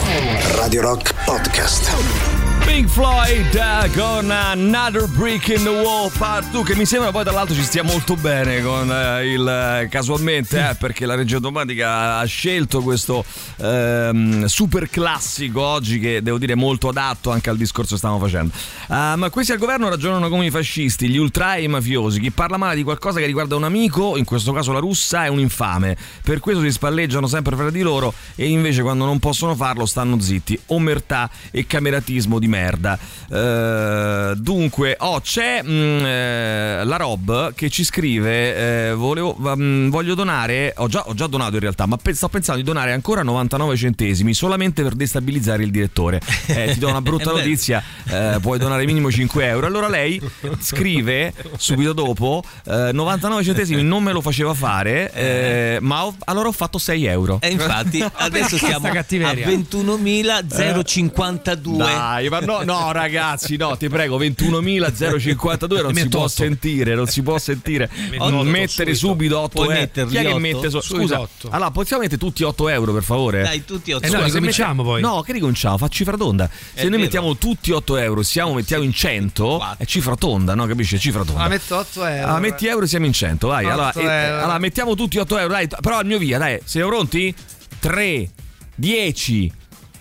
Radio 0.56 0.82
Rock 0.82 1.14
Podcast. 1.26 2.31
Pink 2.72 2.88
Floyd 2.88 3.54
eh, 3.54 3.90
con 3.98 4.32
Another 4.32 5.06
Brick 5.06 5.50
in 5.50 5.62
the 5.62 5.70
Wall 5.70 6.10
Part 6.18 6.52
2 6.52 6.64
che 6.64 6.76
mi 6.78 6.86
sembra 6.86 7.12
poi 7.12 7.26
tra 7.26 7.34
l'altro 7.34 7.54
ci 7.54 7.64
stia 7.64 7.84
molto 7.84 8.16
bene 8.16 8.62
con 8.62 8.90
eh, 8.90 9.34
il 9.34 9.46
eh, 9.46 9.88
casualmente 9.90 10.70
eh, 10.70 10.76
perché 10.76 11.06
la 11.06 11.16
regia 11.16 11.36
automatica 11.36 12.20
ha 12.20 12.24
scelto 12.24 12.82
questo 12.82 13.26
ehm, 13.58 14.46
super 14.46 14.90
classico 14.90 15.60
oggi 15.60 16.00
che 16.00 16.22
devo 16.22 16.38
dire 16.38 16.56
molto 16.56 16.88
adatto 16.88 17.30
anche 17.30 17.50
al 17.50 17.58
discorso 17.58 17.92
che 17.92 17.98
stiamo 17.98 18.18
facendo. 18.20 18.54
Ah, 18.88 19.18
ma 19.18 19.30
questi 19.30 19.52
al 19.52 19.58
governo 19.58 19.90
ragionano 19.90 20.30
come 20.30 20.46
i 20.46 20.50
fascisti 20.50 21.10
gli 21.10 21.18
ultra 21.18 21.56
e 21.56 21.64
i 21.64 21.68
mafiosi. 21.68 22.22
Chi 22.22 22.32
parla 22.32 22.56
male 22.56 22.76
di 22.76 22.84
qualcosa 22.84 23.20
che 23.20 23.26
riguarda 23.26 23.58
un 23.58 23.66
amico 23.66 24.16
in 24.16 24.24
questo 24.24 24.54
caso 24.54 24.72
la 24.72 24.80
russa 24.80 25.26
è 25.26 25.28
un 25.28 25.40
infame. 25.40 25.98
Per 26.24 26.40
questo 26.40 26.62
si 26.62 26.72
spalleggiano 26.72 27.28
sempre 27.28 27.58
fra 27.58 27.70
di 27.70 27.82
loro 27.82 28.14
e 28.36 28.48
invece 28.48 28.82
quando 28.82 29.04
non 29.04 29.20
possono 29.20 29.56
farlo 29.56 29.86
stanno 29.86 30.22
zitti. 30.22 30.58
Omertà 30.68 31.30
e 31.52 31.68
cameratismo 31.68 32.40
di 32.40 32.48
merda 32.48 32.61
merda. 32.62 32.98
Eh, 33.30 34.34
dunque, 34.38 34.96
oh, 35.00 35.20
c'è 35.22 35.62
mm, 35.64 36.06
eh, 36.06 36.84
la 36.86 36.96
Rob 36.98 37.54
che 37.54 37.70
ci 37.70 37.84
scrive: 37.84 38.90
eh, 38.90 38.94
volevo- 38.94 39.36
mm, 39.56 39.90
Voglio 39.90 40.16
donare. 40.16 40.74
Ho 40.78 40.88
già, 40.88 41.04
ho 41.08 41.14
già 41.14 41.28
donato 41.28 41.56
in 41.56 41.60
realtà, 41.62 41.86
ma 41.86 41.98
pe- 41.98 42.14
sto 42.14 42.30
pensando 42.30 42.62
di 42.62 42.68
donare 42.68 42.92
ancora 42.94 43.24
99 43.24 43.76
centesimi 43.76 44.34
solamente 44.34 44.84
per 44.84 44.94
destabilizzare 44.94 45.64
il 45.64 45.72
direttore. 45.72 46.22
Eh, 46.48 46.72
ti 46.74 46.80
do 46.80 46.90
una 46.90 47.02
brutta 47.02 47.32
notizia: 47.38 47.82
eh, 48.10 48.38
puoi 48.42 48.58
donare 48.60 48.86
minimo 48.86 49.12
5 49.12 49.46
euro. 49.46 49.66
Allora 49.66 49.88
lei 49.90 50.22
scrive 50.60 51.34
subito 51.58 51.94
dopo: 51.94 52.44
eh, 52.66 52.92
99 52.94 53.44
centesimi 53.44 53.82
non 53.84 54.04
me 54.04 54.12
lo 54.12 54.22
faceva 54.22 54.54
fare, 54.54 55.12
eh, 55.14 55.78
ma 55.82 56.06
ho- 56.06 56.16
allora 56.26 56.48
ho 56.50 56.54
fatto 56.54 56.78
6 56.78 57.06
euro. 57.06 57.40
E 57.42 57.50
infatti 57.50 58.04
adesso 58.14 58.58
siamo 58.58 58.88
a 58.88 58.92
cattiveria? 58.92 59.48
21.052. 59.48 61.78
Dai, 61.78 62.30
ma 62.30 62.40
no, 62.40 62.51
no, 62.64 62.92
ragazzi, 62.92 63.56
no, 63.58 63.76
ti 63.78 63.88
prego, 63.90 64.18
21.052 64.20 65.82
non 65.82 65.94
si 65.96 66.08
può 66.10 66.20
otto. 66.22 66.28
sentire, 66.30 66.96
non 66.96 67.08
si 67.08 67.22
può 67.22 67.38
sentire. 67.38 67.90
Non 68.18 68.48
mettere 68.48 68.94
subito 68.94 69.40
8 69.40 69.50
Puoi 69.50 69.66
euro. 69.68 69.80
metterli 69.80 70.12
Chi 70.12 70.18
è 70.18 70.26
che 70.26 70.40
mette 70.40 70.70
so- 70.70 70.82
Scusa, 70.82 71.28
allora 71.50 71.72
possiamo 71.72 72.02
mettere 72.04 72.20
tutti 72.20 72.44
8 72.44 72.70
euro 72.70 72.94
per 72.94 73.04
favore? 73.04 73.44
Dai, 73.44 73.64
tutti 73.66 73.92
otto. 73.92 74.06
Eh 74.06 74.10
no, 74.10 74.24
ricominciamo 74.24 74.84
mette- 74.84 75.02
poi. 75.02 75.02
No, 75.02 75.22
che 75.22 75.34
ricominciamo? 75.34 75.78
Fa 75.78 75.88
cifra 75.88 76.18
tonda. 76.18 76.50
Se 76.52 76.60
È 76.74 76.82
noi 76.82 76.90
vero. 76.92 77.02
mettiamo 77.04 77.38
tutti 77.38 77.72
8 77.72 77.98
euro, 77.98 78.24
siamo 78.24 78.54
mettiamo 78.54 78.84
in 78.84 78.94
100, 78.94 79.58
Quattro. 79.58 79.76
è 79.84 79.86
cifra 79.86 80.16
tonda, 80.16 80.54
no? 80.56 80.66
Capisci? 80.66 80.96
È 80.96 81.00
cifra 81.00 81.24
tonda. 81.24 81.44
Ah, 81.44 81.48
metto 81.48 81.78
8 81.78 82.06
euro. 82.06 82.24
Allora, 82.26 82.40
metti 82.40 82.68
euro 82.68 82.86
siamo 82.86 83.06
in 83.06 83.14
100, 83.14 83.48
vai. 83.48 83.66
Allora, 83.66 83.88
8 83.90 84.00
eh, 84.00 84.04
euro. 84.04 84.42
allora, 84.44 84.58
mettiamo 84.60 84.96
tutti 84.96 85.18
8 85.18 85.38
euro, 85.38 85.54
dai, 85.54 85.68
però 85.82 85.98
al 86.00 86.06
mio 86.06 86.18
via, 86.18 86.38
dai. 86.38 86.60
Siamo 86.64 86.90
pronti? 86.90 87.34
3, 87.80 88.30
10, 88.76 89.52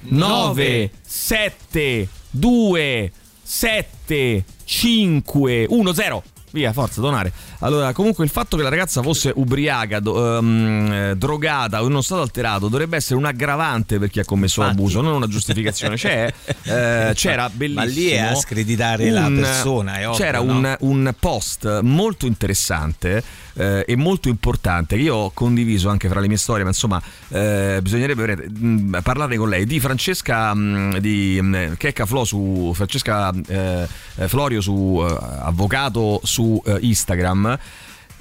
9, 0.08 0.90
7, 1.06 2.08
2, 2.30 3.12
7, 3.42 4.44
5, 4.64 5.66
1, 5.68 5.92
0. 5.92 6.22
Via, 6.52 6.72
forza, 6.72 7.00
donare. 7.00 7.32
Allora, 7.60 7.92
comunque 7.92 8.24
il 8.24 8.30
fatto 8.30 8.56
che 8.56 8.64
la 8.64 8.68
ragazza 8.68 9.02
fosse 9.02 9.32
ubriaca, 9.32 10.00
do- 10.00 10.38
eh, 10.38 11.14
drogata 11.16 11.80
o 11.80 11.84
in 11.84 11.92
uno 11.92 12.00
stato 12.00 12.22
alterato 12.22 12.66
dovrebbe 12.66 12.96
essere 12.96 13.14
un 13.16 13.24
aggravante 13.24 14.00
per 14.00 14.10
chi 14.10 14.18
ha 14.18 14.24
commesso 14.24 14.60
Infatti. 14.60 14.78
l'abuso, 14.78 15.00
non 15.00 15.14
una 15.14 15.28
giustificazione. 15.28 15.94
C'è, 15.94 16.32
eh, 16.64 17.12
c'era 17.14 17.48
bellissimo. 17.48 17.84
Ma 17.84 17.90
lì 17.90 18.08
è 18.08 18.18
a 18.18 18.34
screditare 18.34 19.10
la 19.10 19.30
persona, 19.32 19.92
ovvio, 19.98 20.12
C'era 20.12 20.42
no? 20.42 20.52
un, 20.52 20.76
un 20.80 21.14
post 21.20 21.80
molto 21.82 22.26
interessante 22.26 23.22
eh, 23.60 23.84
e 23.86 23.96
molto 23.96 24.28
importante 24.28 24.96
che 24.96 25.02
io 25.02 25.14
ho 25.14 25.30
condiviso 25.32 25.90
anche 25.90 26.08
fra 26.08 26.20
le 26.20 26.28
mie 26.28 26.38
storie, 26.38 26.62
ma 26.62 26.70
insomma 26.70 27.00
eh, 27.28 27.78
bisognerebbe 27.82 28.48
mh, 28.48 29.00
parlare 29.02 29.36
con 29.36 29.48
lei 29.48 29.66
di 29.66 29.78
Francesca 29.78 30.54
mh, 30.54 30.98
di 30.98 31.38
mh, 31.40 31.76
Checca 31.76 32.06
Flo 32.06 32.24
su 32.24 32.72
Francesca 32.74 33.30
eh, 33.46 33.86
Florio 34.26 34.60
su 34.60 35.04
eh, 35.06 35.16
avvocato 35.40 36.20
su 36.24 36.60
eh, 36.64 36.78
Instagram. 36.80 37.58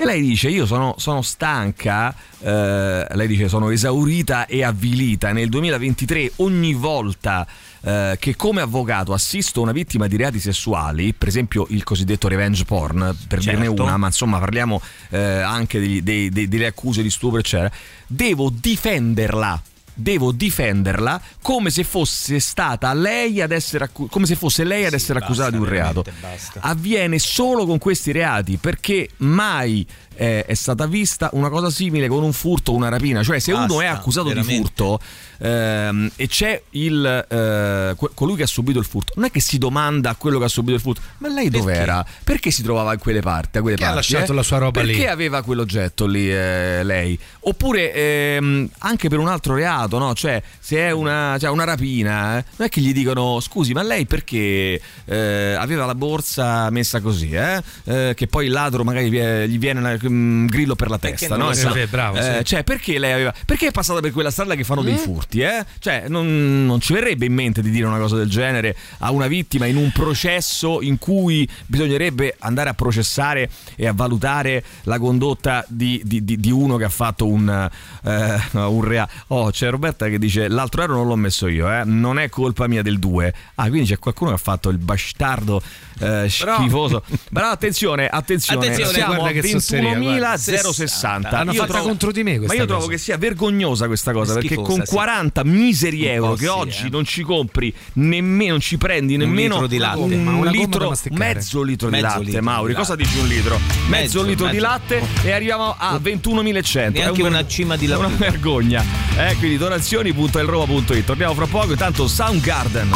E 0.01 0.05
lei 0.05 0.21
dice: 0.21 0.47
Io 0.47 0.65
sono, 0.65 0.95
sono 0.97 1.21
stanca. 1.21 2.15
eh, 2.39 3.05
lei 3.11 3.27
dice: 3.27 3.49
Sono 3.49 3.69
esaurita 3.69 4.45
e 4.45 4.63
avvilita. 4.63 5.33
Nel 5.33 5.49
2023, 5.49 6.31
ogni 6.37 6.73
volta 6.73 7.45
eh, 7.81 8.15
che 8.17 8.33
come 8.37 8.61
avvocato 8.61 9.11
assisto 9.11 9.59
una 9.61 9.73
vittima 9.73 10.07
di 10.07 10.15
reati 10.15 10.39
sessuali, 10.39 11.13
per 11.13 11.27
esempio 11.27 11.65
il 11.71 11.83
cosiddetto 11.83 12.29
revenge 12.29 12.63
porn, 12.63 13.13
per 13.27 13.39
dirne 13.39 13.65
Certo. 13.65 13.83
una, 13.83 13.97
ma 13.97 14.07
insomma 14.07 14.39
parliamo 14.39 14.81
eh, 15.09 15.19
anche 15.19 15.79
degli- 15.81 16.01
dei- 16.01 16.29
dei- 16.29 16.47
delle 16.47 16.67
accuse 16.67 17.01
di 17.01 17.09
stupro, 17.09 17.39
eccetera, 17.39 17.69
devo 18.07 18.49
difenderla. 18.57 19.61
Devo 19.99 20.31
difenderla 20.31 21.21
come 21.41 21.69
se 21.71 21.83
fosse 21.83 22.39
stata 22.39 22.93
lei 22.93 23.41
ad 23.41 23.51
essere 23.51 23.83
accu- 23.83 24.09
come 24.09 24.25
se 24.25 24.35
fosse 24.35 24.63
lei 24.63 24.83
ad 24.85 24.89
Sì, 24.91 24.95
essere 24.95 25.19
basta, 25.19 25.25
accusata 25.33 25.51
di 25.51 25.57
un 25.61 25.65
reato 25.69 26.05
basta. 26.21 26.61
avviene 26.61 27.19
solo 27.19 27.65
con 27.65 27.77
questi 27.79 28.13
reati 28.13 28.55
perché 28.57 29.09
mai 29.17 29.85
eh, 30.21 30.43
è 30.45 30.53
stata 30.53 30.85
vista 30.85 31.29
una 31.31 31.47
cosa 31.49 31.69
simile 31.69 32.09
con 32.09 32.23
un 32.23 32.33
furto 32.33 32.73
o 32.73 32.75
una 32.75 32.89
rapina 32.89 33.23
cioè 33.23 33.39
se 33.39 33.53
uno 33.53 33.67
Basta, 33.67 33.83
è 33.83 33.85
accusato 33.85 34.27
di 34.27 34.33
veramente. 34.33 34.61
furto 34.61 34.99
ehm, 35.37 36.11
e 36.17 36.27
c'è 36.27 36.61
il, 36.71 37.25
eh, 37.29 37.95
colui 38.13 38.35
che 38.35 38.43
ha 38.43 38.47
subito 38.47 38.79
il 38.79 38.85
furto 38.85 39.13
non 39.15 39.25
è 39.25 39.31
che 39.31 39.39
si 39.39 39.57
domanda 39.57 40.09
a 40.09 40.15
quello 40.15 40.37
che 40.37 40.43
ha 40.45 40.49
subito 40.49 40.75
il 40.75 40.81
furto 40.81 41.01
ma 41.19 41.29
lei 41.29 41.49
Perché? 41.49 41.57
dov'era? 41.59 42.05
perché 42.23 42.51
si 42.51 42.61
trovava 42.63 42.91
in 42.93 42.99
quelle 42.99 43.21
parti? 43.21 43.59
A 43.59 43.61
quelle 43.61 43.77
Perché 43.77 43.91
ha 43.91 43.93
parti, 43.95 44.11
lasciato 44.11 44.33
eh? 44.33 44.35
la 44.35 44.43
sua 44.43 44.57
roba 44.57 44.81
perché 44.81 44.93
lì? 44.97 45.07
aveva 45.07 45.41
quell'oggetto 45.41 46.05
lì 46.05 46.29
eh, 46.29 46.83
lei? 46.83 47.17
oppure 47.41 47.93
ehm, 47.93 48.69
anche 48.79 49.07
per 49.07 49.19
un 49.19 49.27
altro 49.29 49.55
reato 49.55 49.97
no? 49.99 50.13
cioè 50.15 50.41
se 50.59 50.77
è 50.79 50.91
una, 50.91 51.37
cioè, 51.39 51.49
una 51.49 51.63
rapina 51.63 52.39
eh, 52.39 52.43
non 52.57 52.67
è 52.67 52.69
che 52.69 52.81
gli 52.81 52.91
dicono 52.91 53.39
scusi 53.39 53.71
ma 53.71 53.83
lei 53.83 54.05
perché 54.05 54.81
eh, 55.05 55.53
aveva 55.57 55.85
la 55.85 55.95
borsa 55.95 56.69
messa 56.71 56.99
così 56.99 57.27
che 57.29 58.27
poi 58.27 58.45
il 58.47 58.51
ladro 58.51 58.83
magari 58.83 59.09
gli 59.09 59.57
viene 59.59 59.79
una- 59.79 59.97
Mm, 60.09 60.47
grillo 60.47 60.75
per 60.75 60.89
la 60.89 60.97
testa, 60.97 61.37
no? 61.37 61.51
Esatto. 61.51 61.73
Vede, 61.73 61.87
bravo, 61.87 62.17
eh, 62.17 62.37
sì. 62.37 62.45
Cioè, 62.45 62.63
perché 62.63 62.97
lei 62.97 63.13
aveva. 63.13 63.33
Perché 63.45 63.67
è 63.67 63.71
passata 63.71 63.99
per 63.99 64.11
quella 64.11 64.31
strada 64.31 64.55
che 64.55 64.63
fanno 64.63 64.81
mm. 64.81 64.85
dei 64.85 64.97
furti, 64.97 65.41
eh? 65.41 65.65
Cioè, 65.79 66.05
non, 66.07 66.65
non, 66.65 66.79
ci 66.79 66.93
verrebbe 66.93 67.25
in 67.25 67.33
mente 67.33 67.61
di 67.61 67.69
dire 67.69 67.85
una 67.85 67.97
cosa 67.97 68.15
del 68.15 68.29
genere 68.29 68.75
a 68.99 69.11
una 69.11 69.27
vittima 69.27 69.65
in 69.65 69.77
un 69.77 69.91
processo 69.91 70.81
in 70.81 70.97
cui 70.97 71.47
bisognerebbe 71.65 72.35
andare 72.39 72.69
a 72.69 72.73
processare 72.73 73.49
e 73.75 73.87
a 73.87 73.93
valutare 73.93 74.63
la 74.83 74.97
condotta 74.99 75.63
di, 75.67 76.01
di, 76.03 76.23
di, 76.23 76.39
di 76.39 76.51
uno 76.51 76.77
che 76.77 76.85
ha 76.85 76.89
fatto 76.89 77.27
un, 77.27 77.69
eh, 78.03 78.41
un 78.53 78.83
reato. 78.83 79.11
Oh, 79.27 79.51
c'è 79.51 79.69
Roberta 79.69 80.07
che 80.07 80.19
dice: 80.19 80.47
L'altro 80.47 80.81
euro 80.81 80.95
non 80.95 81.07
l'ho 81.07 81.15
messo 81.15 81.47
io, 81.47 81.71
eh? 81.71 81.83
Non 81.85 82.19
è 82.19 82.29
colpa 82.29 82.67
mia 82.67 82.81
del 82.81 82.99
2. 82.99 83.33
Ah, 83.55 83.67
quindi 83.69 83.89
c'è 83.89 83.99
qualcuno 83.99 84.31
che 84.31 84.35
ha 84.35 84.39
fatto 84.39 84.69
il 84.69 84.77
bastardo 84.77 85.61
eh, 85.99 86.27
schifoso. 86.29 87.01
Però, 87.01 87.21
Però 87.31 87.49
attenzione, 87.49 88.07
attenzione, 88.07 88.65
attenzione 88.65 88.93
siamo 88.93 89.23
a 89.23 89.31
21 89.31 89.59
40.060. 89.99 91.35
Hanno 91.35 91.53
fatto 91.53 91.71
trovo... 91.71 91.87
contro 91.87 92.11
di 92.11 92.23
me 92.23 92.37
questa 92.37 92.53
Ma 92.55 92.61
io 92.61 92.65
cosa. 92.65 92.77
trovo 92.77 92.91
che 92.91 92.97
sia 92.97 93.17
vergognosa 93.17 93.87
questa 93.87 94.11
cosa 94.11 94.33
perché 94.33 94.55
con 94.55 94.83
40 94.85 95.43
miseri 95.43 96.05
euro 96.05 96.33
che 96.33 96.47
oggi 96.47 96.87
eh. 96.87 96.89
non 96.89 97.05
ci 97.05 97.23
compri 97.23 97.73
nemmeno, 97.93 98.51
non 98.51 98.59
ci 98.61 98.77
prendi 98.77 99.17
nemmeno 99.17 99.57
un 99.57 99.61
litro 99.61 99.67
di 99.67 99.77
latte, 99.77 99.99
un 99.99 100.23
ma 100.23 100.31
una 100.33 100.49
litro, 100.49 100.95
mezzo 101.11 101.61
litro 101.61 101.89
mezzo 101.89 102.05
di 102.05 102.13
latte, 102.13 102.23
litro 102.23 102.41
Mauri. 102.41 102.67
Di 102.67 102.73
latte. 102.73 102.87
Cosa 102.87 102.95
dici 102.95 103.19
un 103.19 103.27
litro? 103.27 103.57
Mezzo, 103.57 103.87
mezzo 103.89 104.21
litro 104.23 104.45
mezzo. 104.45 104.55
di 104.55 104.61
latte 104.61 105.03
e 105.23 105.31
arriviamo 105.31 105.75
a 105.77 105.95
21.100. 105.95 106.93
È 106.93 107.07
un, 107.07 107.21
una 107.21 107.47
cima 107.47 107.75
di 107.75 107.85
latte. 107.87 107.97
Una 108.09 108.15
vergogna. 108.17 108.83
Eh, 109.17 109.35
quindi 109.37 109.57
donazioni.elroma.it. 109.57 111.03
Torniamo 111.03 111.33
fra 111.33 111.47
poco, 111.47 111.71
intanto 111.71 112.07
Soundgarden. 112.07 112.91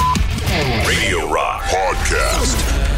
Radio 0.85 1.27
Rock 1.27 1.69
Podcast. 1.69 2.92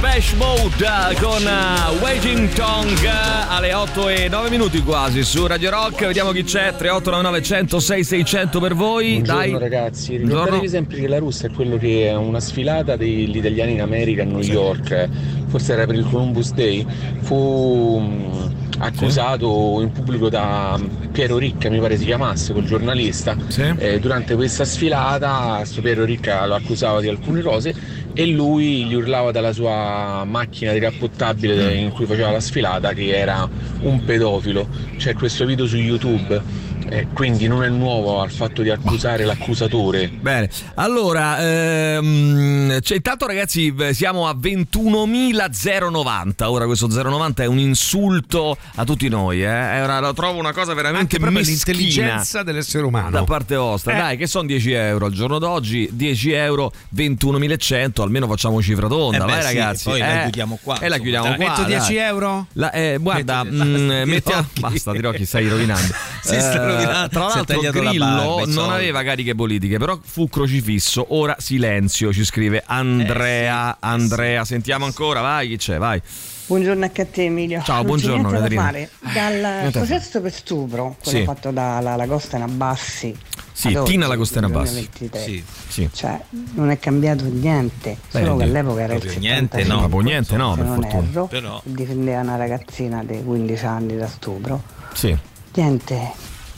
Bash 0.00 0.32
Mode 0.32 0.82
eh, 0.82 1.14
con 1.20 1.42
eh, 1.46 2.00
Waging 2.00 2.48
Tongue 2.54 3.04
eh, 3.04 3.10
alle 3.48 3.74
8 3.74 4.08
e 4.08 4.28
9 4.30 4.48
minuti 4.48 4.82
quasi 4.82 5.22
su 5.22 5.46
Radio 5.46 5.68
Rock. 5.70 6.06
Vediamo 6.06 6.32
chi 6.32 6.42
c'è. 6.42 6.74
3899 6.74 7.42
106 7.42 8.04
600 8.04 8.60
per 8.60 8.74
voi. 8.74 9.20
Buongiorno 9.20 9.40
Dai. 9.40 9.58
ragazzi, 9.58 10.08
Buongiorno. 10.16 10.34
ricordatevi 10.36 10.68
sempre 10.68 11.00
che 11.00 11.06
la 11.08 11.18
Russia 11.18 11.48
è 11.48 11.52
quello 11.52 11.76
che 11.76 12.08
è 12.08 12.16
una 12.16 12.40
sfilata 12.40 12.96
degli 12.96 13.36
italiani 13.36 13.72
in 13.72 13.82
America 13.82 14.22
a 14.22 14.24
New 14.24 14.40
York, 14.40 15.08
forse 15.48 15.72
era 15.74 15.84
per 15.84 15.96
il 15.96 16.06
Columbus 16.10 16.52
Day, 16.52 16.86
fu 17.20 17.98
mh, 17.98 18.54
accusato 18.78 19.80
in 19.82 19.92
pubblico 19.92 20.30
da 20.30 20.78
mh, 20.78 21.08
Piero 21.12 21.36
Ricca, 21.36 21.68
mi 21.68 21.78
pare 21.78 21.98
si 21.98 22.06
chiamasse, 22.06 22.52
quel 22.52 22.64
giornalista. 22.64 23.36
Sì. 23.48 23.70
Eh, 23.76 24.00
durante 24.00 24.34
questa 24.34 24.64
sfilata, 24.64 25.62
Piero 25.82 26.04
Ricca 26.04 26.46
lo 26.46 26.54
accusava 26.54 27.00
di 27.00 27.08
alcune 27.08 27.42
cose 27.42 27.74
e 28.12 28.26
lui 28.26 28.84
gli 28.84 28.94
urlava 28.94 29.30
dalla 29.30 29.52
sua 29.52 30.24
macchina 30.24 30.72
di 30.72 30.78
rappottabile 30.78 31.74
in 31.74 31.90
cui 31.90 32.06
faceva 32.06 32.30
la 32.30 32.40
sfilata 32.40 32.92
che 32.92 33.16
era 33.16 33.48
un 33.80 34.04
pedofilo. 34.04 34.66
C'è 34.96 35.14
questo 35.14 35.44
video 35.44 35.66
su 35.66 35.76
YouTube, 35.76 36.42
eh, 36.88 37.06
quindi 37.12 37.46
non 37.46 37.62
è 37.64 37.68
nuovo 37.68 38.20
al 38.20 38.30
fatto 38.30 38.62
di 38.62 38.70
accusare 38.70 39.24
l'accusatore. 39.24 40.08
Bene, 40.08 40.48
allora, 40.74 41.38
ehm, 41.40 42.80
cioè, 42.80 42.96
intanto 42.96 43.26
ragazzi 43.26 43.74
eh, 43.78 43.94
siamo 43.94 44.26
a 44.28 44.34
21.090, 44.34 46.48
ora 46.48 46.66
questo 46.66 46.86
090 46.88 47.42
è 47.42 47.46
un 47.46 47.58
insulto 47.58 48.56
a 48.76 48.84
tutti 48.84 49.08
noi, 49.08 49.42
eh? 49.42 49.46
È 49.46 49.82
una- 49.84 50.00
lo 50.00 50.12
trovo 50.14 50.38
una 50.38 50.52
cosa 50.52 50.74
veramente 50.74 51.16
Anche 51.16 51.40
l'intelligenza 51.40 52.42
dell'essere 52.42 52.84
umano. 52.84 53.10
da 53.10 53.24
parte 53.24 53.56
vostra. 53.56 53.94
Eh. 53.94 53.98
Dai, 53.98 54.16
che 54.16 54.26
sono 54.26 54.46
10 54.46 54.72
euro 54.72 55.06
al 55.06 55.12
giorno 55.12 55.38
d'oggi, 55.38 55.88
10 55.92 56.32
euro, 56.32 56.72
21.100, 56.94 58.02
almeno 58.02 58.26
facciamo 58.26 58.60
cifra 58.62 58.88
tonda, 58.88 59.18
Eh 59.18 59.20
beh, 59.20 59.26
vai 59.26 59.40
sì, 59.40 59.46
ragazzi. 59.46 59.84
poi 59.84 59.98
la 60.00 60.18
eh. 60.18 60.22
chiudiamo 60.22 60.58
qua, 60.62 60.78
E 60.80 60.88
la 60.88 60.96
chiudiamo 60.98 61.26
dai. 61.28 61.36
qua. 61.36 61.48
Metto 61.48 61.62
10 61.64 61.94
dai. 61.94 62.04
euro? 62.04 62.46
La- 62.54 62.72
eh, 62.72 62.98
guarda, 63.00 63.44
Metti- 63.44 63.56
mm, 63.56 63.60
basta, 63.88 64.04
mettiamo- 64.06 64.46
Tirocchi. 64.52 64.60
basta, 64.60 64.92
Tirocchi, 64.92 65.24
stai 65.26 65.48
rovinando. 65.48 65.94
Si 66.22 66.40
sta 66.40 66.58
Eh, 66.70 66.74
rovinando, 66.74 67.08
Tra 67.08 67.26
l'altro, 67.26 67.60
Grillo 67.70 68.04
barba, 68.04 68.44
non 68.52 68.70
aveva 68.70 69.02
cariche 69.02 69.34
politiche, 69.34 69.78
però 69.78 69.98
fu 70.02 70.28
crocifisso. 70.28 71.06
Ora 71.14 71.36
silenzio, 71.38 72.12
ci 72.12 72.24
scrive 72.24 72.62
Andrea. 72.66 73.70
Eh, 73.70 73.76
sì, 73.80 73.86
eh, 73.86 73.88
Andrea, 73.88 74.44
sentiamo 74.44 74.84
ancora, 74.84 75.20
vai, 75.20 75.48
chi 75.48 75.56
c'è? 75.56 75.78
Vai. 75.78 76.00
Buongiorno 76.46 76.82
anche 76.84 77.02
a 77.02 77.06
te 77.06 77.24
Emilio. 77.24 77.62
Ciao, 77.62 77.76
Non 77.76 77.86
buongiorno, 77.86 78.28
niente 78.30 78.32
da 78.32 78.38
Caterina. 78.40 78.62
fare. 78.62 78.90
Dal 79.14 79.70
da 79.70 79.78
processo 79.78 80.20
per 80.20 80.32
stupro, 80.32 80.96
quello 81.00 81.18
Sì. 81.18 81.24
fatto 81.24 81.50
dalla 81.52 81.94
Lagostena 81.94 82.46
Bassi, 82.48 83.16
Sì, 83.52 83.72
oggi, 83.74 83.92
Tina 83.92 84.08
la 84.08 84.16
Costena 84.16 84.48
nel 84.48 84.56
Bassi. 84.56 84.72
2023. 84.90 85.20
Sì. 85.22 85.44
Sì. 85.68 85.88
Cioè, 85.92 86.20
non 86.54 86.70
è 86.70 86.78
cambiato 86.80 87.24
niente, 87.30 87.98
solo 88.08 88.36
che 88.36 88.44
Beh, 88.44 88.50
all'epoca 88.50 88.80
era 88.80 88.94
il 88.94 88.98
proprio 88.98 89.10
75, 89.12 89.20
niente, 89.20 89.64
no. 89.64 89.78
Proprio 89.78 90.00
niente, 90.00 90.36
no, 90.36 90.54
per 90.56 90.64
non 90.64 90.74
fortuna. 90.80 91.08
erro, 91.08 91.26
Però- 91.26 91.60
difendeva 91.64 92.20
una 92.20 92.36
ragazzina 92.36 93.04
di 93.04 93.22
15 93.22 93.64
anni 93.66 93.96
da 93.96 94.08
stupro. 94.08 94.62
Sì. 94.92 95.16
Niente, 95.54 96.10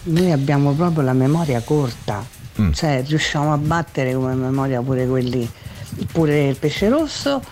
noi 0.05 0.31
abbiamo 0.33 0.73
proprio 0.73 1.03
la 1.03 1.13
memoria 1.13 1.61
corta, 1.61 2.25
Mm. 2.61 2.73
cioè 2.73 3.03
riusciamo 3.07 3.51
a 3.53 3.57
battere 3.57 4.13
come 4.13 4.35
memoria 4.35 4.83
pure 4.83 5.07
quelli, 5.07 5.49
pure 6.13 6.49
il 6.49 6.57
pesce 6.57 6.91
rosso 6.91 7.43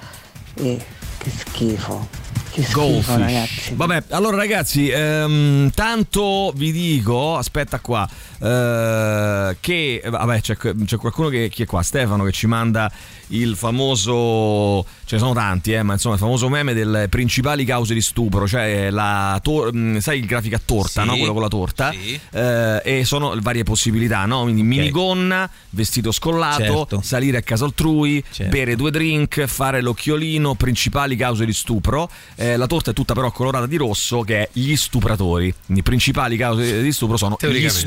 e 0.54 0.78
che 1.16 1.30
schifo, 1.30 2.06
che 2.50 2.62
schifo 2.62 2.80
Goldfish. 2.80 3.16
ragazzi. 3.16 3.74
Vabbè, 3.76 4.02
allora 4.10 4.36
ragazzi, 4.36 4.88
ehm, 4.90 5.70
tanto 5.74 6.52
vi 6.54 6.70
dico, 6.70 7.36
aspetta 7.36 7.78
qua, 7.80 8.06
eh, 8.40 9.56
che 9.60 10.02
vabbè, 10.08 10.40
c'è, 10.40 10.56
c'è 10.56 10.96
qualcuno 10.96 11.28
che, 11.28 11.48
chi 11.48 11.62
è 11.62 11.66
qua, 11.66 11.82
Stefano, 11.82 12.24
che 12.24 12.32
ci 12.32 12.46
manda 12.46 12.90
il 13.28 13.54
famoso, 13.56 14.84
ce 15.04 15.14
ne 15.16 15.20
sono 15.20 15.34
tanti, 15.34 15.72
eh, 15.72 15.82
ma 15.82 15.92
insomma 15.94 16.14
il 16.14 16.20
famoso 16.20 16.48
meme 16.48 16.72
delle 16.74 17.08
principali 17.08 17.64
cause 17.64 17.94
di 17.94 18.00
stupro, 18.00 18.46
cioè 18.48 18.90
la 18.90 19.38
tor- 19.42 19.72
mh, 19.72 19.98
sai 19.98 20.18
il 20.18 20.26
grafico 20.26 20.56
a 20.56 20.60
torta, 20.64 21.02
Sì. 21.02 21.06
no? 21.08 21.16
quello 21.16 21.32
con 21.32 21.42
la 21.42 21.48
torta, 21.48 21.90
Sì. 21.92 22.18
Eh, 22.32 22.80
e 22.84 23.04
sono 23.04 23.36
varie 23.40 23.62
possibilità, 23.62 24.24
no? 24.26 24.42
quindi 24.42 24.62
minigonna, 24.62 25.48
vestito 25.70 26.10
scollato, 26.12 26.62
Certo. 26.62 27.00
salire 27.02 27.36
a 27.38 27.42
casa 27.42 27.64
altrui, 27.66 28.22
Certo. 28.30 28.50
bere 28.50 28.74
due 28.74 28.90
drink, 28.90 29.44
fare 29.46 29.80
l'occhiolino, 29.80 30.54
principali 30.54 31.14
cause 31.16 31.44
di 31.44 31.52
stupro. 31.52 32.10
Eh, 32.34 32.56
la 32.56 32.66
torta 32.66 32.90
è 32.90 32.94
tutta 32.94 33.14
però 33.14 33.30
colorata 33.30 33.66
di 33.66 33.76
rosso 33.76 34.22
che 34.22 34.42
è 34.42 34.48
gli 34.52 34.74
stupratori. 34.74 35.54
Quindi 35.66 35.82
principali 35.82 36.36
cause 36.36 36.82
di 36.82 36.92
stupro 36.92 37.16
sono 37.16 37.34
gli 37.36 37.38
Teoricamente. 37.38 37.78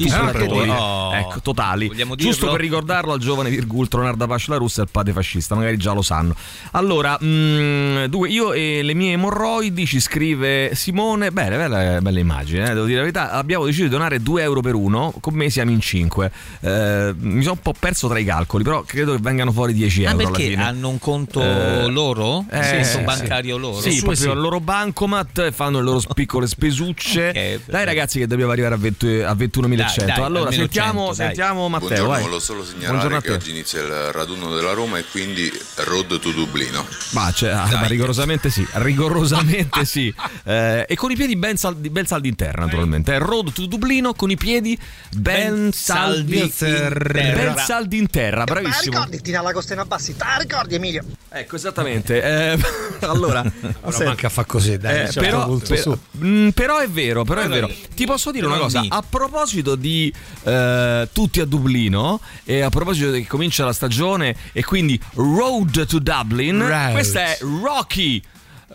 Stupratori. 0.46 0.70
Oh. 0.70 1.14
Ecco, 1.14 1.40
totali. 1.42 1.92
Giusto 2.16 2.50
per 2.52 2.60
ricordarlo 2.60 3.14
al 3.14 3.20
giovane 3.20 3.50
Virgul 3.50 3.88
Tronarda 3.88 4.28
Pasce 4.28 4.52
la 4.52 4.58
Russa 4.58 4.82
e 4.82 4.84
il 4.86 4.90
padre 4.92 5.14
fascista, 5.14 5.56
magari 5.56 5.78
già 5.78 5.94
lo 5.94 6.02
sanno. 6.02 6.36
Allora, 6.72 7.18
mm, 7.22 8.06
dunque, 8.06 8.30
io 8.30 8.54
e 8.54 8.82
le 8.84 8.94
mie 8.94 9.14
emorroidi 9.14 9.86
ci 9.86 10.00
scrive 10.00 10.72
Simone, 10.74 11.32
bene, 11.32 11.58
bella, 11.58 12.02
bella 12.02 12.20
immagine, 12.20 12.70
eh, 12.70 12.74
devo 12.74 12.86
dire 12.86 12.98
la 12.98 13.02
verità, 13.02 13.32
abbiamo 13.32 13.66
deciso 13.66 13.84
di 13.84 13.90
donare 13.90 14.22
2 14.22 14.42
euro 14.42 14.62
per 14.62 14.76
uno, 14.76 15.14
con 15.20 15.34
me 15.34 15.50
siamo 15.50 15.72
in 15.72 15.80
5. 15.82 16.32
mi 16.62 17.42
sono 17.42 17.54
un 17.54 17.62
po' 17.62 17.74
perso 17.78 18.08
tra 18.08 18.20
i 18.20 18.26
calcoli, 18.26 18.64
però 18.64 18.82
credo 18.84 19.14
che 19.14 19.20
vengano 19.22 19.52
fuori 19.52 19.74
10 19.74 20.06
Ah, 20.06 20.12
euro 20.12 20.22
alla 20.24 20.32
perché 20.32 20.50
fine. 20.50 20.64
hanno 20.64 20.90
un 20.90 21.00
conto 21.00 21.42
Eh, 21.42 21.88
loro? 21.88 22.46
eh, 22.50 22.58
un 22.58 22.64
conto 22.70 22.84
sì. 22.84 23.00
bancario 23.04 23.58
loro? 23.58 23.80
Sì, 23.82 23.92
Sue 23.92 24.02
proprio 24.02 24.16
sì. 24.16 24.30
il 24.30 24.40
loro 24.40 24.60
bancomat 24.60 25.38
e 25.40 25.52
fanno 25.52 25.80
le 25.80 25.84
loro 25.86 26.02
piccole 26.14 26.48
spesucce. 26.48 27.32
Ok, 27.44 27.60
dai 27.66 27.86
ragazzi 27.86 28.20
che 28.20 28.28
dobbiamo 28.28 28.52
arrivare 28.52 28.76
a, 28.76 28.78
20 28.78 29.08
a 29.22 29.34
21.100. 29.34 30.06
Allora 30.38 30.52
sentiamo, 30.52 31.06
100, 31.08 31.16
dai. 31.16 31.26
sentiamo 31.28 31.70
Matteo. 31.70 31.88
Buongiorno, 31.88 32.12
vai. 32.14 32.22
volevo 32.22 32.40
solo 32.40 32.62
Buongiorno 32.64 32.88
segnalare 32.90 33.16
a 33.16 33.22
che 33.22 33.32
oggi 33.32 33.50
inizia 33.52 33.82
il 33.82 34.12
raduno 34.12 34.54
della 34.56 34.74
Roma 34.74 34.98
e 34.98 35.06
quindi 35.12 35.52
Road 35.76 36.20
to 36.20 36.32
Dublino. 36.32 36.86
Ma, 37.12 37.32
cioè, 37.32 37.54
ma 37.54 37.86
rigorosamente 37.86 38.50
sì, 38.50 38.66
rigorosamente 38.74 39.86
sì. 39.86 40.14
Eh, 40.44 40.86
e 40.88 40.96
con 40.96 41.12
i 41.12 41.16
piedi 41.16 41.36
ben, 41.36 41.58
saldi, 41.58 41.90
ben 41.90 42.06
saldi 42.06 42.28
in 42.28 42.36
terra, 42.36 42.64
naturalmente. 42.66 43.14
Eh, 43.14 43.18
Road 43.20 43.52
to 43.54 43.66
Dublino 43.66 44.14
con 44.14 44.30
i 44.32 44.38
piedi 44.38 44.78
ben, 45.12 45.32
Ben 45.64 45.72
saldi, 45.72 46.38
saldi 46.38 46.40
in 46.40 46.52
terra. 46.56 47.34
Ben 47.54 47.58
saldi 47.58 47.98
in 47.98 48.10
terra, 48.10 48.38
Ma 48.40 48.44
bravissimo. 48.46 48.92
ricordi 48.92 49.22
Tina 49.22 49.42
la 49.42 49.52
Costena 49.52 49.86
Bassi? 49.86 50.16
Te 50.16 50.24
la 50.26 50.38
ricordi 50.38 50.76
Emilio? 50.76 51.04
Ecco, 51.30 51.56
esattamente. 51.56 52.22
Eh, 52.22 52.58
allora, 53.06 53.42
Però 53.50 53.72
senti, 53.90 54.04
manca 54.06 54.28
a 54.28 54.30
fa 54.30 54.46
così, 54.46 54.78
dai. 54.78 55.02
Eh, 55.04 55.12
certo 55.12 55.20
però, 55.20 55.58
per- 55.58 55.80
su. 55.80 55.98
mm, 56.18 56.50
però 56.50 56.78
è 56.80 56.88
vero, 56.90 57.24
però 57.24 57.42
è 57.42 57.48
Però 57.48 57.56
vero. 57.56 57.68
è- 57.68 57.76
Ti 57.96 58.06
posso 58.06 58.32
dire 58.32 58.46
una 58.46 58.56
è 58.56 58.58
un 58.58 58.64
cosa? 58.64 58.84
A 58.88 59.04
proposito 59.08 59.76
di 59.76 60.14
eh, 60.44 61.10
tutti 61.12 61.40
a 61.40 61.46
Dublino 61.46 62.20
e 62.44 62.62
a 62.62 62.70
proposito 62.70 63.12
che 63.12 63.26
comincia 63.28 63.66
la 63.66 63.74
stagione 63.74 64.36
e 64.52 64.64
quindi 64.64 65.00
Road 65.16 65.86
to 65.86 66.00
Dublin, 66.00 66.66
Right. 66.66 66.92
questa 66.92 67.20
è 67.26 67.38
Rocky. 67.62 68.22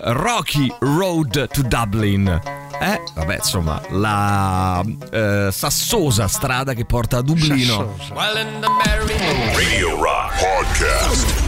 Rocky 0.00 0.72
Road 0.78 1.48
to 1.50 1.62
Dublin. 1.62 2.28
Eh, 2.80 3.02
vabbè, 3.16 3.34
insomma, 3.34 3.82
la 3.90 4.80
eh, 5.10 5.48
sassosa 5.50 6.28
strada 6.28 6.72
che 6.74 6.84
porta 6.84 7.16
a 7.16 7.22
Dublino. 7.22 7.96
Radio 8.14 10.00
Rock 10.00 10.38
Podcast. 10.38 11.47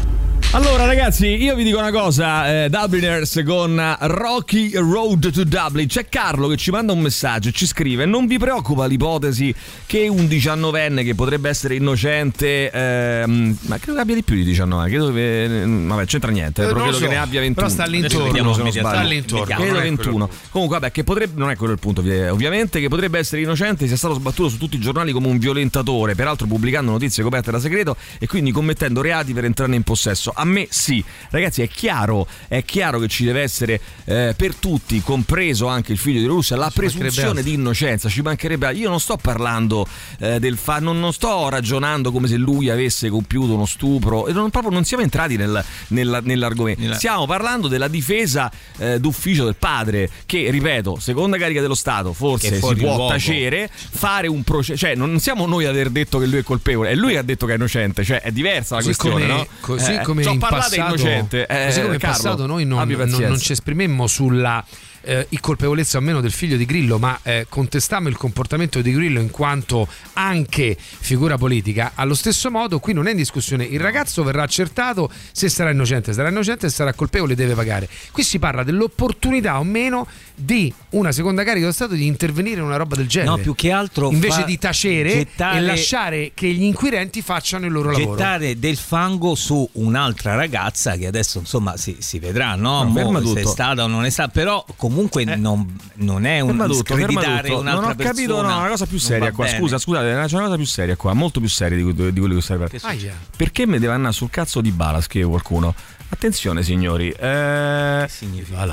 Allora 0.52 0.84
ragazzi, 0.84 1.28
io 1.28 1.54
vi 1.54 1.62
dico 1.62 1.78
una 1.78 1.92
cosa, 1.92 2.64
eh, 2.64 2.68
Dubliners 2.68 3.40
con 3.46 3.80
Rocky 4.00 4.72
Road 4.74 5.30
to 5.30 5.44
Dublin. 5.44 5.86
C'è 5.86 6.08
Carlo 6.08 6.48
che 6.48 6.56
ci 6.56 6.72
manda 6.72 6.92
un 6.92 6.98
messaggio, 6.98 7.52
ci 7.52 7.66
scrive, 7.66 8.04
non 8.04 8.26
vi 8.26 8.36
preoccupa 8.36 8.86
l'ipotesi 8.86 9.54
che 9.86 10.08
un 10.08 10.26
diciannovenne 10.26 11.04
che 11.04 11.14
potrebbe 11.14 11.48
essere 11.48 11.76
innocente, 11.76 12.68
ehm, 12.68 13.58
ma 13.66 13.78
credo 13.78 13.94
che 13.94 14.00
abbia 14.02 14.14
di 14.16 14.24
più 14.24 14.34
di 14.34 14.42
19, 14.42 14.88
credo 14.88 15.12
che, 15.12 15.44
eh, 15.44 15.64
vabbè 15.66 16.04
c'entra 16.06 16.32
niente, 16.32 16.62
Eh, 16.62 16.66
però 16.66 16.80
credo 16.80 16.90
lo 16.94 16.98
che 16.98 17.04
so, 17.04 17.10
ne 17.12 17.18
abbia 17.18 17.40
21. 17.40 17.54
però 17.54 17.68
sta 17.68 17.84
all'intorno, 17.84 18.52
se 18.52 18.62
non 18.62 18.72
sbaglio. 18.72 18.98
all'intorno, 18.98 19.44
Credo 19.44 19.62
non 19.72 19.76
è 19.76 19.82
21. 19.84 20.26
quello. 20.26 20.30
Comunque 20.50 20.78
vabbè, 20.80 20.90
che 20.92 21.04
potrebbe, 21.04 21.32
non 21.38 21.50
è 21.50 21.54
quello 21.56 21.74
il 21.74 21.78
punto 21.78 22.00
ovvi- 22.00 22.26
ovviamente, 22.28 22.80
che 22.80 22.88
potrebbe 22.88 23.20
essere 23.20 23.40
innocente 23.40 23.86
sia 23.86 23.96
stato 23.96 24.14
sbattuto 24.14 24.48
su 24.48 24.58
tutti 24.58 24.74
i 24.74 24.80
giornali 24.80 25.12
come 25.12 25.28
un 25.28 25.38
violentatore, 25.38 26.16
peraltro 26.16 26.48
pubblicando 26.48 26.90
notizie 26.90 27.22
coperte 27.22 27.52
da 27.52 27.60
segreto 27.60 27.94
e 28.18 28.26
quindi 28.26 28.50
commettendo 28.50 29.00
reati 29.00 29.32
per 29.32 29.44
entrarne 29.44 29.76
in 29.76 29.84
possesso. 29.84 30.32
A 30.40 30.44
me 30.44 30.66
sì, 30.70 31.02
ragazzi 31.30 31.62
è 31.62 31.68
chiaro, 31.68 32.26
è 32.48 32.64
chiaro 32.64 32.98
che 32.98 33.08
ci 33.08 33.24
deve 33.24 33.42
essere 33.42 33.80
eh, 34.04 34.34
per 34.36 34.54
tutti, 34.54 35.00
compreso 35.02 35.66
anche 35.66 35.92
il 35.92 35.98
figlio 35.98 36.20
di 36.20 36.26
Russia, 36.26 36.56
la 36.56 36.62
mancherebbe 36.64 36.92
presunzione 36.98 37.42
di 37.42 37.52
innocenza, 37.54 38.08
ci 38.08 38.22
mancherebbe 38.22 38.72
io 38.72 38.88
non 38.88 39.00
sto 39.00 39.16
parlando 39.16 39.86
eh, 40.18 40.38
del 40.40 40.56
fa- 40.56 40.78
non, 40.80 40.98
non 40.98 41.12
sto 41.12 41.48
ragionando 41.48 42.10
come 42.12 42.26
se 42.28 42.36
lui 42.36 42.70
avesse 42.70 43.08
compiuto 43.10 43.54
uno 43.54 43.66
stupro 43.66 44.26
e 44.26 44.32
non, 44.32 44.50
proprio 44.50 44.72
non 44.72 44.84
siamo 44.84 45.02
entrati 45.02 45.36
nel- 45.36 45.62
nella- 45.88 46.20
nell'argomento. 46.22 46.80
Nella- 46.80 46.94
stiamo 46.96 47.26
parlando 47.26 47.68
della 47.68 47.88
difesa 47.88 48.50
eh, 48.78 48.98
d'ufficio 48.98 49.44
del 49.44 49.56
padre 49.56 50.08
che 50.26 50.50
ripeto 50.50 50.98
seconda 50.98 51.36
carica 51.36 51.60
dello 51.60 51.74
Stato 51.74 52.12
forse 52.12 52.48
si 52.54 52.60
può 52.76 53.08
tacere 53.08 53.70
fare 53.72 54.26
un 54.28 54.42
processo 54.42 54.78
cioè 54.78 54.94
non 54.94 55.18
siamo 55.20 55.46
noi 55.46 55.64
ad 55.64 55.70
aver 55.72 55.90
detto 55.90 56.18
che 56.18 56.26
lui 56.26 56.38
è 56.38 56.42
colpevole 56.42 56.90
è 56.90 56.94
lui 56.94 57.12
che 57.12 57.18
ha 57.18 57.22
detto 57.22 57.46
che 57.46 57.52
è 57.52 57.54
innocente 57.56 58.04
cioè 58.04 58.20
è 58.22 58.30
diversa 58.32 58.76
la 58.76 58.82
Così 58.82 58.96
questione 58.96 59.26
come, 59.26 59.38
no? 59.38 59.46
così 59.60 59.92
Eh, 59.94 60.02
come 60.02 60.22
ci 60.22 60.28
ho 60.28 60.29
in 60.32 60.38
passato, 60.38 60.74
innocente 60.74 61.46
eh, 61.46 61.66
così 61.66 61.80
come 61.80 61.94
in 61.94 62.00
Carlo, 62.00 62.16
passato 62.16 62.46
noi 62.46 62.64
non, 62.64 62.88
non- 62.88 63.08
non 63.08 63.38
ci 63.38 63.52
esprimemmo 63.52 64.06
sulla 64.06 64.64
eh, 65.02 65.26
colpevolezza 65.40 65.98
o 65.98 66.00
meno 66.00 66.20
del 66.20 66.32
figlio 66.32 66.56
di 66.56 66.64
Grillo, 66.64 66.98
ma 66.98 67.18
eh, 67.22 67.46
contestammo 67.48 68.08
il 68.08 68.16
comportamento 68.16 68.80
di 68.80 68.92
Grillo 68.92 69.20
in 69.20 69.30
quanto 69.30 69.88
anche 70.14 70.76
figura 70.78 71.38
politica. 71.38 71.92
Allo 71.94 72.14
stesso 72.14 72.50
modo, 72.50 72.78
qui 72.78 72.92
non 72.92 73.06
è 73.06 73.10
in 73.10 73.16
discussione. 73.16 73.64
Il 73.64 73.80
ragazzo 73.80 74.22
verrà 74.22 74.42
accertato 74.42 75.10
se 75.32 75.48
sarà 75.48 75.70
innocente, 75.70 76.12
sarà 76.12 76.28
innocente, 76.28 76.68
se 76.68 76.74
sarà 76.74 76.92
colpevole 76.92 77.34
deve 77.34 77.54
pagare. 77.54 77.88
Qui 78.12 78.22
si 78.22 78.38
parla 78.38 78.62
dell'opportunità 78.62 79.58
o 79.58 79.64
meno 79.64 80.06
di 80.40 80.72
una 80.90 81.12
seconda 81.12 81.42
carica 81.42 81.60
dello 81.60 81.72
Stato 81.72 81.94
di 81.94 82.06
intervenire 82.06 82.60
in 82.60 82.66
una 82.66 82.76
roba 82.76 82.96
del 82.96 83.06
genere. 83.06 83.30
No, 83.30 83.36
più 83.38 83.54
che 83.54 83.70
altro 83.70 84.10
invece 84.10 84.40
fa- 84.40 84.46
di 84.46 84.58
tacere 84.58 85.10
gettare- 85.10 85.58
e 85.58 85.60
lasciare 85.60 86.32
che 86.34 86.48
gli 86.48 86.62
inquirenti 86.62 87.22
facciano 87.22 87.66
il 87.66 87.72
loro 87.72 87.90
lavoro. 87.90 88.16
gettare 88.16 88.58
del 88.58 88.76
fango 88.76 89.34
su 89.34 89.68
un'altra 89.72 90.34
ragazza 90.34 90.96
che 90.96 91.06
adesso 91.06 91.38
insomma 91.38 91.76
si, 91.76 91.96
si 92.00 92.18
vedrà 92.18 92.54
no? 92.54 92.82
No, 92.82 93.10
Mo 93.10 93.34
se 93.34 93.40
è 93.40 93.44
stata 93.44 93.84
o 93.84 93.86
non 93.86 94.04
è 94.04 94.10
stata 94.10 94.30
però 94.30 94.64
comunque 94.76 95.24
non, 95.24 95.76
non 95.94 96.24
è 96.24 96.40
un 96.40 96.56
tutto, 96.56 96.74
screditare 96.74 97.50
un'altra 97.50 97.80
Non 97.80 97.90
ho 97.90 97.94
capito, 97.94 98.40
no, 98.42 98.58
una 98.58 98.68
cosa 98.68 98.86
più 98.86 98.98
seria 98.98 99.32
qua. 99.32 99.44
bene. 99.44 99.58
Scusa, 99.58 99.78
scusate, 99.78 100.06
c'è 100.26 100.34
una 100.36 100.44
cosa 100.44 100.56
più 100.56 100.66
seria 100.66 100.96
qua, 100.96 101.12
molto 101.12 101.40
più 101.40 101.48
seria 101.48 101.76
di, 101.76 102.12
di 102.12 102.20
quello 102.20 102.34
che 102.34 102.40
stai 102.40 102.58
per. 102.58 102.70
Aia. 102.82 103.14
Perché 103.36 103.66
mi 103.66 103.78
deve 103.78 103.92
andare 103.92 104.12
sul 104.14 104.30
cazzo 104.30 104.60
di 104.60 104.70
bala? 104.70 105.00
Scrive 105.00 105.26
qualcuno. 105.26 105.74
Attenzione, 106.12 106.62
signori. 106.64 107.10
eh, 107.10 108.08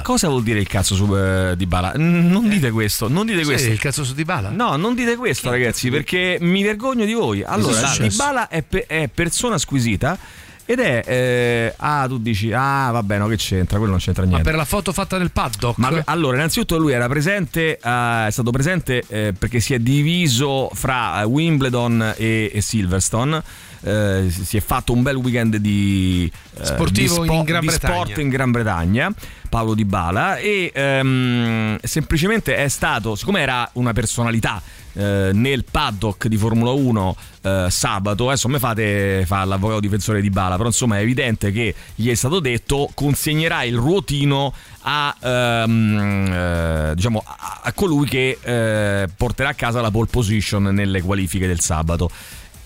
cosa 0.02 0.28
vuol 0.28 0.42
dire 0.44 0.60
il 0.60 0.68
cazzo 0.68 0.96
su, 0.96 1.16
eh, 1.16 1.54
di 1.56 1.68
bala? 1.68 1.94
Non 1.96 2.50
dite 2.50 2.72
questo, 2.72 3.08
non 3.08 3.26
dite 3.28 3.38
Sai 3.44 3.46
questo. 3.46 3.70
il 3.70 3.80
cazzo 3.80 4.04
su 4.04 4.14
Dybala? 4.16 4.50
No, 4.50 4.76
non 4.76 4.96
dite 4.96 5.16
questo, 5.16 5.50
ragazzi, 5.52 5.90
perché 5.92 6.38
mi 6.42 6.64
vergogno 6.64 7.06
di 7.06 7.14
voi. 7.14 7.44
Allora, 7.44 7.74
successo? 7.88 8.02
Dybala 8.02 8.48
è, 8.50 8.64
pe- 8.64 8.86
è 8.88 9.08
persona 9.14 9.58
squisita 9.60 10.18
ed 10.66 10.80
è. 10.80 11.04
eh, 11.06 11.74
ah, 11.78 12.06
tu 12.08 12.18
dici, 12.18 12.52
ah, 12.52 12.90
vabbè, 12.92 13.18
no, 13.20 13.28
che 13.28 13.38
c'entra? 13.38 13.78
Quello 13.78 13.92
non 13.94 14.02
c'entra 14.02 14.24
Ma 14.24 14.30
niente. 14.30 14.50
per 14.50 14.58
la 14.58 14.66
foto 14.66 14.92
fatta 14.92 15.18
nel 15.20 15.32
paddock? 15.32 15.78
Ma 15.78 15.92
allora, 16.06 16.38
innanzitutto 16.38 16.78
lui 16.80 16.92
era 16.92 17.08
presente, 17.08 17.78
eh, 17.78 18.26
è 18.28 18.30
stato 18.32 18.50
presente 18.50 19.04
eh, 19.08 19.34
perché 19.38 19.60
si 19.60 19.76
è 19.76 19.80
diviso 19.80 20.70
fra 20.74 21.22
eh, 21.22 21.24
Wimbledon 21.26 22.16
e, 22.18 22.50
e 22.52 22.62
Silverstone. 22.62 23.44
Eh, 23.82 24.28
si 24.30 24.58
è 24.58 24.60
fatto 24.60 24.94
un 24.94 25.04
bel 25.04 25.16
weekend 25.16 25.58
di, 25.58 26.32
eh, 26.60 26.66
Sportivo 26.66 27.24
di 27.24 27.36
in 27.36 27.44
Gran 27.44 27.62
di 27.62 27.70
sport 27.70 28.18
in 28.18 28.30
Gran 28.30 28.52
Bretagna. 28.52 29.14
Paolo 29.48 29.74
Di 29.74 29.86
Bala 29.86 30.38
e 30.38 30.72
ehm, 30.74 31.78
semplicemente 31.82 32.56
è 32.56 32.68
stato, 32.68 33.16
siccome 33.16 33.42
era 33.42 33.68
una 33.74 33.94
personalità 33.94 34.62
eh, 34.94 35.32
nel 35.34 35.64
paddock 35.64 36.28
di 36.28 36.38
Formula 36.38 36.72
1 36.72 37.16
eh, 37.42 37.68
sabato, 37.70 38.28
adesso 38.28 38.48
me 38.48 38.60
fate 38.60 39.24
fa 39.26 39.46
l'avvocato 39.46 39.80
difensore 39.80 40.22
di 40.22 40.30
Bala, 40.30 40.56
però 40.56 40.68
insomma 40.68 40.98
è 40.98 41.02
evidente 41.02 41.52
che 41.52 41.74
gli 41.96 42.10
è 42.10 42.16
stato 42.16 42.40
detto 42.40 42.90
consegnerà 42.94 43.64
il 43.64 43.76
ruotino 43.76 44.54
a, 44.82 45.16
ehm, 45.20 46.32
eh, 46.32 46.92
diciamo, 46.96 47.24
a, 47.26 47.60
a 47.64 47.74
colui 47.74 48.08
che 48.08 48.38
eh, 48.42 49.08
porterà 49.16 49.50
a 49.50 49.54
casa 49.54 49.82
la 49.82 49.92
pole 49.92 50.08
position 50.10 50.64
nelle 50.64 51.02
qualifiche 51.02 51.48
del 51.48 51.60
sabato. 51.60 52.10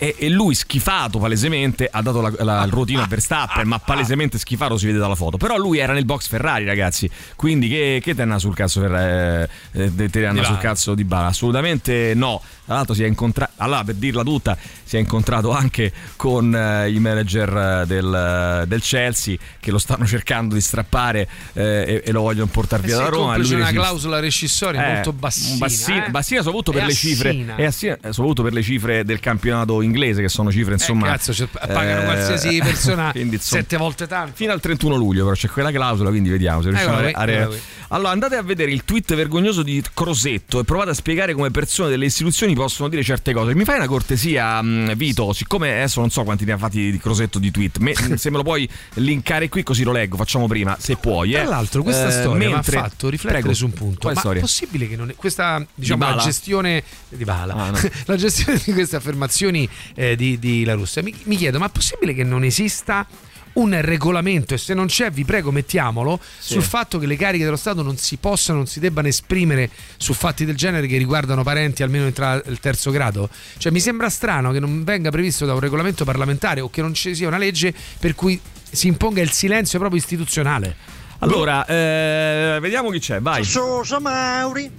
E, 0.04 0.16
e 0.18 0.30
lui 0.30 0.56
schifato 0.56 1.20
palesemente 1.20 1.88
ha 1.91 2.02
dato 2.02 2.22
la, 2.22 2.32
la- 2.39 2.64
il 2.64 2.72
ruotino 2.72 3.04
a 3.04 3.06
Verstappen, 3.06 3.68
ma 3.68 3.78
palesemente 3.78 4.39
schifato 4.39 4.76
si 4.76 4.88
vede 4.88 4.97
dalla 4.97 5.14
foto. 5.14 5.38
Però 5.38 5.58
lui 5.58 5.78
era 5.78 5.93
nel 5.93 6.06
box 6.06 6.28
Ferrari, 6.28 6.66
ragazzi. 6.66 7.08
Quindi 7.36 7.70
che, 7.70 7.99
che 8.02 8.16
te 8.16 8.26
ne 8.26 8.34
ha 8.34 8.39
sul 8.39 8.56
cazzo 8.56 8.82
Ferrari? 8.82 9.47
Eh, 9.74 10.10
te 10.10 10.32
ne 10.32 10.39
ha 10.39 10.43
sul 10.43 10.58
cazzo 10.58 10.95
di 10.95 11.04
Bala? 11.04 11.28
Assolutamente 11.28 12.14
no. 12.16 12.41
Tra 12.66 12.76
l'altro 12.80 12.95
si 12.95 13.04
è 13.04 13.08
incontrato, 13.08 13.52
allora 13.58 13.84
per 13.84 13.95
dirla 13.95 14.24
tutta, 14.24 14.58
si 14.84 14.95
è 14.95 14.99
incontrato 14.99 15.52
anche 15.52 15.91
con 16.16 16.56
eh, 16.56 16.89
i 16.89 16.99
manager 16.99 17.82
eh, 17.82 17.86
del, 17.86 18.64
del 18.66 18.82
Chelsea 18.82 19.36
che 19.60 19.72
lo 19.72 19.78
stanno 19.78 20.06
cercando 20.06 20.56
di 20.56 20.62
strappare 20.62 21.28
eh, 21.54 21.64
e, 21.64 22.04
e 22.06 22.12
lo 22.14 22.22
vogliono 22.22 22.49
portare 22.49 22.84
Eh 22.84 22.86
via 22.86 22.95
da 22.97 23.10
Roma. 23.10 23.36
lui 23.36 23.47
una 23.47 23.58
resiste. 23.66 23.74
clausola 23.74 24.20
rescissoria 24.22 24.88
Eh, 24.88 24.93
molto 24.93 25.12
bassina. 25.12 25.58
bassina, 25.58 26.06
eh? 26.06 26.10
bassina 26.12 26.41
soprattutto 26.43 26.72
per 26.72 26.86
le 26.86 26.93
cifre 26.93 27.30
assina. 27.30 27.56
assina- 27.58 27.97
eh, 28.02 28.14
soprattutto 28.14 28.43
per 28.43 28.54
le 28.54 28.62
cifre 28.64 29.04
del 29.04 29.20
campionato 29.20 29.74
inglese 29.74 29.89
che 29.99 30.29
sono 30.29 30.51
cifre 30.51 30.73
insomma 30.73 31.07
Eh, 31.07 31.09
cazzo, 31.11 31.33
cioè, 31.33 31.47
pagano 31.47 32.01
eh, 32.01 32.05
qualsiasi 32.05 32.59
persona 32.63 33.11
quindi, 33.13 33.35
insomma, 33.35 33.61
sette 33.61 33.77
volte 33.77 34.07
tanto. 34.07 34.33
fino 34.35 34.51
al 34.51 34.59
31 34.59 34.95
luglio 34.95 35.23
però 35.23 35.35
c'è 35.35 35.49
quella 35.49 35.71
clausola 35.71 36.09
quindi 36.09 36.29
vediamo 36.29 36.61
se 36.61 36.69
riusciamo 36.69 36.91
guarda 36.99 37.17
a 37.17 37.21
a- 37.21 37.25
guarda 37.25 37.45
qui. 37.47 37.59
allora 37.89 38.09
andate 38.11 38.35
a 38.35 38.41
vedere 38.43 38.71
il 38.71 38.83
tweet 38.85 39.13
vergognoso 39.15 39.63
di 39.63 39.83
Crosetto 39.93 40.59
e 40.59 40.63
provate 40.63 40.91
a 40.91 40.93
spiegare 40.93 41.33
come 41.33 41.51
persone 41.51 41.89
delle 41.89 42.05
istituzioni 42.05 42.53
possono 42.53 42.87
dire 42.89 43.03
certe 43.03 43.33
cose 43.33 43.53
mi 43.55 43.63
fai 43.65 43.77
una 43.77 43.87
cortesia 43.87 44.61
mh, 44.61 44.95
Vito 44.95 45.33
siccome 45.33 45.71
adesso 45.71 45.99
non 45.99 46.09
so 46.09 46.23
quanti 46.23 46.45
ne 46.45 46.53
ha 46.53 46.57
fatti 46.57 46.91
di 46.91 46.97
Crosetto 46.97 47.39
di 47.39 47.51
tweet 47.51 47.77
me- 47.79 47.93
se 48.17 48.29
me 48.29 48.37
lo 48.37 48.43
puoi 48.43 48.67
linkare 48.95 49.49
qui 49.49 49.63
così 49.63 49.83
lo 49.83 49.91
leggo 49.91 50.15
facciamo 50.17 50.47
prima 50.47 50.75
se 50.79 50.95
puoi 50.97 51.33
eh. 51.33 51.39
Tra 51.41 51.49
l'altro, 51.49 51.83
questa 51.83 52.07
Eh, 52.07 52.11
storia 52.11 52.49
mentre- 52.49 52.77
mi 52.77 52.81
ha 52.83 52.87
fatto 52.87 53.09
riflettere 53.09 53.41
Prego. 53.41 53.55
su 53.55 53.65
un 53.65 53.73
punto. 53.73 53.99
Quale 53.99 54.15
Ma 54.15 54.21
storia? 54.21 54.39
è 54.39 54.41
possibile 54.41 54.87
che 54.87 54.95
non 54.95 55.09
è, 55.09 55.15
questa 55.15 55.63
diciamo, 55.73 55.99
la 56.03 56.09
Dybala? 56.11 56.23
gestione 56.27 56.83
di 57.09 57.23
Bala, 57.23 57.53
Ah, 57.53 57.69
no. 57.71 57.79
la 58.05 58.15
gestione 58.15 58.59
di 58.63 58.73
queste 58.73 58.95
affermazioni 58.95 59.67
eh, 59.95 60.15
di, 60.15 60.39
di 60.39 60.63
La 60.63 60.73
Russia, 60.73 61.01
mi, 61.01 61.13
mi 61.23 61.36
chiedo, 61.36 61.59
ma 61.59 61.67
è 61.67 61.71
possibile 61.71 62.13
che 62.13 62.23
non 62.23 62.43
esista 62.43 63.05
un 63.53 63.77
regolamento? 63.82 64.53
E 64.53 64.57
se 64.57 64.73
non 64.73 64.88
c'è 64.88 65.11
vi 65.11 65.25
prego 65.25 65.51
mettiamolo 65.51 66.19
sul 66.39 66.63
fatto 66.63 66.97
che 66.99 67.05
le 67.05 67.15
cariche 67.15 67.43
dello 67.43 67.57
Stato 67.57 67.82
non 67.82 67.97
si 67.97 68.17
possano, 68.17 68.59
non 68.59 68.67
si 68.67 68.79
debbano 68.79 69.07
esprimere 69.07 69.69
su 69.97 70.13
fatti 70.13 70.45
del 70.45 70.55
genere 70.55 70.88
che 70.88 70.97
riguardano 70.97 71.43
parenti 71.43 71.84
almeno 71.84 72.05
entra 72.05 72.41
il 72.45 72.59
terzo 72.59 72.91
grado? 72.91 73.29
Cioè 73.57 73.71
mi 73.71 73.79
sembra 73.79 74.09
strano 74.09 74.51
che 74.51 74.59
non 74.59 74.84
venga 74.84 75.09
previsto 75.09 75.45
da 75.45 75.53
un 75.53 75.59
regolamento 75.59 76.05
parlamentare 76.05 76.61
o 76.61 76.69
che 76.69 76.82
non 76.82 76.93
ci 76.93 77.13
sia 77.15 77.27
una 77.27 77.38
legge 77.38 77.73
per 77.99 78.15
cui 78.15 78.39
si 78.71 78.88
imponga 78.88 79.21
il 79.21 79.32
silenzio 79.32 79.79
proprio 79.79 79.99
istituzionale. 79.99 80.75
Allora 81.19 81.65
eh, 81.65 82.57
vediamo 82.59 82.89
chi 82.89 82.99
c'è 82.99 83.19
vai. 83.19 83.43
Sosa 83.43 83.99
Mauri. 83.99 84.71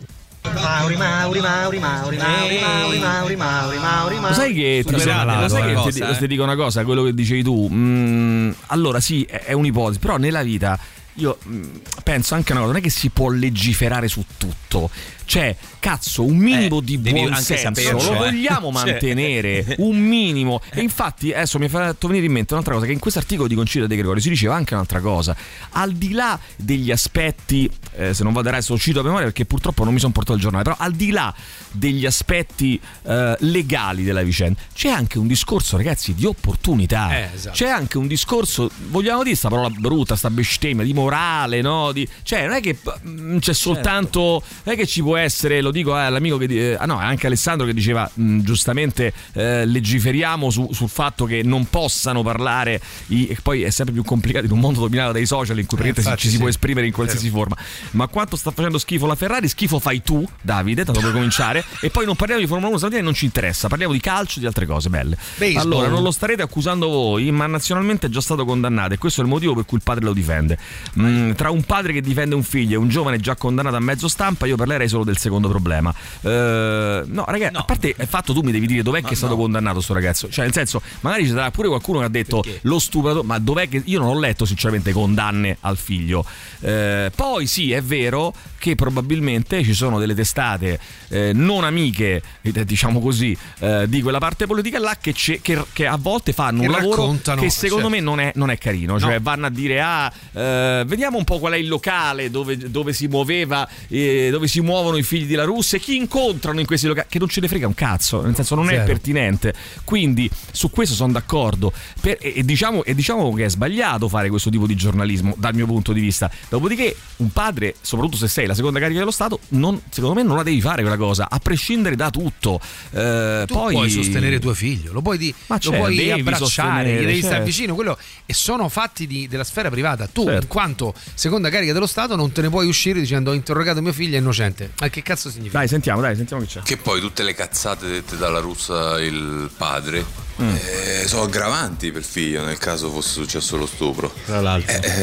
Mauri, 0.43 0.97
Mauri, 0.97 1.40
Mauri, 1.40 1.78
Mauri, 1.78 2.16
Mauri, 2.16 2.16
Mauri, 2.18 2.99
Mauri, 2.99 3.36
Mauri, 3.36 3.36
Mauri, 3.78 4.14
Lo 4.16 4.20
Mauri. 4.20 4.34
sai 4.34 4.53
che, 4.53 4.82
ti, 4.84 4.99
Superato, 4.99 5.40
lo 5.40 5.49
sai 5.49 5.62
che 5.68 5.74
cosa, 5.74 5.90
ti, 5.90 6.12
eh? 6.12 6.16
ti 6.18 6.26
dico 6.26 6.43
una 6.43 6.57
cosa, 6.57 6.84
quello 6.84 7.05
che 7.05 7.14
dicevi 7.14 7.43
tu. 7.45 7.68
mm, 7.72 8.51
allora, 8.66 8.99
sì, 9.01 9.22
è, 9.22 9.45
è 9.45 9.53
un'ipotesi, 9.53 9.99
però 10.01 10.16
nella 10.16 10.43
vita 10.43 10.78
io 11.16 11.38
mm, 11.47 11.62
penso 12.03 12.34
anche 12.34 12.53
a 12.53 12.57
una 12.57 12.62
cosa: 12.64 12.72
non 12.74 12.82
è 12.82 12.84
che 12.84 12.90
si 12.90 13.09
può 13.11 13.28
legiferare 13.30 14.09
su 14.09 14.24
tutto. 14.36 14.90
Cioè, 15.33 15.57
cazzo, 15.78 16.24
un 16.24 16.37
minimo 16.37 16.80
Eh, 16.80 16.85
di 16.85 16.99
buon 16.99 17.35
senso 17.37 17.93
lo 17.93 18.12
eh. 18.12 18.18
vogliamo 18.18 18.70
Cioè. 18.70 18.85
mantenere 18.91 19.76
un 19.80 19.97
minimo. 19.99 20.61
E 20.70 20.83
infatti, 20.83 21.33
adesso 21.33 21.59
mi 21.59 21.64
ha 21.64 21.68
fatto 21.70 22.07
venire 22.07 22.26
in 22.26 22.33
mente 22.33 22.53
un'altra 22.53 22.74
cosa: 22.74 22.85
che 22.85 22.93
in 22.93 22.99
questo 22.99 23.18
articolo 23.18 23.49
di 23.49 23.55
Concilio 23.55 23.87
De 23.87 23.97
Gregorio 23.97 24.20
si 24.20 24.28
diceva 24.28 24.57
anche 24.57 24.74
un'altra 24.74 25.01
cosa. 25.01 25.35
Al 25.70 25.93
di 25.95 26.12
là 26.12 26.39
degli 26.55 26.91
aspetti, 26.91 27.66
eh, 27.97 28.12
se 28.12 28.24
non 28.24 28.35
vado 28.35 28.51
adesso, 28.51 28.74
lo 28.74 28.78
cito 28.78 29.01
a 29.01 29.05
memoria 29.05 29.24
perché 29.24 29.47
purtroppo 29.47 29.85
non 29.85 29.95
mi 29.95 30.01
sono 30.01 30.12
portato 30.12 30.37
il 30.37 30.43
giornale, 30.43 30.64
però 30.64 30.76
al 30.78 30.93
di 30.93 31.11
là 31.11 31.35
degli 31.70 32.05
aspetti 32.05 32.78
eh, 33.05 33.35
legali 33.39 34.03
della 34.03 34.22
vicenda, 34.22 34.61
c'è 34.74 34.91
anche 34.91 35.18
un 35.18 35.28
discorso, 35.28 35.78
ragazzi, 35.78 36.12
di 36.12 36.26
opportunità. 36.26 37.16
Eh, 37.16 37.30
esatto. 37.37 37.57
C'è 37.57 37.70
anche 37.70 37.97
un 37.97 38.07
discorso, 38.07 38.70
vogliamo 38.91 39.22
dire 39.22 39.35
sta 39.35 39.49
parola 39.49 39.70
brutta, 39.70 40.14
sta 40.14 40.28
bestemmia, 40.28 40.85
di 40.85 40.93
morale, 40.93 41.62
no? 41.62 41.91
Di- 41.93 42.07
cioè, 42.22 42.45
non 42.47 42.57
è 42.57 42.61
che 42.61 42.76
mm, 43.09 43.39
c'è 43.39 43.55
soltanto. 43.55 44.43
Non 44.64 44.74
è 44.74 44.76
che 44.76 44.87
ci 44.87 45.01
può 45.01 45.16
essere, 45.16 45.20
lo 45.61 45.70
dico 45.70 45.97
eh, 45.97 46.03
all'amico 46.03 46.37
che. 46.37 46.47
di- 46.47 46.59
eh, 46.59 46.77
ah 46.79 46.87
no, 46.87 46.97
anche 46.99 47.27
Alessandro 47.27 47.66
che 47.66 47.75
diceva 47.75 48.11
mm, 48.18 48.41
giustamente 48.41 49.12
eh, 49.33 49.64
legiferiamo 49.64 50.51
su- 50.51 50.73
sul 50.73 50.89
fatto 50.89 51.25
che 51.25 51.43
non 51.43 51.68
possano 51.68 52.23
parlare. 52.23 52.81
I, 53.09 53.27
e 53.29 53.37
poi 53.43 53.62
è 53.62 53.70
sempre 53.70 53.95
più 53.95 54.05
complicato 54.05 54.47
in 54.47 54.53
un 54.53 54.59
mondo 54.59 54.81
dominato 54.81 55.12
dai 55.12 55.27
social 55.27 55.59
in 55.59 55.66
cui 55.66 55.77
praticamente 55.77 56.01
infatti 56.01 56.20
ci 56.23 56.29
si 56.29 56.35
sì. 56.35 56.39
può 56.39 56.49
esprimere 56.49 56.87
in 56.87 56.93
qualsiasi 56.93 57.29
forma. 57.31 57.57
Ma 57.93 58.07
quanto 58.09 58.37
sta 58.37 58.51
facendo 58.51 58.79
schifo 58.79 59.07
la 59.07 59.14
Ferrari, 59.14 59.49
schifo 59.49 59.79
fai 59.79 60.03
tu, 60.03 60.27
Davide, 60.41 60.85
tanto 60.85 61.01
per 61.01 61.12
cominciare. 61.12 61.64
e 61.81 61.91
poi 61.91 62.05
non 62.05 62.16
parliamo 62.16 62.41
di 62.41 62.47
Formula 62.47 62.68
1 62.68 62.77
stamattina, 62.79 63.03
non 63.03 63.14
ci 63.14 63.25
interessa, 63.25 63.68
parliamo 63.68 63.93
di 63.93 64.01
calcio 64.01 64.39
e 64.39 64.41
di 64.41 64.47
altre 64.47 64.66
cose 64.66 64.89
belle. 64.89 65.16
Baseball. 65.37 65.62
Allora, 65.62 65.89
non 65.89 66.03
lo 66.03 66.11
starete 66.11 66.43
accusando 66.43 66.89
voi, 66.89 67.31
ma 67.31 67.47
nazionalmente 67.47 68.07
è 68.07 68.11
già 68.11 68.20
stato 68.20 68.45
condannato 68.45 68.95
e 68.95 68.99
questo 68.99 69.20
è 69.20 69.25
il 69.25 69.31
motivo 69.31 69.55
per 69.55 69.64
cui 69.64 69.79
il 69.79 69.83
padre 69.83 70.05
lo 70.05 70.12
difende. 70.12 70.59
Mm, 70.99 71.33
tra 71.33 71.51
un 71.51 71.62
padre 71.62 71.93
che 71.93 72.01
difende 72.01 72.35
un 72.35 72.43
figlio 72.43 72.75
e 72.75 72.77
un 72.77 72.89
giovane 72.89 73.18
già 73.18 73.37
condannato 73.37 73.77
a 73.77 73.81
mezzo 73.81 74.09
stampa, 74.09 74.47
io 74.47 74.57
parlerei 74.57 74.89
solo 74.89 75.05
del 75.12 75.18
secondo 75.18 75.48
problema. 75.48 75.94
Eh, 76.22 77.02
no, 77.04 77.24
ragazzi, 77.28 77.56
a 77.56 77.62
parte 77.64 77.94
il 77.96 78.06
fatto 78.06 78.32
tu 78.32 78.40
mi 78.40 78.52
devi 78.52 78.66
dire 78.66 78.82
dov'è 78.82 79.02
che 79.02 79.12
è 79.12 79.16
stato 79.16 79.36
condannato 79.36 79.80
sto 79.80 79.92
ragazzo. 79.94 80.28
Cioè, 80.28 80.44
nel 80.44 80.54
senso, 80.54 80.80
magari 81.00 81.24
ci 81.24 81.30
sarà 81.30 81.50
pure 81.50 81.68
qualcuno 81.68 81.98
che 82.00 82.04
ha 82.06 82.08
detto 82.08 82.42
lo 82.62 82.78
stupido, 82.78 83.22
ma 83.22 83.38
dov'è 83.38 83.68
che 83.68 83.82
io 83.84 83.98
non 83.98 84.08
ho 84.08 84.18
letto 84.18 84.44
sinceramente 84.44 84.92
condanne 84.92 85.58
al 85.60 85.76
figlio. 85.76 86.24
Eh, 86.60 87.10
poi 87.14 87.46
sì, 87.46 87.72
è 87.72 87.82
vero 87.82 88.34
che 88.58 88.74
probabilmente 88.76 89.64
ci 89.64 89.74
sono 89.74 89.98
delle 89.98 90.14
testate 90.14 90.78
eh, 91.08 91.32
non 91.34 91.64
amiche, 91.64 92.22
eh, 92.40 92.64
diciamo 92.64 93.00
così, 93.00 93.36
eh, 93.58 93.86
di 93.88 94.00
quella 94.02 94.18
parte 94.18 94.46
politica 94.46 94.78
là 94.78 94.96
che, 95.00 95.12
che- 95.12 95.40
che 95.72 95.86
a 95.86 95.96
volte 95.96 96.32
fanno 96.32 96.60
Che 96.60 96.66
un 96.66 96.72
lavoro 96.72 97.16
che 97.36 97.50
secondo 97.50 97.88
certo. 97.88 97.88
me 97.88 98.00
non 98.00 98.20
è, 98.20 98.32
non 98.36 98.50
è 98.50 98.58
carino. 98.58 98.98
Cioè 99.00 99.20
vanno 99.20 99.46
a 99.46 99.50
dire 99.50 99.80
ah, 99.80 100.12
eh, 100.32 100.84
vediamo 100.86 101.18
un 101.18 101.24
po' 101.24 101.38
qual 101.38 101.54
è 101.54 101.56
il 101.56 101.66
locale 101.68 102.30
dove, 102.30 102.56
dove 102.56 102.92
si 102.92 103.08
muoveva, 103.08 103.68
eh, 103.88 104.28
dove 104.30 104.46
si 104.46 104.60
muovono 104.60 104.91
i 104.97 105.03
figli 105.03 105.26
della 105.26 105.45
Russia, 105.45 105.78
chi 105.78 105.97
incontrano 105.97 106.61
in 106.61 106.66
questi 106.66 106.86
locali, 106.86 107.07
che 107.11 107.18
non 107.18 107.28
ce 107.28 107.40
ne 107.40 107.49
frega 107.49 107.66
un 107.66 107.74
cazzo, 107.74 108.22
nel 108.22 108.34
senso 108.34 108.55
non 108.55 108.68
è 108.68 108.72
Zero. 108.74 108.84
pertinente. 108.84 109.55
Quindi 109.84 110.30
su 110.51 110.70
questo 110.70 110.95
sono 110.95 111.12
d'accordo. 111.12 111.72
Per- 112.01 112.18
e, 112.20 112.32
e 112.36 112.45
diciamo, 112.45 112.84
e 112.84 112.95
diciamo 112.95 113.32
che 113.34 113.45
è 113.45 113.49
sbagliato 113.49 114.09
fare 114.09 114.28
questo 114.28 114.51
tipo 114.51 114.66
di 114.66 114.74
giornalismo 114.74 115.34
dal 115.38 115.55
mio 115.55 115.66
punto 115.66 115.93
di 115.93 116.01
vista. 116.01 116.30
Dopodiché 116.49 116.97
un 117.16 117.30
padre, 117.30 117.74
soprattutto 117.80 118.16
se 118.16 118.28
sei 118.28 118.47
la 118.47 118.55
seconda 118.55 118.78
carica 118.80 118.99
dello 118.99 119.11
Stato, 119.11 119.40
non- 119.49 119.80
secondo 119.90 120.14
me 120.16 120.22
non 120.26 120.36
la 120.36 120.43
devi 120.43 120.61
fare 120.61 120.82
quella 120.82 120.97
cosa, 120.97 121.28
a 121.30 121.38
prescindere 121.38 121.97
da 121.97 122.11
tutto. 122.11 122.61
Eh, 122.93 123.45
tu 123.47 123.55
poi 123.55 123.74
puoi 123.74 123.90
sostenere 123.90 124.38
tuo 124.38 124.55
figlio, 124.55 124.93
lo 124.93 125.03
puoi, 125.03 125.18
di- 125.18 125.34
Ma 125.47 125.57
lo 125.57 125.61
certo, 125.61 125.78
puoi 125.78 125.97
devi 125.97 126.11
abbracciare, 126.11 126.93
gli 126.93 126.99
devi 126.99 127.12
certo. 127.14 127.26
stare 127.26 127.45
vicino, 127.45 127.74
quello, 127.74 127.99
e 128.26 128.34
sono 128.34 128.68
fatti 128.68 129.07
di- 129.07 129.28
della 129.28 129.45
sfera 129.45 129.70
privata. 129.70 130.07
Tu, 130.07 130.24
Certo. 130.24 130.43
in 130.43 130.49
quanto 130.49 130.95
seconda 131.14 131.49
carica 131.51 131.72
dello 131.72 131.86
Stato, 131.86 132.16
non 132.16 132.32
te 132.32 132.43
ne 132.43 132.49
puoi 132.51 132.66
uscire 132.66 133.01
dicendo 133.01 133.30
ho 133.30 133.34
interrogato 133.34 133.80
mio 133.82 133.93
figlio, 133.93 134.16
è 134.16 134.20
innocente. 134.20 134.72
Ma 134.83 134.89
che 134.89 135.01
cazzo 135.03 135.30
significa? 135.30 135.59
Dai, 135.59 135.68
sentiamo, 135.68 136.01
dai, 136.01 136.16
sentiamo 136.16 136.43
chi 136.43 136.49
c'è. 136.49 136.62
Che 136.62 136.76
poi 136.76 137.01
tutte 137.01 137.22
le 137.22 137.35
cazzate 137.35 137.87
dette 137.87 138.16
dalla 138.16 138.41
russa 138.41 139.01
il 139.01 139.49
padre 139.57 140.05
eh, 140.39 141.05
sono 141.07 141.22
aggravanti 141.22 141.93
per 141.93 142.01
il 142.01 142.07
figlio 142.07 142.43
nel 142.45 142.59
caso 142.59 142.91
fosse 142.91 143.12
successo 143.12 143.57
lo 143.57 143.66
stupro. 143.66 144.12
Tra 144.24 144.41
l'altro. 144.41 144.83
Eh, 144.83 144.89
eh, 144.91 145.01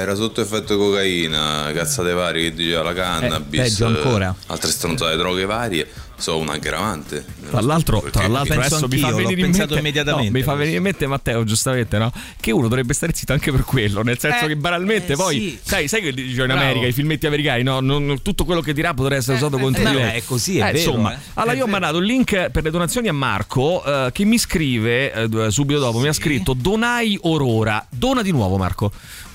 era 0.00 0.16
sotto 0.16 0.40
effetto 0.40 0.76
cocaina, 0.76 1.70
cazzate 1.72 2.12
varie 2.14 2.50
che 2.50 2.54
diceva 2.56 2.82
la 2.82 2.94
cannabis, 2.94 3.60
Eh, 3.60 3.62
peggio 3.62 3.86
ancora. 3.86 4.34
eh, 4.36 4.42
altre 4.48 4.70
stronzate 4.72 5.16
droghe 5.16 5.44
varie, 5.44 5.88
sono 6.16 6.38
un 6.38 6.48
aggravante. 6.48 7.24
Tra 7.50 7.60
l'altro, 7.60 8.02
tra 8.10 8.26
l'altro 8.26 8.54
penso 8.54 8.76
adesso 8.76 8.88
mi 8.88 8.98
fa 8.98 9.08
anch'io, 9.08 9.22
venire 9.22 9.40
in 9.40 9.46
pensato 9.46 9.74
mente, 9.74 9.80
immediatamente. 9.88 10.30
no, 10.30 10.36
mi 10.38 10.42
fa 10.42 10.54
venire 10.54 10.76
in 10.76 10.82
mente 10.82 11.06
Matteo, 11.06 11.44
giustamente, 11.44 11.98
no? 11.98 12.12
Che 12.40 12.50
uno 12.50 12.68
dovrebbe 12.68 12.94
stare 12.94 13.12
zitto 13.14 13.32
anche 13.32 13.52
per 13.52 13.62
quello, 13.64 14.02
nel 14.02 14.18
senso 14.18 14.44
Eh, 14.44 14.48
che 14.48 14.56
banalmente 14.56 15.12
eh, 15.12 15.16
poi, 15.16 15.38
sì. 15.38 15.58
sai, 15.62 15.88
sai 15.88 16.00
che 16.02 16.12
dice 16.12 16.40
in 16.40 16.46
Bravo. 16.46 16.60
America, 16.60 16.86
i 16.86 16.92
filmetti 16.92 17.26
americani, 17.26 17.62
no? 17.62 17.80
Non- 17.80 18.20
tutto 18.22 18.44
quello 18.44 18.60
che 18.60 18.72
dirà 18.72 18.94
potrà 18.94 19.16
essere 19.16 19.36
usato 19.36 19.58
contro 19.58 19.82
eh, 19.82 19.86
di 19.86 19.92
beh, 19.94 20.00
loro. 20.02 20.12
è 20.12 20.22
così, 20.24 20.58
è 20.58 20.64
vero, 20.72 20.78
Insomma, 20.78 21.14
eh. 21.14 21.18
allora 21.34 21.54
io 21.54 21.64
ho 21.64 21.68
mandato 21.68 21.98
il 21.98 22.04
link 22.06 22.50
per 22.50 22.62
le 22.62 22.70
donazioni 22.70 23.08
a 23.08 23.12
Marco, 23.12 23.84
eh, 23.84 24.10
che 24.12 24.24
mi 24.24 24.38
scrive 24.38 25.12
eh, 25.12 25.50
subito 25.50 25.78
dopo, 25.78 25.98
mi 25.98 26.08
ha 26.08 26.12
scritto 26.12 26.54
Donai 26.54 27.18
Aurora. 27.22 27.84
Dona 27.90 28.22
di 28.22 28.30
nuovo, 28.32 28.56
Marco. 28.56 28.90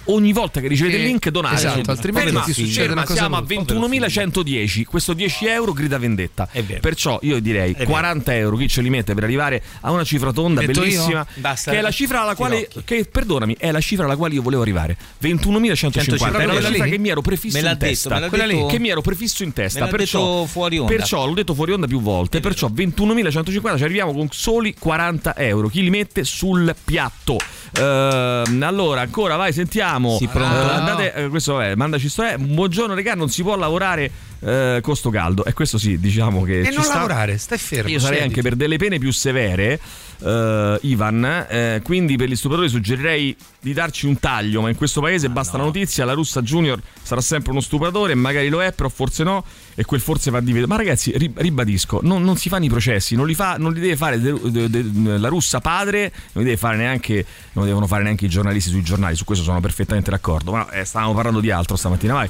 Ogni 0.06 0.34
volta 0.34 0.60
che 0.60 0.68
ricevete 0.68 0.98
il 0.98 1.04
link 1.04 1.30
donate. 1.30 1.56
esatto, 1.56 1.92
altrimenti 1.92 2.30
Ferma, 2.30 2.44
ti 2.44 2.54
succede 2.54 2.74
ferma, 2.74 2.94
una 2.94 3.04
cosa 3.04 3.20
siamo 3.20 3.36
a 3.38 3.42
brutta. 3.42 3.74
21.110. 3.76 4.84
Questo 4.86 5.14
10 5.14 5.46
euro 5.46 5.74
grida 5.74 5.98
vendetta. 5.98 6.48
Perciò 6.80 7.20
io 7.22 7.40
direi 7.40 7.76
40 7.76 8.36
euro 8.36 8.58
chi 8.58 8.68
ce 8.68 8.82
li 8.82 8.90
mette 8.90 9.14
per 9.14 9.24
arrivare 9.24 9.62
a 9.82 9.92
una 9.92 10.04
cifra 10.04 10.32
tonda 10.32 10.62
Metto 10.62 10.82
bellissima. 10.82 11.26
Basta. 11.36 11.72
Che 11.72 11.78
è 11.78 11.82
la 11.82 11.92
cifra 11.92 12.22
alla 12.22 12.36
quale. 12.36 12.68
Che, 12.84 13.06
perdonami, 13.06 13.56
è 13.60 13.72
la 13.72 13.82
cifra 13.82 14.06
alla 14.06 14.16
quale 14.16 14.34
io 14.34 14.42
volevo 14.42 14.62
arrivare. 14.62 14.98
21.150. 15.22 16.42
Era 16.42 16.54
la 16.54 16.64
cifra 16.64 16.86
che 16.86 16.98
mi 16.98 17.10
ero 17.10 17.22
prefisso 17.22 17.58
in 17.58 17.76
testa. 17.78 18.28
Quella 18.28 18.46
lì 18.46 18.66
che 18.68 18.80
mi 18.80 18.90
ero 18.90 19.02
prefisso 19.02 19.44
in 19.44 19.54
testa. 19.54 19.88
perciò, 19.88 20.46
fuori 20.46 20.78
onda. 20.78 20.92
Perciò 20.94 21.26
l'ho 21.26 21.34
detto 21.34 21.54
fuori 21.54 21.72
onda 21.72 21.88
più 21.88 22.02
volte. 22.02 22.40
Perciò 22.40 22.68
21.150 22.68 23.78
ci 23.78 23.84
arriviamo 23.84 24.14
con 24.14 24.28
soli 24.32 24.74
40 24.78 25.38
euro. 25.38 25.68
Chi 25.68 25.84
li 25.84 25.90
mette 25.90 26.24
sul 26.24 26.74
piatto? 26.84 27.38
Ehm, 27.78 28.62
allora, 28.64 29.02
ancora 29.02 29.36
vai, 29.36 29.54
sentiamo. 29.54 30.18
Sì, 30.18 30.28
pronto? 30.28 30.56
Eh, 30.56 30.74
andate, 30.74 31.14
eh, 31.14 31.28
questo 31.30 31.60
è, 31.60 31.76
mandaci 31.76 32.10
sto. 32.10 32.24
eh, 32.24 32.38
buongiorno, 32.38 32.94
regà, 32.94 33.16
non 33.16 33.30
si 33.30 33.42
può 33.44 33.56
lavorare 33.56 34.12
eh, 34.42 34.80
costo 34.82 35.10
caldo. 35.10 35.46
E 35.46 35.54
questo 35.54 35.78
sì, 35.78 36.00
diciamo 36.00 36.44
che... 36.44 36.62
E 36.62 36.72
non 36.72 36.84
sta. 36.84 36.96
lavorare, 36.96 37.38
stai 37.38 37.58
fermo. 37.58 37.90
Io 37.90 38.00
sarei 38.00 38.22
anche 38.22 38.42
per 38.42 38.56
delle 38.56 38.78
pene 38.78 39.00
più 39.00 39.12
severe, 39.12 39.80
eh, 40.24 40.80
Ivan. 40.82 41.46
eh, 41.50 41.82
quindi 41.84 42.16
per 42.18 42.30
gli 42.30 42.36
stupratori 42.36 42.70
suggerirei 42.70 43.36
di 43.60 43.74
darci 43.74 44.06
un 44.08 44.20
taglio. 44.20 44.62
Ma 44.62 44.70
in 44.70 44.76
questo 44.76 45.02
paese 45.02 45.30
basta 45.30 45.58
la 45.58 45.64
notizia: 45.64 46.06
la 46.06 46.14
russa 46.14 46.42
Junior 46.42 46.80
sarà 47.02 47.22
sempre 47.22 47.52
uno 47.52 47.62
stupratore. 47.62 48.16
Magari 48.16 48.50
lo 48.50 48.62
è, 48.62 48.72
però 48.74 48.90
forse 48.90 49.24
no. 49.24 49.44
E 49.76 49.86
quel 49.86 50.02
forse 50.02 50.32
va 50.32 50.40
diviso. 50.42 50.68
Ma 50.68 50.76
ragazzi, 50.76 51.12
ri- 51.16 51.34
ribadisco: 51.36 52.00
non, 52.04 52.24
non 52.24 52.38
si 52.38 52.50
fanno 52.50 52.66
i 52.66 52.70
processi, 52.70 53.16
non 53.16 53.28
li, 53.28 53.34
fa, 53.36 53.56
non 53.58 53.72
li 53.74 53.80
deve 53.80 53.96
fare 53.96 54.20
de- 54.20 54.40
de- 54.52 54.70
de- 54.70 55.18
la 55.18 55.28
russa 55.28 55.60
padre, 55.60 56.12
non 56.34 56.44
li 56.44 56.50
deve 56.50 56.58
fare 56.58 56.78
neanche. 56.78 57.26
Non 57.54 57.66
devono 57.66 57.88
fare 57.88 58.04
neanche 58.04 58.26
i 58.26 58.30
giornalisti 58.30 58.70
sui 58.70 58.84
giornali. 58.84 59.16
Su 59.16 59.26
questo 59.26 59.44
sono 59.44 59.60
perfettamente 59.60 60.10
d'accordo. 60.10 60.52
Ma 60.52 60.70
eh, 60.72 60.86
stavamo 60.86 61.14
parlando 61.14 61.40
di 61.40 61.52
altro 61.52 61.76
stamattina, 61.76 62.14
vai. 62.14 62.30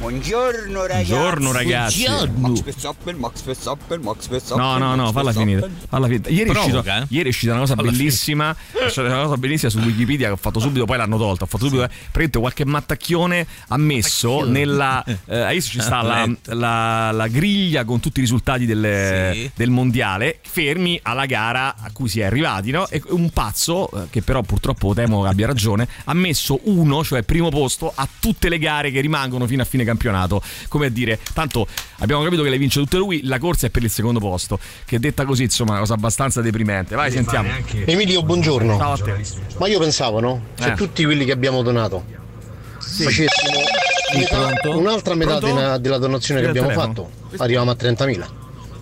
Buongiorno 0.00 0.86
ragazzi. 0.86 1.10
Buongiorno, 1.10 1.52
ragazzi. 1.52 2.06
Max 2.36 2.62
Verstappen, 2.62 3.16
Max 3.16 3.42
Verstappen, 3.42 4.00
Max 4.00 4.28
Verstappen. 4.28 4.64
No, 4.64 4.78
no, 4.78 4.94
no, 4.94 5.02
Max 5.02 5.12
falla 5.12 5.32
finire. 5.32 5.70
Falla 5.90 6.06
finire. 6.06 6.30
Ieri, 6.30 6.48
è 6.48 6.52
uscito, 6.52 6.68
Provoca, 6.80 7.02
eh? 7.02 7.06
ieri 7.10 7.24
è 7.26 7.28
uscita 7.28 7.50
una 7.52 7.60
cosa 7.60 7.74
Falla 7.74 7.90
bellissima. 7.90 8.56
È 8.72 8.84
uscita 8.86 9.02
una 9.02 9.22
cosa 9.24 9.36
bellissima 9.36 9.70
su 9.70 9.78
Wikipedia 9.80 10.28
che 10.28 10.32
ho 10.32 10.36
fatto 10.36 10.58
subito, 10.58 10.86
poi 10.86 10.96
l'hanno 10.96 11.18
tolta. 11.18 11.44
Ho 11.44 11.46
fatto 11.46 11.64
subito. 11.66 11.82
Praticamente 11.86 12.38
qualche 12.38 12.64
mattacchione 12.64 13.46
ha 13.68 13.76
messo 13.76 14.44
nella. 14.48 15.04
Eh, 15.30 15.38
adesso 15.38 15.70
ci 15.70 15.80
sta 15.80 16.02
la, 16.02 16.28
la- 16.54 17.10
la 17.12 17.28
griglia 17.28 17.84
con 17.84 18.00
tutti 18.00 18.18
i 18.18 18.22
risultati 18.22 18.64
delle- 18.66 19.30
Sì. 19.34 19.50
del 19.54 19.70
mondiale, 19.70 20.38
fermi 20.42 20.98
alla 21.02 21.26
gara 21.26 21.74
a 21.78 21.90
cui 21.92 22.08
si 22.08 22.20
è 22.20 22.24
arrivati, 22.24 22.70
no? 22.70 22.88
E 22.88 23.02
un 23.08 23.30
pazzo, 23.30 23.90
eh, 23.90 24.06
che 24.10 24.22
però 24.22 24.42
purtroppo 24.42 24.94
temo 24.94 25.24
abbia 25.24 25.46
ragione, 25.46 25.86
ha 26.04 26.14
messo 26.14 26.58
uno, 26.64 27.04
cioè 27.04 27.22
primo 27.22 27.48
posto, 27.50 27.92
a 27.94 28.08
tutte 28.18 28.48
le 28.48 28.58
gare 28.58 28.90
che 28.90 29.00
rimangono 29.00 29.46
fino 29.46 29.62
a 29.62 29.64
fine 29.64 29.84
campionato. 29.84 29.88
Come 30.68 30.86
a 30.86 30.90
dire, 30.90 31.18
tanto 31.32 31.66
abbiamo 31.98 32.22
capito 32.22 32.42
che 32.42 32.50
le 32.50 32.58
vince 32.58 32.78
tutte 32.80 32.96
lui, 32.96 33.20
la 33.24 33.38
corsa 33.38 33.66
è 33.66 33.70
per 33.70 33.82
il 33.82 33.90
secondo 33.90 34.18
posto. 34.20 34.58
Che 34.84 34.98
detta 34.98 35.24
così, 35.24 35.44
insomma, 35.44 35.70
è 35.70 35.72
una 35.72 35.80
cosa 35.80 35.94
abbastanza 35.94 36.40
deprimente. 36.40 36.94
Vai, 36.94 37.10
sentiamo. 37.10 37.48
Emilio, 37.84 38.22
buongiorno. 38.22 38.76
Ciao 38.76 38.92
a 38.92 38.98
te. 38.98 39.14
Ma 39.58 39.66
io 39.68 39.78
pensavo, 39.78 40.20
no? 40.20 40.42
Se 40.58 40.70
Eh. 40.70 40.74
tutti 40.74 41.04
quelli 41.04 41.24
che 41.24 41.32
abbiamo 41.32 41.62
donato 41.62 42.04
facessimo 42.80 43.58
metà- 44.16 44.52
pronto? 44.60 44.78
un'altra 44.78 45.14
metà 45.14 45.38
della, 45.38 45.78
della 45.78 45.98
donazione 45.98 46.40
che 46.40 46.46
Tira 46.52 46.64
il 46.64 46.70
abbiamo 46.72 46.82
telefono. 46.90 47.08
fatto, 47.28 47.42
arriviamo 47.42 47.70
a 47.70 47.74
30.000. 47.78 48.26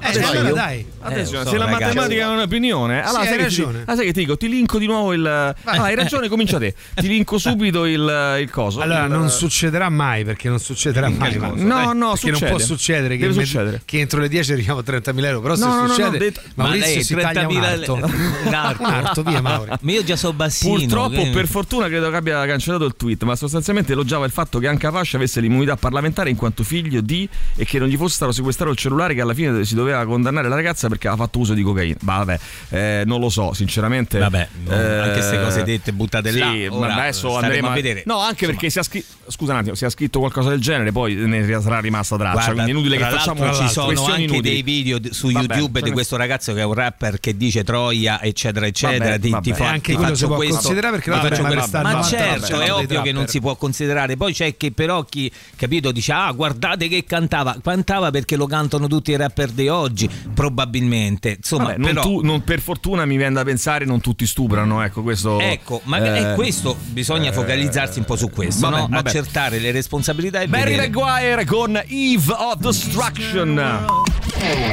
Eh, 0.01 0.23
allora 0.23 0.53
dai. 0.53 0.87
Attenzione, 1.01 1.43
Eh, 1.43 1.45
so, 1.45 1.51
se 1.51 1.59
la 1.59 1.65
ragazzi. 1.67 1.85
matematica 1.85 2.23
è 2.23 2.29
un'opinione, 2.29 3.03
allora 3.03 3.23
Sì, 3.23 3.29
sai, 3.29 3.37
hai 3.39 3.43
che 3.45 3.49
ti, 3.49 3.61
ragione. 3.63 3.83
ah, 3.87 3.95
sai 3.97 4.05
che 4.07 4.13
ti 4.13 4.21
dico? 4.21 4.37
Ti 4.37 4.49
linko 4.49 4.79
di 4.79 4.87
nuovo 4.87 5.13
il. 5.13 5.27
Ah, 5.27 5.55
hai 5.65 5.95
ragione, 5.95 6.29
comincia 6.29 6.59
te. 6.59 6.75
Ti 6.95 7.09
linko 7.09 7.39
subito 7.39 7.85
il, 7.85 8.39
il 8.41 8.51
coso. 8.51 8.81
Allora, 8.81 9.05
il- 9.05 9.11
non 9.11 9.29
succederà 9.31 9.89
mai 9.89 10.25
perché 10.25 10.49
non 10.49 10.59
succederà 10.59 11.09
mai. 11.09 11.35
cosa? 11.37 11.47
Marco. 11.55 11.63
No, 11.63 11.93
no, 11.93 12.11
perché 12.13 12.27
non 12.31 12.39
succede. 12.39 12.51
può 12.51 12.59
succedere 12.59 13.17
che, 13.17 13.25
in 13.27 13.35
me- 13.35 13.45
succedere. 13.45 13.83
che 13.85 13.99
entro 13.99 14.21
le 14.21 14.29
10 14.29 14.53
arriviamo 14.53 14.81
a 14.81 14.83
30.000 14.87 15.25
euro. 15.25 15.41
Però 15.41 15.55
se 15.55 15.65
No, 15.65 15.69
no, 15.69 15.75
no, 15.77 15.83
no, 15.87 15.93
succede, 15.95 16.19
detto- 16.19 16.41
Maurizio 16.55 16.87
Ma 16.89 16.95
lei, 16.95 17.05
si 17.05 17.15
taglia 17.15 17.47
un 17.49 17.55
30.000 17.55 17.65
arto. 17.65 17.95
un 17.95 18.55
arto. 18.85 19.23
Via 19.23 19.41
Mauri. 19.41 19.71
Ma 19.81 19.91
io 19.93 20.05
già 20.05 20.17
so 20.17 20.33
bassino. 20.33 20.75
Purtroppo, 20.77 21.29
per 21.31 21.47
fortuna, 21.47 21.87
credo 21.89 22.11
che 22.11 22.17
abbia 22.17 22.45
cancellato 22.47 22.85
il 22.85 22.95
tweet, 22.97 23.23
ma 23.25 23.35
sostanzialmente 23.37 23.93
elogiava 23.93 24.25
il 24.27 24.33
fatto 24.33 24.59
che 24.59 24.67
Anca 24.69 24.91
Pascia 24.91 25.17
avesse 25.17 25.41
l'immunità 25.41 25.77
parlamentare 25.77 26.31
in 26.31 26.37
quanto 26.37 26.63
figlio 26.65 27.01
di 27.01 27.29
e 27.57 27.65
che 27.65 27.79
non 27.79 27.89
gli 27.89 27.97
fosse 27.97 28.15
stato 28.15 28.33
sequestrato 28.33 28.71
il 28.73 28.77
cellulare 28.77 29.15
che 29.15 29.21
alla 29.21 29.35
fine 29.35 29.65
si 29.65 29.75
doveva 29.75 29.88
condannare 30.07 30.49
la 30.49 30.55
ragazza 30.55 30.89
perché 30.89 31.09
aveva 31.09 31.25
fatto 31.25 31.39
uso 31.39 31.55
di 31.55 31.63
cocaina. 31.63 31.97
Vabbè, 32.01 32.39
eh, 32.71 33.03
non 33.07 33.21
lo 33.21 33.29
so, 33.29 33.53
sinceramente. 33.55 34.19
Vabbè, 34.19 34.49
no, 34.65 34.73
eh, 34.73 34.99
anche 34.99 35.13
queste 35.13 35.43
cose 35.43 35.63
dette 35.65 35.93
buttate 35.93 36.31
sì, 36.33 36.39
là. 36.39 36.47
ma 36.71 36.77
Ora 36.77 36.95
adesso 36.95 37.37
andremo 37.37 37.69
a 37.69 37.73
vedere. 37.73 38.03
No, 38.07 38.19
anche 38.19 38.47
perché 38.47 38.71
si 38.71 38.79
ha 38.79 38.83
scritto. 38.83 39.17
Scusa 39.29 39.53
un 39.53 39.59
attimo, 39.59 39.75
se 39.75 39.85
ha 39.85 39.91
scritto 39.91 40.21
qualcosa 40.21 40.49
del 40.49 40.61
genere, 40.61 40.91
poi 40.91 41.15
ne 41.15 41.61
sarà 41.61 41.81
rimasta 41.81 42.17
traccia. 42.17 42.33
Guarda, 42.33 42.53
quindi 42.53 42.71
è 42.71 42.75
inutile 42.75 42.97
che 42.97 43.05
facciamo 43.05 43.53
ci 43.55 43.69
sono 43.69 44.05
anche 44.07 44.23
inutili. 44.23 44.41
dei 44.41 44.63
video 44.63 44.99
d- 44.99 45.11
su 45.11 45.31
Vabbè, 45.31 45.55
YouTube 45.55 45.83
di 45.83 45.91
questo 45.91 46.17
ragazzo 46.17 46.55
che 46.55 46.61
è 46.61 46.65
un 46.65 46.73
rapper 46.73 47.21
che 47.21 47.37
dice 47.37 47.63
Troia, 47.65 48.23
eccetera, 48.23 48.67
eccetera. 48.67 49.05
Vabbè, 49.05 49.19
ti, 49.19 49.27
ti 49.27 49.31
vabbè. 49.31 49.53
fa- 49.55 49.65
E 49.65 49.67
anche 49.67 49.91
ti 49.91 49.93
quello 49.97 50.03
faccio 50.11 50.17
si 50.17 50.25
può 50.27 50.37
questo, 50.37 50.55
considerare 50.55 50.93
perché 50.95 51.11
ti 51.11 51.17
la 51.17 51.23
faccio 51.23 51.43
questo. 51.45 51.81
Ma 51.83 52.03
certo, 52.03 52.61
è 52.61 52.73
ovvio 52.73 53.03
che 53.03 53.13
non 53.13 53.27
si 53.27 53.41
può 53.41 53.55
considerare. 53.57 54.17
Poi 54.17 54.33
c'è 54.33 54.57
chi 54.57 54.73
però 54.73 55.03
chi 55.05 55.31
capito 55.57 55.93
dice 55.93 56.13
"Ah, 56.13 56.33
guardate 56.33 56.89
che 56.89 57.05
cantava". 57.05 57.57
Cantava 57.63 58.11
perché 58.11 58.37
lo 58.37 58.47
cantano 58.47 58.87
tutti 58.87 59.11
i 59.11 59.17
rapper 59.17 59.51
di 59.51 59.69
oggi, 59.69 59.78
probabilmente. 60.35 61.35
Insomma, 61.37 61.65
Vabbè, 61.65 61.77
non 61.79 61.87
però 61.89 62.03
tu- 62.03 62.21
non- 62.23 62.43
per 62.43 62.61
fortuna 62.61 63.05
mi 63.05 63.17
viene 63.17 63.35
da 63.35 63.45
pensare 63.45 63.85
non 63.85 64.01
tutti 64.01 64.27
stuprano, 64.27 64.83
ecco 64.83 65.03
questo. 65.03 65.39
Ecco, 65.41 65.81
ma 65.85 65.99
eh, 65.99 66.33
è 66.33 66.35
questo 66.35 66.77
bisogna 66.89 67.33
focalizzarsi 67.33 67.99
un 67.99 68.05
po' 68.05 68.17
su 68.17 68.31
questo, 68.31 68.69
vabbè, 68.69 68.81
no? 68.83 68.89
vabbè. 68.91 69.09
accertare 69.09 69.59
le 69.59 69.71
responsabilità 69.71 70.41
e 70.41 70.49
Barry 70.49 70.77
vedere. 70.77 70.89
Maguire 70.91 71.45
con 71.45 71.77
Eve 71.87 72.33
of 72.33 72.57
Destruction. 72.57 73.57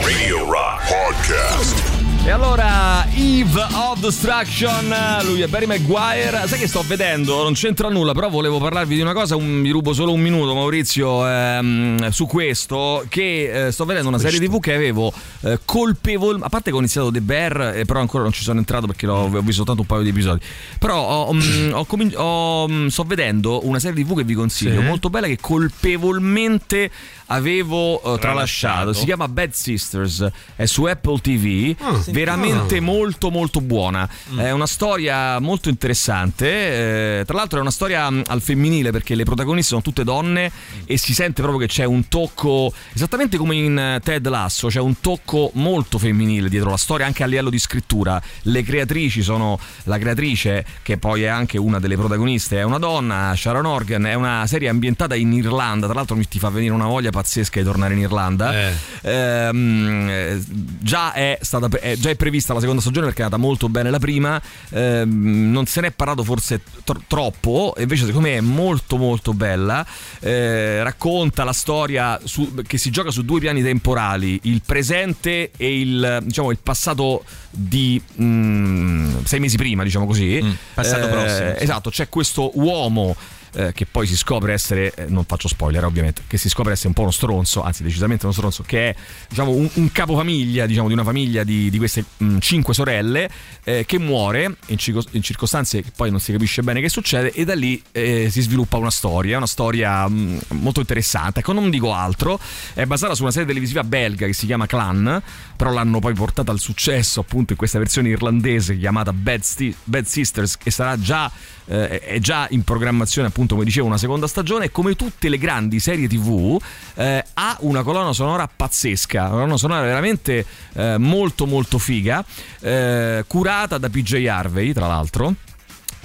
Radio 0.03 0.49
Rock 0.49 0.87
Podcast. 0.87 1.94
E 2.25 2.31
allora, 2.31 3.05
Eve 3.13 3.61
of 3.75 3.99
Destruction, 3.99 4.91
lui 5.25 5.41
è 5.41 5.47
Barry 5.47 5.67
Maguire. 5.67 6.47
Sai 6.47 6.57
che 6.57 6.67
sto 6.67 6.83
vedendo? 6.87 7.43
Non 7.43 7.53
c'entra 7.53 7.87
nulla, 7.87 8.13
però 8.13 8.29
volevo 8.29 8.57
parlarvi 8.57 8.95
di 8.95 9.01
una 9.01 9.13
cosa. 9.13 9.35
un- 9.35 9.59
mi 9.59 9.69
rubo 9.69 9.93
solo 9.93 10.11
un 10.11 10.21
minuto, 10.21 10.55
Maurizio, 10.55 11.23
ehm, 11.27 12.09
su 12.09 12.25
questo. 12.25 13.05
Che 13.09 13.67
eh, 13.67 13.71
sto 13.71 13.85
vedendo 13.85 14.07
una 14.09 14.17
serie 14.17 14.39
TV 14.39 14.59
che 14.59 14.73
avevo 14.73 15.13
eh, 15.41 15.59
colpevole. 15.65 16.39
A 16.41 16.49
parte 16.49 16.71
che 16.71 16.75
ho 16.75 16.79
iniziato 16.79 17.11
The 17.11 17.21
Bear, 17.21 17.73
eh, 17.75 17.85
però 17.85 17.99
ancora 17.99 18.23
non 18.23 18.31
ci 18.31 18.41
sono 18.41 18.57
entrato 18.57 18.87
perché 18.87 19.05
l'ho, 19.05 19.25
ho 19.25 19.29
visto 19.41 19.51
soltanto 19.63 19.81
un 19.81 19.87
paio 19.87 20.01
di 20.01 20.09
episodi. 20.09 20.39
Però 20.79 20.99
ho, 21.27 21.31
mm, 21.31 21.73
ho 21.73 21.85
comin- 21.85 22.13
ho, 22.15 22.67
mm, 22.67 22.87
sto 22.87 23.03
vedendo 23.03 23.67
una 23.67 23.77
serie 23.77 24.03
TV 24.03 24.15
che 24.17 24.23
vi 24.23 24.33
consiglio, 24.33 24.79
Sì. 24.81 24.87
molto 24.87 25.11
bella, 25.11 25.27
che 25.27 25.37
colpevolmente 25.39 26.89
avevo 27.27 27.97
eh, 27.97 28.01
tralasciato. 28.01 28.19
Tralasciato. 28.19 28.93
Si 28.93 29.05
chiama 29.05 29.27
Bad 29.27 29.51
Sisters, 29.51 30.27
è 30.55 30.65
su 30.65 30.85
Apple 30.85 31.19
TV. 31.19 31.75
Ah. 31.79 32.13
Veramente 32.15 32.77
Ah. 32.77 32.81
molto 32.81 33.29
molto 33.29 33.59
buona. 33.59 34.07
È 34.37 34.49
una 34.51 34.67
storia 34.67 35.37
molto 35.39 35.67
interessante. 35.69 37.19
eh, 37.19 37.23
tra 37.25 37.35
l'altro 37.35 37.57
è 37.57 37.61
una 37.61 37.71
storia 37.71 38.09
mh, 38.09 38.23
al 38.27 38.41
femminile 38.41 38.91
perché 38.91 39.15
le 39.15 39.23
protagoniste 39.25 39.69
sono 39.69 39.81
tutte 39.81 40.03
donne 40.03 40.49
e 40.85 40.97
si 40.97 41.13
sente 41.13 41.41
proprio 41.41 41.59
che 41.65 41.67
c'è 41.71 41.83
un 41.83 42.07
tocco, 42.07 42.71
esattamente 42.93 43.35
come 43.37 43.55
in 43.55 43.77
eh, 43.77 43.99
Ted 44.01 44.25
Lasso, 44.27 44.67
c'è 44.67 44.79
un 44.79 44.99
tocco 45.01 45.51
molto 45.55 45.97
femminile 45.97 46.47
dietro 46.49 46.69
la 46.69 46.77
storia 46.77 47.05
anche 47.05 47.23
a 47.23 47.25
livello 47.25 47.49
di 47.49 47.59
scrittura. 47.59 48.21
Le 48.43 48.63
creatrici 48.63 49.21
sono 49.21 49.59
la 49.83 49.97
creatrice 49.97 50.65
che 50.83 50.97
poi 50.97 51.23
è 51.23 51.27
anche 51.27 51.57
una 51.57 51.79
delle 51.79 51.95
protagoniste, 51.97 52.59
è 52.59 52.63
una 52.63 52.77
donna, 52.79 53.33
Sharon 53.35 53.65
Organ, 53.65 54.05
è 54.05 54.13
una 54.13 54.45
serie 54.47 54.69
ambientata 54.69 55.15
in 55.15 55.33
Irlanda, 55.33 55.85
tra 55.87 55.95
l'altro 55.95 56.15
mi 56.15 56.27
ti 56.27 56.39
fa 56.39 56.49
venire 56.49 56.73
una 56.73 56.87
voglia 56.87 57.09
pazzesca 57.09 57.59
di 57.59 57.65
tornare 57.65 57.93
in 57.93 57.99
Irlanda. 57.99 58.53
Eh. 58.53 58.73
Ehm, 59.01 60.07
eh, 60.09 60.41
già 60.79 61.13
è 61.13 61.37
stata 61.41 61.67
è 61.79 61.95
già 62.05 62.11
è 62.11 62.15
prevista 62.15 62.53
la 62.53 62.59
seconda 62.59 62.81
stagione 62.81 63.07
perché 63.07 63.21
è 63.21 63.23
andata 63.25 63.41
molto 63.41 63.67
bene 63.67 63.89
la 63.89 63.97
prima. 63.97 64.39
Ehm, 64.69 65.51
non 65.51 65.65
se 65.65 65.81
ne 65.81 65.87
è 65.87 65.91
parlato 65.91 66.23
forse 66.23 66.61
tro- 66.83 67.01
troppo, 67.07 67.73
invece 67.79 68.05
secondo 68.05 68.27
me 68.27 68.37
è 68.37 68.41
molto 68.41 68.97
molto 68.97 69.33
bella. 69.33 69.85
Eh, 70.19 70.83
racconta 70.83 71.43
la 71.43 71.53
storia 71.53 72.19
su- 72.23 72.53
che 72.65 72.77
si 72.77 72.91
gioca 72.91 73.09
su 73.09 73.23
due 73.23 73.39
piani 73.39 73.63
temporali, 73.63 74.39
il 74.43 74.61
presente 74.63 75.51
e 75.57 75.79
il, 75.79 76.19
diciamo, 76.23 76.51
il 76.51 76.59
passato 76.61 77.23
di 77.49 78.01
mm, 78.21 79.23
sei 79.23 79.39
mesi 79.39 79.57
prima, 79.57 79.83
diciamo 79.83 80.05
così. 80.05 80.39
Mm, 80.43 80.51
passato 80.73 81.07
prossimo, 81.07 81.55
sì. 81.57 81.63
Esatto, 81.63 81.89
c'è 81.89 82.07
questo 82.09 82.51
uomo 82.59 83.15
eh, 83.55 83.73
che 83.73 83.85
poi 83.85 84.05
si 84.07 84.15
scopre 84.15 84.53
essere, 84.53 84.93
eh, 84.93 85.05
non 85.07 85.23
faccio 85.25 85.47
spoiler 85.47 85.83
ovviamente, 85.83 86.23
che 86.27 86.37
si 86.37 86.49
scopre 86.49 86.73
essere 86.73 86.89
un 86.89 86.93
po' 86.93 87.01
uno 87.01 87.11
stronzo, 87.11 87.63
anzi 87.63 87.83
decisamente 87.83 88.25
uno 88.25 88.33
stronzo, 88.33 88.63
che 88.63 88.89
è 88.89 88.95
diciamo, 89.29 89.51
un, 89.51 89.69
un 89.73 89.91
capofamiglia 89.91 90.65
diciamo, 90.65 90.87
di 90.87 90.93
una 90.93 91.03
famiglia 91.03 91.43
di, 91.43 91.69
di 91.69 91.77
queste 91.77 92.03
mh, 92.17 92.39
cinque 92.39 92.73
sorelle, 92.73 93.29
eh, 93.63 93.85
che 93.85 93.99
muore 93.99 94.57
in, 94.67 94.77
circo- 94.77 95.03
in 95.11 95.21
circostanze 95.21 95.81
che 95.81 95.91
poi 95.95 96.11
non 96.11 96.19
si 96.19 96.31
capisce 96.31 96.61
bene 96.63 96.81
che 96.81 96.89
succede 96.89 97.31
e 97.31 97.45
da 97.45 97.55
lì 97.55 97.81
eh, 97.91 98.29
si 98.29 98.41
sviluppa 98.41 98.77
una 98.77 98.91
storia, 98.91 99.37
una 99.37 99.47
storia 99.47 100.07
mh, 100.07 100.39
molto 100.49 100.79
interessante. 100.79 101.39
Ecco, 101.39 101.53
non 101.53 101.69
dico 101.69 101.93
altro, 101.93 102.39
è 102.73 102.85
basata 102.85 103.15
su 103.15 103.23
una 103.23 103.31
serie 103.31 103.47
televisiva 103.47 103.83
belga 103.83 104.25
che 104.25 104.33
si 104.33 104.45
chiama 104.45 104.65
Clan, 104.65 105.21
però 105.55 105.71
l'hanno 105.71 105.99
poi 105.99 106.13
portata 106.13 106.51
al 106.51 106.59
successo 106.59 107.21
appunto 107.21 107.53
in 107.53 107.57
questa 107.57 107.77
versione 107.77 108.09
irlandese 108.09 108.77
chiamata 108.77 109.13
Bad, 109.13 109.41
Sti- 109.41 109.75
Bad 109.83 110.05
Sisters 110.05 110.57
che 110.57 110.71
sarà 110.71 110.99
già 110.99 111.31
eh, 111.67 111.99
è 111.99 112.19
già 112.19 112.47
in 112.51 112.63
programmazione 112.63 113.27
appunto 113.27 113.55
come 113.55 113.65
dicevo 113.65 113.87
una 113.87 113.97
seconda 113.97 114.27
stagione 114.27 114.65
e 114.65 114.71
come 114.71 114.95
tutte 114.95 115.29
le 115.29 115.37
grandi 115.37 115.79
serie 115.79 116.07
tv 116.07 116.61
eh, 116.95 117.23
ha 117.33 117.57
una 117.61 117.83
colonna 117.83 118.13
sonora 118.13 118.47
pazzesca 118.47 119.21
una 119.21 119.29
colonna 119.31 119.57
sonora 119.57 119.81
veramente 119.81 120.45
eh, 120.73 120.97
molto 120.97 121.45
molto 121.45 121.77
figa 121.77 122.23
eh, 122.59 123.23
curata 123.27 123.77
da 123.77 123.89
PJ 123.89 124.25
Harvey 124.27 124.73
tra 124.73 124.87
l'altro 124.87 125.35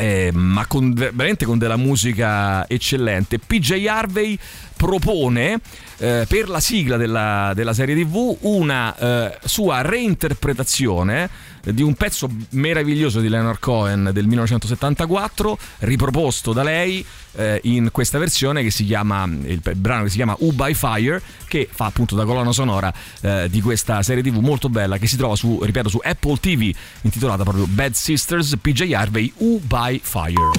eh, 0.01 0.31
ma 0.33 0.67
con, 0.67 0.95
veramente 0.95 1.45
con 1.45 1.59
della 1.59 1.77
musica 1.77 2.67
eccellente. 2.69 3.39
PJ 3.39 3.87
Harvey 3.87 4.39
propone 4.81 5.61
eh, 5.99 6.25
per 6.27 6.49
la 6.49 6.59
sigla 6.59 6.97
della, 6.97 7.53
della 7.55 7.75
serie 7.75 7.95
TV 7.95 8.35
una 8.41 8.97
eh, 8.97 9.39
sua 9.45 9.83
reinterpretazione 9.83 11.29
di 11.63 11.83
un 11.83 11.93
pezzo 11.93 12.31
meraviglioso 12.51 13.21
di 13.21 13.29
Leonard 13.29 13.59
Cohen 13.59 14.09
del 14.15 14.27
1974 14.27 15.59
riproposto 15.81 16.55
da 16.55 16.63
lei 16.63 17.05
eh, 17.33 17.61
in 17.65 17.91
questa 17.93 18.17
versione 18.17 18.63
che 18.63 18.71
si 18.71 18.87
chiama 18.87 19.25
il 19.25 19.61
brano 19.77 20.05
che 20.05 20.09
si 20.09 20.17
chiama 20.17 20.35
U 20.39 20.53
by 20.53 20.73
Fire 20.73 21.21
che 21.47 21.69
fa 21.71 21.85
appunto 21.85 22.15
da 22.15 22.25
colonna 22.25 22.53
sonora 22.53 22.91
eh, 23.21 23.49
di 23.51 23.61
questa 23.61 24.03
serie 24.03 24.23
tv 24.23 24.39
molto 24.39 24.71
bella 24.71 24.97
che 24.97 25.07
si 25.07 25.19
trova 25.19 25.37
su 25.37 25.63
ripeto 25.63 25.91
su 25.91 26.01
Apple 26.03 26.39
TV 26.41 26.73
intitolata 27.03 27.43
proprio 27.43 27.67
Bad 27.67 27.93
Sisters 27.93 28.57
PJ 28.59 28.93
Harvey 28.95 29.31
U 29.39 29.61
by 29.63 30.01
Fire 30.03 30.51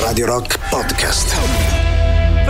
Radio 0.00 0.26
Rock 0.26 0.60
Podcast. 0.68 1.91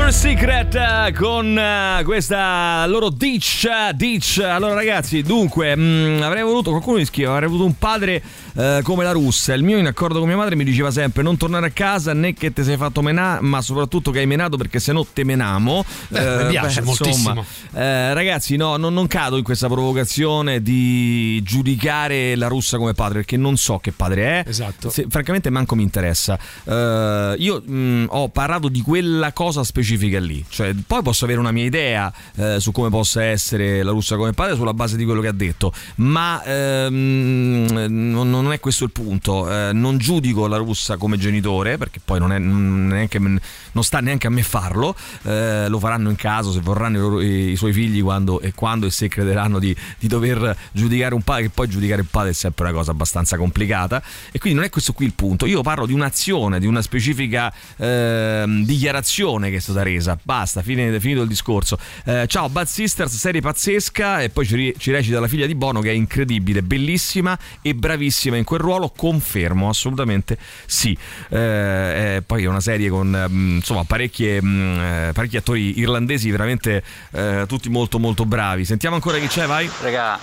Third 0.02 0.14
Secret 0.14 0.74
eh, 0.74 1.12
con 1.12 1.56
eh, 1.56 2.02
questa 2.02 2.84
loro 2.86 3.08
Ditch 3.08 3.68
Ditch. 3.94 4.38
Allora 4.38 4.74
ragazzi 4.74 5.22
dunque 5.22 5.76
mh, 5.76 6.22
avrei 6.22 6.42
voluto 6.42 6.70
qualcuno 6.70 6.96
mi 6.96 7.04
scrive 7.04 7.28
avrei 7.30 7.46
avuto 7.46 7.64
un 7.64 7.78
padre 7.78 8.20
eh, 8.56 8.80
come 8.82 9.04
la 9.04 9.12
russa. 9.12 9.54
Il 9.54 9.62
mio 9.62 9.78
in 9.78 9.86
accordo 9.86 10.18
con 10.18 10.26
mia 10.26 10.36
madre 10.36 10.56
mi 10.56 10.64
diceva 10.64 10.90
sempre 10.90 11.22
non 11.22 11.36
tornare 11.36 11.66
a 11.66 11.70
casa 11.70 12.14
né 12.14 12.34
che 12.34 12.52
ti 12.52 12.64
sei 12.64 12.76
fatto 12.76 13.00
menare 13.00 13.42
ma 13.42 13.62
soprattutto 13.62 14.10
che 14.10 14.18
hai 14.18 14.26
menato 14.26 14.56
perché 14.56 14.80
se 14.80 14.90
no 14.92 15.06
te 15.06 15.22
menamo. 15.22 15.84
Beh, 16.08 16.44
mi 16.44 16.50
piace 16.50 16.82
moltissimo. 16.82 17.44
eh, 17.74 18.12
ragazzi 18.12 18.56
no 18.56 18.76
non, 18.76 18.92
non 18.92 19.06
cado 19.06 19.36
in 19.36 19.44
questa 19.44 19.68
provocazione 19.68 20.62
di 20.62 21.40
giudicare 21.44 22.34
la 22.34 22.48
russa 22.48 22.76
come 22.76 22.92
padre 22.92 23.18
perché 23.20 23.36
non 23.36 23.56
so 23.56 23.78
che 23.78 23.92
padre 23.92 24.42
è. 24.42 24.48
Esatto. 24.48 24.90
Se- 24.90 25.06
francamente 25.08 25.48
manco 25.48 25.76
mi 25.76 25.84
interessa. 25.84 26.36
Eh, 26.64 27.34
io 27.38 27.62
mh, 27.64 28.06
ho 28.08 28.28
parlato 28.30 28.68
di 28.68 28.80
quella 28.80 29.32
cosa 29.32 29.62
specifica 29.62 29.90
lì. 29.96 30.44
Cioè 30.48 30.74
poi 30.86 31.02
posso 31.02 31.24
avere 31.24 31.38
una 31.40 31.52
mia 31.52 31.64
idea 31.64 32.12
eh, 32.36 32.60
su 32.60 32.72
come 32.72 32.90
possa 32.90 33.24
essere 33.24 33.82
la 33.82 33.90
russa 33.90 34.16
come 34.16 34.32
padre 34.32 34.54
sulla 34.56 34.74
base 34.74 34.96
di 34.96 35.04
quello 35.04 35.20
che 35.20 35.28
ha 35.28 35.32
detto 35.32 35.72
ma 35.96 36.42
ehm, 36.44 37.86
non, 37.88 38.30
non 38.30 38.52
è 38.52 38.60
questo 38.60 38.84
il 38.84 38.90
punto. 38.90 39.50
Eh, 39.50 39.72
non 39.72 39.98
giudico 39.98 40.46
la 40.46 40.56
russa 40.56 40.96
come 40.96 41.16
genitore 41.18 41.78
perché 41.78 42.00
poi 42.04 42.18
non, 42.18 42.32
è, 42.32 42.38
neanche- 42.38 43.18
non 43.18 43.84
sta 43.84 44.00
neanche 44.00 44.26
a 44.26 44.30
me 44.30 44.42
farlo. 44.42 44.94
Eh, 45.22 45.68
lo 45.68 45.78
faranno 45.78 46.10
in 46.10 46.16
caso 46.16 46.52
se 46.52 46.60
vorranno 46.60 47.20
i, 47.20 47.50
i- 47.50 47.56
suoi 47.56 47.72
figli 47.72 48.02
quando 48.02 48.40
e 48.40 48.52
quando 48.54 48.86
e 48.86 48.90
se 48.90 49.08
crederanno 49.08 49.58
di, 49.58 49.74
di 49.98 50.08
dover 50.08 50.56
giudicare 50.72 51.14
un 51.14 51.22
padre 51.22 51.42
che 51.42 51.50
poi 51.50 51.68
giudicare 51.68 52.00
il 52.00 52.08
padre 52.10 52.30
è 52.30 52.34
sempre 52.34 52.64
una 52.64 52.72
cosa 52.72 52.90
abbastanza 52.90 53.36
complicata. 53.36 54.02
E 54.30 54.38
quindi 54.38 54.58
non 54.58 54.66
è 54.66 54.70
questo 54.70 54.92
qui 54.92 55.06
il 55.06 55.14
punto. 55.14 55.46
Io 55.46 55.62
parlo 55.62 55.86
di 55.86 55.92
un'azione 55.92 56.58
di 56.58 56.66
una 56.66 56.82
specifica 56.82 57.52
ehm, 57.76 58.64
dichiarazione 58.64 59.50
che 59.50 59.56
è 59.56 59.60
stata 59.60 59.81
resa. 59.82 60.18
Basta 60.22 60.62
fine- 60.62 60.98
finito 61.00 61.22
il 61.22 61.28
discorso. 61.28 61.78
Eh, 62.04 62.26
ciao 62.26 62.48
Bad 62.48 62.66
Sisters 62.66 63.14
serie 63.16 63.40
pazzesca 63.40 64.22
e 64.22 64.30
poi 64.30 64.46
ci, 64.46 64.74
ci 64.78 64.90
recita 64.90 65.20
la 65.20 65.28
figlia 65.28 65.46
di 65.46 65.54
Bono 65.54 65.80
che 65.80 65.90
è 65.90 65.94
incredibile 65.94 66.62
bellissima 66.62 67.38
e 67.60 67.74
bravissima 67.74 68.36
in 68.36 68.44
quel 68.44 68.60
ruolo 68.60 68.92
confermo 68.94 69.68
assolutamente 69.68 70.38
sì. 70.66 70.96
Eh, 71.28 72.16
eh, 72.16 72.22
poi 72.24 72.44
è 72.44 72.46
una 72.46 72.60
serie 72.60 72.88
con 72.88 73.26
mm, 73.28 73.56
insomma 73.56 73.84
parecchie, 73.84 74.42
mm, 74.42 74.80
eh, 74.80 75.10
parecchi 75.12 75.36
attori 75.36 75.78
irlandesi 75.78 76.30
veramente 76.30 76.82
eh, 77.12 77.44
tutti 77.46 77.68
molto 77.68 77.98
molto 77.98 78.24
bravi. 78.24 78.64
Sentiamo 78.64 78.94
ancora 78.94 79.18
chi 79.18 79.26
c'è 79.26 79.46
vai. 79.46 79.68
Regà, 79.80 80.18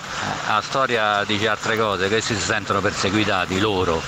la 0.48 0.62
storia 0.64 1.24
dice 1.26 1.48
altre 1.48 1.78
cose, 1.78 2.08
questi 2.08 2.36
si 2.36 2.42
sentono 2.42 2.82
perseguitati 2.82 3.60
loro. 3.60 4.02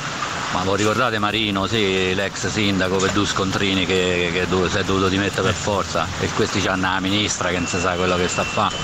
Ma 0.53 0.65
lo 0.65 0.75
ricordate 0.75 1.17
Marino, 1.17 1.65
sì, 1.65 2.13
l'ex 2.13 2.47
sindaco 2.47 2.97
per 2.97 3.11
due 3.13 3.25
scontrini 3.25 3.85
che, 3.85 4.31
che 4.33 4.47
dov- 4.49 4.69
si 4.69 4.77
è 4.77 4.83
dovuto 4.83 5.07
dimettere 5.07 5.40
per 5.41 5.53
forza 5.53 6.07
e 6.19 6.29
questi 6.29 6.65
hanno 6.67 6.93
la 6.93 6.99
ministra 6.99 7.49
che 7.49 7.57
non 7.57 7.67
si 7.67 7.79
sa 7.79 7.95
quello 7.95 8.15
che 8.15 8.27
sta 8.27 8.41
a 8.41 8.45
fare. 8.45 8.75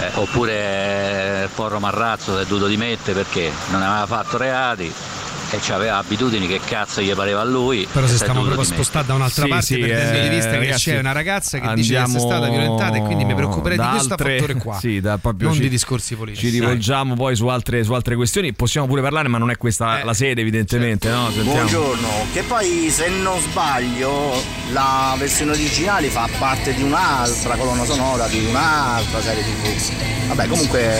Eh, 0.00 0.10
oppure 0.14 1.48
Porro 1.54 1.78
Marrazzo 1.78 2.36
si 2.36 2.42
è 2.42 2.46
dovuto 2.46 2.66
dimettere 2.66 3.22
perché 3.22 3.52
non 3.70 3.82
aveva 3.82 4.06
fatto 4.06 4.36
reati 4.36 4.92
e 5.54 5.72
aveva 5.72 5.96
abitudini 5.98 6.46
che 6.46 6.60
cazzo 6.64 7.00
gli 7.00 7.12
pareva 7.14 7.40
a 7.40 7.44
lui. 7.44 7.86
Però 7.90 8.06
e 8.06 8.10
è 8.10 8.12
stiamo 8.14 8.42
proprio 8.42 8.64
spostare 8.64 9.06
da 9.06 9.14
un'altra 9.14 9.42
Sì, 9.44 9.48
parte 9.48 9.64
sì, 9.66 9.78
perdendo 9.78 10.18
di 10.20 10.26
eh, 10.26 10.28
vista 10.30 10.50
che 10.50 10.58
ragazzi, 10.58 10.90
c'è 10.90 10.98
una 10.98 11.12
ragazza 11.12 11.58
che 11.58 11.74
dice 11.74 11.74
di 11.74 11.80
essere 11.94 11.98
andiamo 11.98 12.26
stata 12.26 12.48
violentata 12.48 12.96
e 12.96 13.00
quindi 13.02 13.24
mi 13.24 13.34
preoccuperei 13.34 13.78
di 13.78 13.86
questo 13.88 14.12
altre- 14.12 14.38
fattore 14.38 14.54
qua. 14.58 14.78
sì, 14.78 15.00
da 15.00 15.18
proprio 15.18 15.48
non 15.48 15.56
ci- 15.56 15.62
di 15.62 15.68
discorsi 15.68 16.14
politici. 16.14 16.46
ci 16.50 16.58
rivolgiamo 16.58 17.14
poi 17.14 17.36
su 17.36 17.46
altre, 17.46 17.84
su 17.84 17.92
altre 17.92 18.16
questioni 18.16 18.52
possiamo 18.52 18.86
pure 18.86 19.02
parlare 19.02 19.28
ma 19.28 19.38
non 19.38 19.50
è 19.50 19.56
questa 19.56 20.00
Eh, 20.00 20.04
la 20.04 20.14
sede 20.14 20.40
evidentemente 20.40 21.08
no? 21.08 21.30
Sentiamo. 21.30 21.52
Buongiorno, 21.52 22.08
che 22.32 22.42
poi 22.42 22.88
se 22.90 23.08
non 23.08 23.38
sbaglio 23.40 24.32
la 24.72 25.14
versione 25.18 25.52
originale 25.52 26.08
fa 26.08 26.28
parte 26.38 26.74
di 26.74 26.82
un'altra 26.82 27.56
colonna 27.56 27.84
sonora 27.84 28.26
di 28.26 28.44
un'altra 28.44 29.20
serie 29.20 29.42
tv. 29.42 30.02
Vabbè 30.28 30.46
comunque 30.46 30.96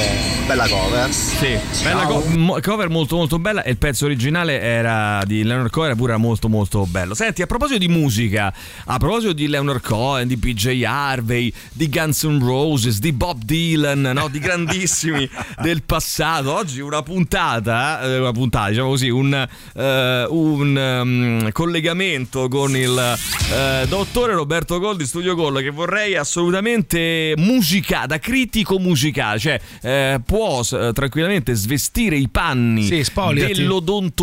bella 0.47 0.69
cover. 0.69 1.11
Sì, 1.13 1.59
bella 1.83 2.05
co- 2.05 2.23
mo- 2.37 2.59
cover 2.61 2.91
molto 2.91 3.17
molto 3.17 3.39
bella 3.39 3.63
e 3.63 3.71
il 3.71 3.79
pezzo 3.79 4.05
originale 4.05 4.44
era 4.53 5.23
di 5.25 5.43
Leonard 5.43 5.71
Cohen 5.71 5.97
pure 5.97 6.13
era 6.13 6.21
molto 6.21 6.49
molto 6.49 6.87
bello. 6.87 7.15
Senti, 7.15 7.43
a 7.43 7.47
proposito 7.47 7.79
di 7.79 7.89
musica, 7.89 8.53
a 8.85 8.99
proposito 8.99 9.33
di 9.33 9.47
Leonard 9.49 9.83
Cohen, 9.83 10.29
di 10.29 10.37
PJ 10.37 10.83
Harvey, 10.87 11.53
di 11.73 11.89
Guns 11.89 12.25
N' 12.25 12.41
Roses, 12.41 12.99
di 12.99 13.13
Bob 13.13 13.43
Dylan, 13.43 14.01
no? 14.01 14.29
di 14.29 14.39
grandissimi 14.39 15.29
del 15.63 15.83
passato, 15.83 16.53
oggi 16.55 16.81
una 16.81 17.03
puntata, 17.03 18.03
eh, 18.03 18.19
una 18.19 18.33
puntata, 18.33 18.69
diciamo 18.71 18.89
così, 18.89 19.09
un, 19.09 19.33
eh, 19.75 20.27
un 20.29 20.79
ehm, 20.79 21.53
collegamento 21.53 22.49
con 22.49 22.77
il 22.77 23.17
eh, 23.53 23.87
dottore 23.89 24.35
Roberto 24.35 24.79
Gol 24.79 24.97
di 24.97 25.07
Studio 25.07 25.35
Gol 25.35 25.61
che 25.61 25.71
vorrei 25.71 26.17
assolutamente 26.17 27.35
musicale, 27.37 28.07
da 28.07 28.19
critico 28.19 28.79
musicale, 28.79 29.39
cioè 29.39 29.61
eh, 29.83 30.21
può 30.25 30.61
eh, 30.61 30.91
tranquillamente 30.93 31.55
svestire 31.55 32.17
i 32.17 32.29
panni 32.29 32.85
Sì, 32.85 33.05
spogliati. 33.05 33.53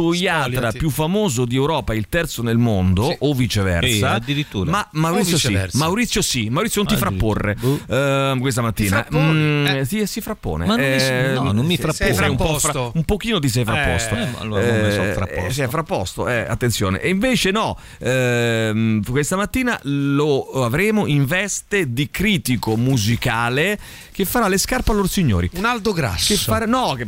Spogliati. 0.09 0.77
più 0.77 0.89
famoso 0.89 1.45
di 1.45 1.55
Europa, 1.55 1.93
il 1.93 2.07
terzo 2.09 2.41
nel 2.41 2.57
mondo, 2.57 3.15
o 3.19 3.33
viceversa. 3.33 3.87
Sì, 3.89 4.03
addirittura. 4.03 4.69
Ma 4.71 4.87
Maurizio 4.93 5.35
O 5.35 5.39
sì. 5.39 5.77
Maurizio 5.77 6.21
sì, 6.21 6.49
Maurizio 6.49 6.81
non 6.83 6.91
ti 6.93 6.97
frapporre 6.99 7.55
eh, 7.87 8.37
questa 8.39 8.61
mattina. 8.61 9.01
Ti 9.03 9.07
frappone? 9.09 9.31
Mm, 9.39 9.65
Eh. 9.67 9.85
sì, 9.85 10.05
si 10.05 10.21
frappone. 10.21 10.65
Ma 10.65 10.75
non 10.75 10.85
Eh, 10.85 11.31
no, 11.33 11.51
non 11.51 11.65
mi 11.65 11.75
sì, 11.75 11.81
frappone. 11.81 12.13
sei 12.13 12.29
un, 12.29 12.35
po' 12.35 12.59
fra- 12.59 12.89
un 12.93 13.03
pochino 13.05 13.39
ti 13.39 13.49
sei 13.49 13.63
frapposto. 13.63 14.15
Eh, 14.15 14.27
allora 14.39 14.65
non 14.65 14.85
mi 14.85 14.91
sono 14.91 15.11
frapposto. 15.13 15.45
Eh, 15.45 15.51
sì, 15.53 15.61
è 15.61 15.67
frapposto, 15.67 16.27
eh, 16.27 16.45
attenzione. 16.47 16.99
E 17.01 17.09
invece 17.09 17.51
no, 17.51 17.77
ehm, 17.99 19.03
questa 19.09 19.35
mattina 19.35 19.79
lo 19.83 20.63
avremo 20.63 21.05
in 21.07 21.25
veste 21.25 21.91
di 21.93 22.09
critico 22.09 22.75
musicale 22.75 23.77
che 24.11 24.25
farà 24.25 24.47
le 24.47 24.57
scarpe 24.57 24.91
all'or 24.91 25.09
signori. 25.09 25.49
Un 25.53 25.65
Aldo 25.65 25.93
Grasso. 25.93 26.33
Che 26.33 26.39
fare, 26.39 26.65
no, 26.65 26.93
che 26.93 27.07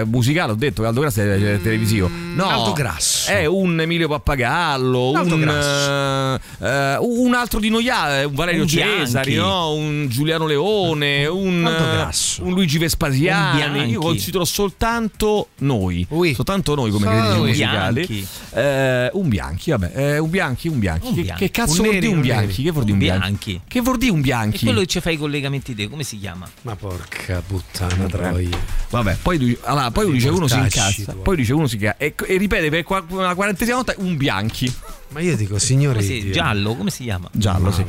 eh, 0.00 0.04
musicale, 0.04 0.52
ho 0.52 0.56
detto 0.56 0.82
che 0.82 0.88
Aldo 0.88 1.00
Grasso 1.00 1.20
è 1.20 1.24
eh, 1.54 1.60
televisivo. 1.62 2.10
No, 2.18 2.48
Aldo 2.48 2.72
Grasso. 2.72 3.30
È 3.30 3.44
un 3.46 3.80
Emilio 3.80 4.08
Pappagallo, 4.08 5.10
un, 5.10 6.40
eh, 6.60 6.66
eh, 6.66 6.96
un 7.00 7.34
altro 7.34 7.60
di 7.60 7.68
Noia, 7.68 8.26
un 8.26 8.34
Valerio 8.34 8.62
Un 8.62 8.68
Cesari, 8.68 9.34
no? 9.34 9.72
un 9.74 10.06
Giuliano 10.08 10.46
Leone, 10.46 11.26
un, 11.26 11.66
eh, 11.66 11.92
Grasso. 11.96 12.42
un 12.44 12.52
Luigi 12.52 12.78
Vespasiani. 12.78 13.90
Io 13.90 14.00
considero 14.00 14.44
soltanto 14.44 15.48
noi, 15.58 16.06
Oui. 16.10 16.34
soltanto 16.34 16.74
noi 16.74 16.90
come 16.90 17.06
critici 17.06 17.36
noi. 17.36 17.48
musicali. 17.48 18.06
Bianchi. 18.06 18.26
Eh, 18.54 19.10
un 19.12 19.28
Bianchi, 19.28 19.70
vabbè, 19.70 19.92
eh, 19.94 20.18
un 20.18 20.30
Bianchi, 20.30 20.68
un 20.68 20.78
Bianchi. 20.78 21.06
Un 21.08 21.14
Che, 21.14 21.22
Bianchi. 21.22 21.44
che 21.44 21.50
cazzo 21.50 21.82
vuol 21.82 21.98
dire 21.98 22.06
un 22.08 22.20
Bianchi? 22.20 22.62
Che 22.62 22.70
vuol 22.70 22.84
dire 22.84 22.92
un 22.94 22.98
Bianchi? 22.98 23.20
Bianchi. 23.28 23.60
Che 23.68 23.80
vuol 23.80 23.98
dire 23.98 24.12
un 24.12 24.18
E 24.18 24.22
Bianchi? 24.22 24.64
quello 24.64 24.80
che 24.80 24.86
ci 24.86 25.00
fa 25.00 25.10
i 25.10 25.16
collegamenti 25.16 25.74
te, 25.74 25.88
come 25.88 26.02
si 26.04 26.18
chiama? 26.18 26.48
Ma 26.62 26.76
porca 26.76 27.42
puttana 27.46 28.06
troia. 28.06 28.58
Vabbè, 28.90 29.18
poi, 29.22 29.38
lui- 29.38 29.58
allora, 29.62 29.90
poi 29.90 30.10
dice 30.12 30.28
uno 30.28 30.46
si 30.46 30.56
incazza, 30.56 31.14
poi 31.22 31.36
dice 31.36 31.52
uno 31.52 31.66
si 31.66 31.74
incazza 31.76 31.96
e, 32.08 32.34
e 32.34 32.36
ripete 32.36 32.68
per 32.70 32.84
la 33.10 33.34
quarantesima 33.34 33.76
volta 33.76 33.94
un 33.98 34.16
Bianchi. 34.16 34.72
Ma 35.10 35.20
io 35.20 35.36
dico, 35.36 35.58
signore 35.58 36.00
Dio. 36.00 36.30
giallo, 36.32 36.74
come 36.74 36.90
si 36.90 37.04
chiama? 37.04 37.28
Giallo, 37.32 37.70
sì. 37.70 37.80
Eh, 37.82 37.86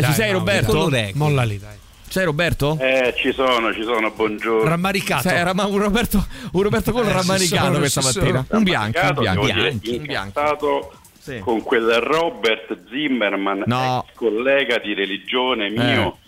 Dai, 0.00 0.04
ci 0.04 0.12
sei 0.12 0.32
Roberto? 0.32 0.90
Molla 1.14 1.44
lì, 1.44 1.58
dai. 1.58 1.76
C'è 2.08 2.24
Roberto? 2.24 2.78
Eh, 2.80 3.12
ci 3.18 3.32
sono, 3.32 3.72
ci 3.74 3.82
sono, 3.82 4.10
buongiorno. 4.10 4.66
Rammaricato. 4.68 5.28
Sei 5.28 5.42
Rama- 5.42 5.66
un 5.66 5.78
Roberto, 5.78 6.26
un 6.52 6.62
Roberto 6.62 6.90
Col 6.90 7.04
Eh, 7.04 7.08
ci 7.08 7.12
rammanicato 7.14 7.64
sono, 7.66 7.78
questa 7.78 8.00
mattina. 8.00 8.46
Un 8.48 8.62
bianchi, 8.62 8.86
un 8.98 9.14
Peccato, 9.14 9.20
bianchi. 9.20 9.88
un 9.90 9.94
incazzato 10.04 10.92
Sì. 11.20 11.38
con 11.40 11.62
quel 11.62 11.96
Robert 12.00 12.78
Zimmerman, 12.90 13.64
No. 13.66 14.04
ex 14.08 14.14
collega 14.16 14.78
di 14.78 14.94
religione 14.94 15.68
mio, 15.68 16.18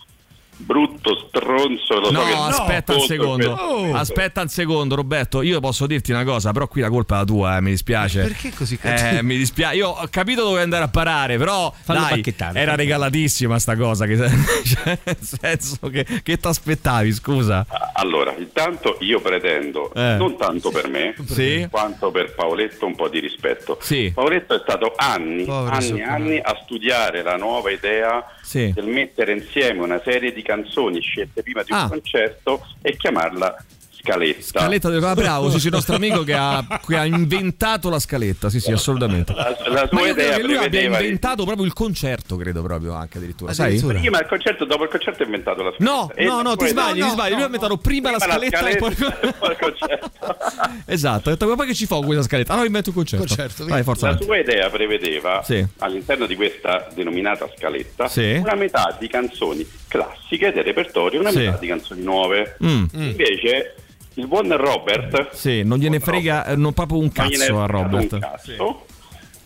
brutto 0.61 1.27
stronzo. 1.29 1.99
Lo 1.99 2.07
so 2.07 2.11
No, 2.13 2.25
che 2.25 2.33
aspetta 2.33 2.93
un 2.93 2.99
molto 2.99 3.13
secondo. 3.15 3.55
per- 3.55 3.95
Aspetta 3.97 4.41
un 4.43 4.49
secondo, 4.49 4.95
Roberto. 4.95 5.43
Io 5.43 5.61
posso 5.61 5.87
dirti 5.87 6.13
una 6.13 6.25
cosa, 6.25 6.53
però 6.53 6.69
qui 6.69 6.81
la 6.81 6.89
colpa 6.89 7.17
è 7.17 7.19
la 7.19 7.25
tua, 7.25 7.57
eh, 7.57 7.61
mi 7.61 7.71
dispiace. 7.71 8.23
Perché 8.23 8.53
così 8.55 8.77
cattivo? 8.79 9.19
Eh, 9.19 9.23
mi 9.23 9.37
dispiace. 9.37 9.77
Io 9.77 9.89
ho 9.89 10.07
capito 10.11 10.43
dove 10.43 10.61
andare 10.61 10.85
a 10.85 10.89
parare, 10.89 11.37
però 11.39 11.73
Fallo 11.83 12.01
dai, 12.01 12.35
era 12.55 12.75
regalatissima 12.75 13.59
sta 13.59 13.77
cosa. 13.77 14.07
Che, 14.07 14.17
cioè, 14.65 14.99
nel 15.05 15.17
senso 15.21 15.89
che, 15.89 16.05
che 16.23 16.37
ti 16.39 16.47
aspettavi, 16.47 17.13
scusa. 17.13 17.67
Allora, 17.95 18.35
intanto 18.37 18.97
io 19.01 19.21
pretendo, 19.21 19.93
Eh. 19.95 20.17
non 20.17 20.37
tanto 20.37 20.71
per 20.71 20.89
me, 20.89 21.15
Sì. 21.27 21.67
quanto 21.71 22.11
per 22.11 22.35
Paoletto, 22.35 22.87
un 22.87 22.95
po' 22.95 23.09
di 23.09 23.19
rispetto. 23.21 23.79
Sì. 23.81 24.11
Paoletto 24.15 24.55
è 24.55 24.61
stato 24.63 24.93
anni, 24.97 25.45
Povero 25.45 25.75
anni 25.75 25.99
e 25.99 26.03
anni 26.03 26.39
a 26.39 26.59
studiare 26.63 27.23
la 27.23 27.37
nuova 27.37 27.71
idea 27.71 28.25
Sì. 28.43 28.73
del 28.73 28.87
mettere 28.87 29.33
insieme 29.33 29.81
una 29.83 30.01
serie 30.05 30.33
di 30.33 30.43
canzoni 30.51 31.01
scelte 31.01 31.43
prima 31.43 31.63
di 31.63 31.73
un 31.73 31.79
Ah. 31.79 31.89
concerto 31.89 32.67
e 32.83 32.97
chiamarla 32.97 33.57
scaletta. 34.03 34.61
Scaletta 34.61 34.89
del 34.89 35.05
ah, 35.05 35.15
bravo, 35.15 35.51
sì, 35.51 35.61
sì, 35.61 35.67
il 35.67 35.75
nostro 35.75 35.95
amico 35.97 36.23
che 36.25 36.33
ha, 36.33 36.65
che 36.87 36.97
ha 36.97 37.05
inventato 37.05 37.91
la 37.91 37.99
scaletta. 37.99 38.49
Sì, 38.49 38.59
sì, 38.59 38.73
assolutamente. 38.73 39.35
La, 39.35 39.55
la 39.67 39.87
sua 39.87 40.01
Ma 40.01 40.07
io 40.07 40.15
credo 40.15 40.21
idea 40.23 40.37
che 40.37 40.43
lui 40.43 40.53
abbia 40.57 40.69
prevedeva 40.69 41.01
inventato 41.01 41.45
proprio 41.45 41.67
il 41.67 41.73
concerto, 41.75 42.37
credo 42.37 42.63
proprio 42.63 42.95
anche 42.95 43.19
addirittura. 43.19 43.53
Sai? 43.53 43.79
Prima 43.79 44.19
il 44.21 44.27
concerto, 44.27 44.65
dopo 44.65 44.85
il 44.85 44.89
concerto 44.89 45.23
ha 45.23 45.27
inventato 45.27 45.63
la 45.63 45.73
scaletta. 45.77 45.95
No, 45.95 46.11
E 46.15 46.25
no, 46.25 46.37
la 46.37 46.43
no, 46.43 46.57
ti 46.57 46.67
sbagli, 46.69 47.03
ti 47.03 47.09
sbagli. 47.11 47.33
Lui 47.35 47.43
ha 47.43 47.45
inventato 47.45 47.77
prima 47.77 48.11
la 48.11 48.17
Prima 48.17 48.33
la 48.39 48.41
scaletta 48.41 48.69
e 48.69 48.77
poi... 48.77 48.95
scaletta 48.95 49.21
e 49.29 49.33
poi 49.35 49.51
il 49.51 49.57
concerto. 49.59 50.11
Esatto, 50.87 51.29
ha 51.29 51.33
detto 51.33 51.47
ma 51.47 51.55
poi 51.57 51.67
che 51.67 51.75
ci 51.75 51.85
fa 51.87 51.97
con 51.97 52.07
questa 52.07 52.25
scaletta? 52.25 52.53
Ah, 52.55 52.57
no, 52.57 52.65
invento 52.65 52.89
un 52.89 52.95
concerto. 52.97 53.27
Concerto, 53.27 53.67
Vai, 53.67 53.83
forza. 53.83 54.07
La 54.07 54.13
avanti. 54.13 54.27
sua 54.27 54.39
idea 54.39 54.71
prevedeva 54.71 55.43
Sì. 55.45 55.65
all'interno 55.79 56.25
di 56.27 56.35
questa 56.37 56.89
denominata 56.95 57.49
scaletta 57.57 58.09
Sì. 58.09 58.33
una 58.43 58.55
metà 58.55 58.97
di 58.99 59.09
canzoni 59.09 59.67
classiche 59.91 60.53
del 60.53 60.63
repertorio 60.65 61.21
una 61.21 61.31
Sì. 61.31 61.39
metà 61.39 61.57
di 61.59 61.67
canzoni 61.67 62.03
nuove. 62.03 62.57
Mm. 62.65 62.85
Invece 62.93 63.75
il 64.15 64.27
buon 64.27 64.57
Robert 64.57 65.33
Sì, 65.35 65.63
non 65.65 65.79
gliene 65.79 65.99
frega 66.01 66.47
eh, 66.47 66.57
non 66.57 66.73
proprio 66.73 66.99
un 66.99 67.11
cazzo 67.13 67.61
a 67.61 67.67
Robert. 67.67 68.13
un 68.13 68.21
cazzo, 68.21 68.87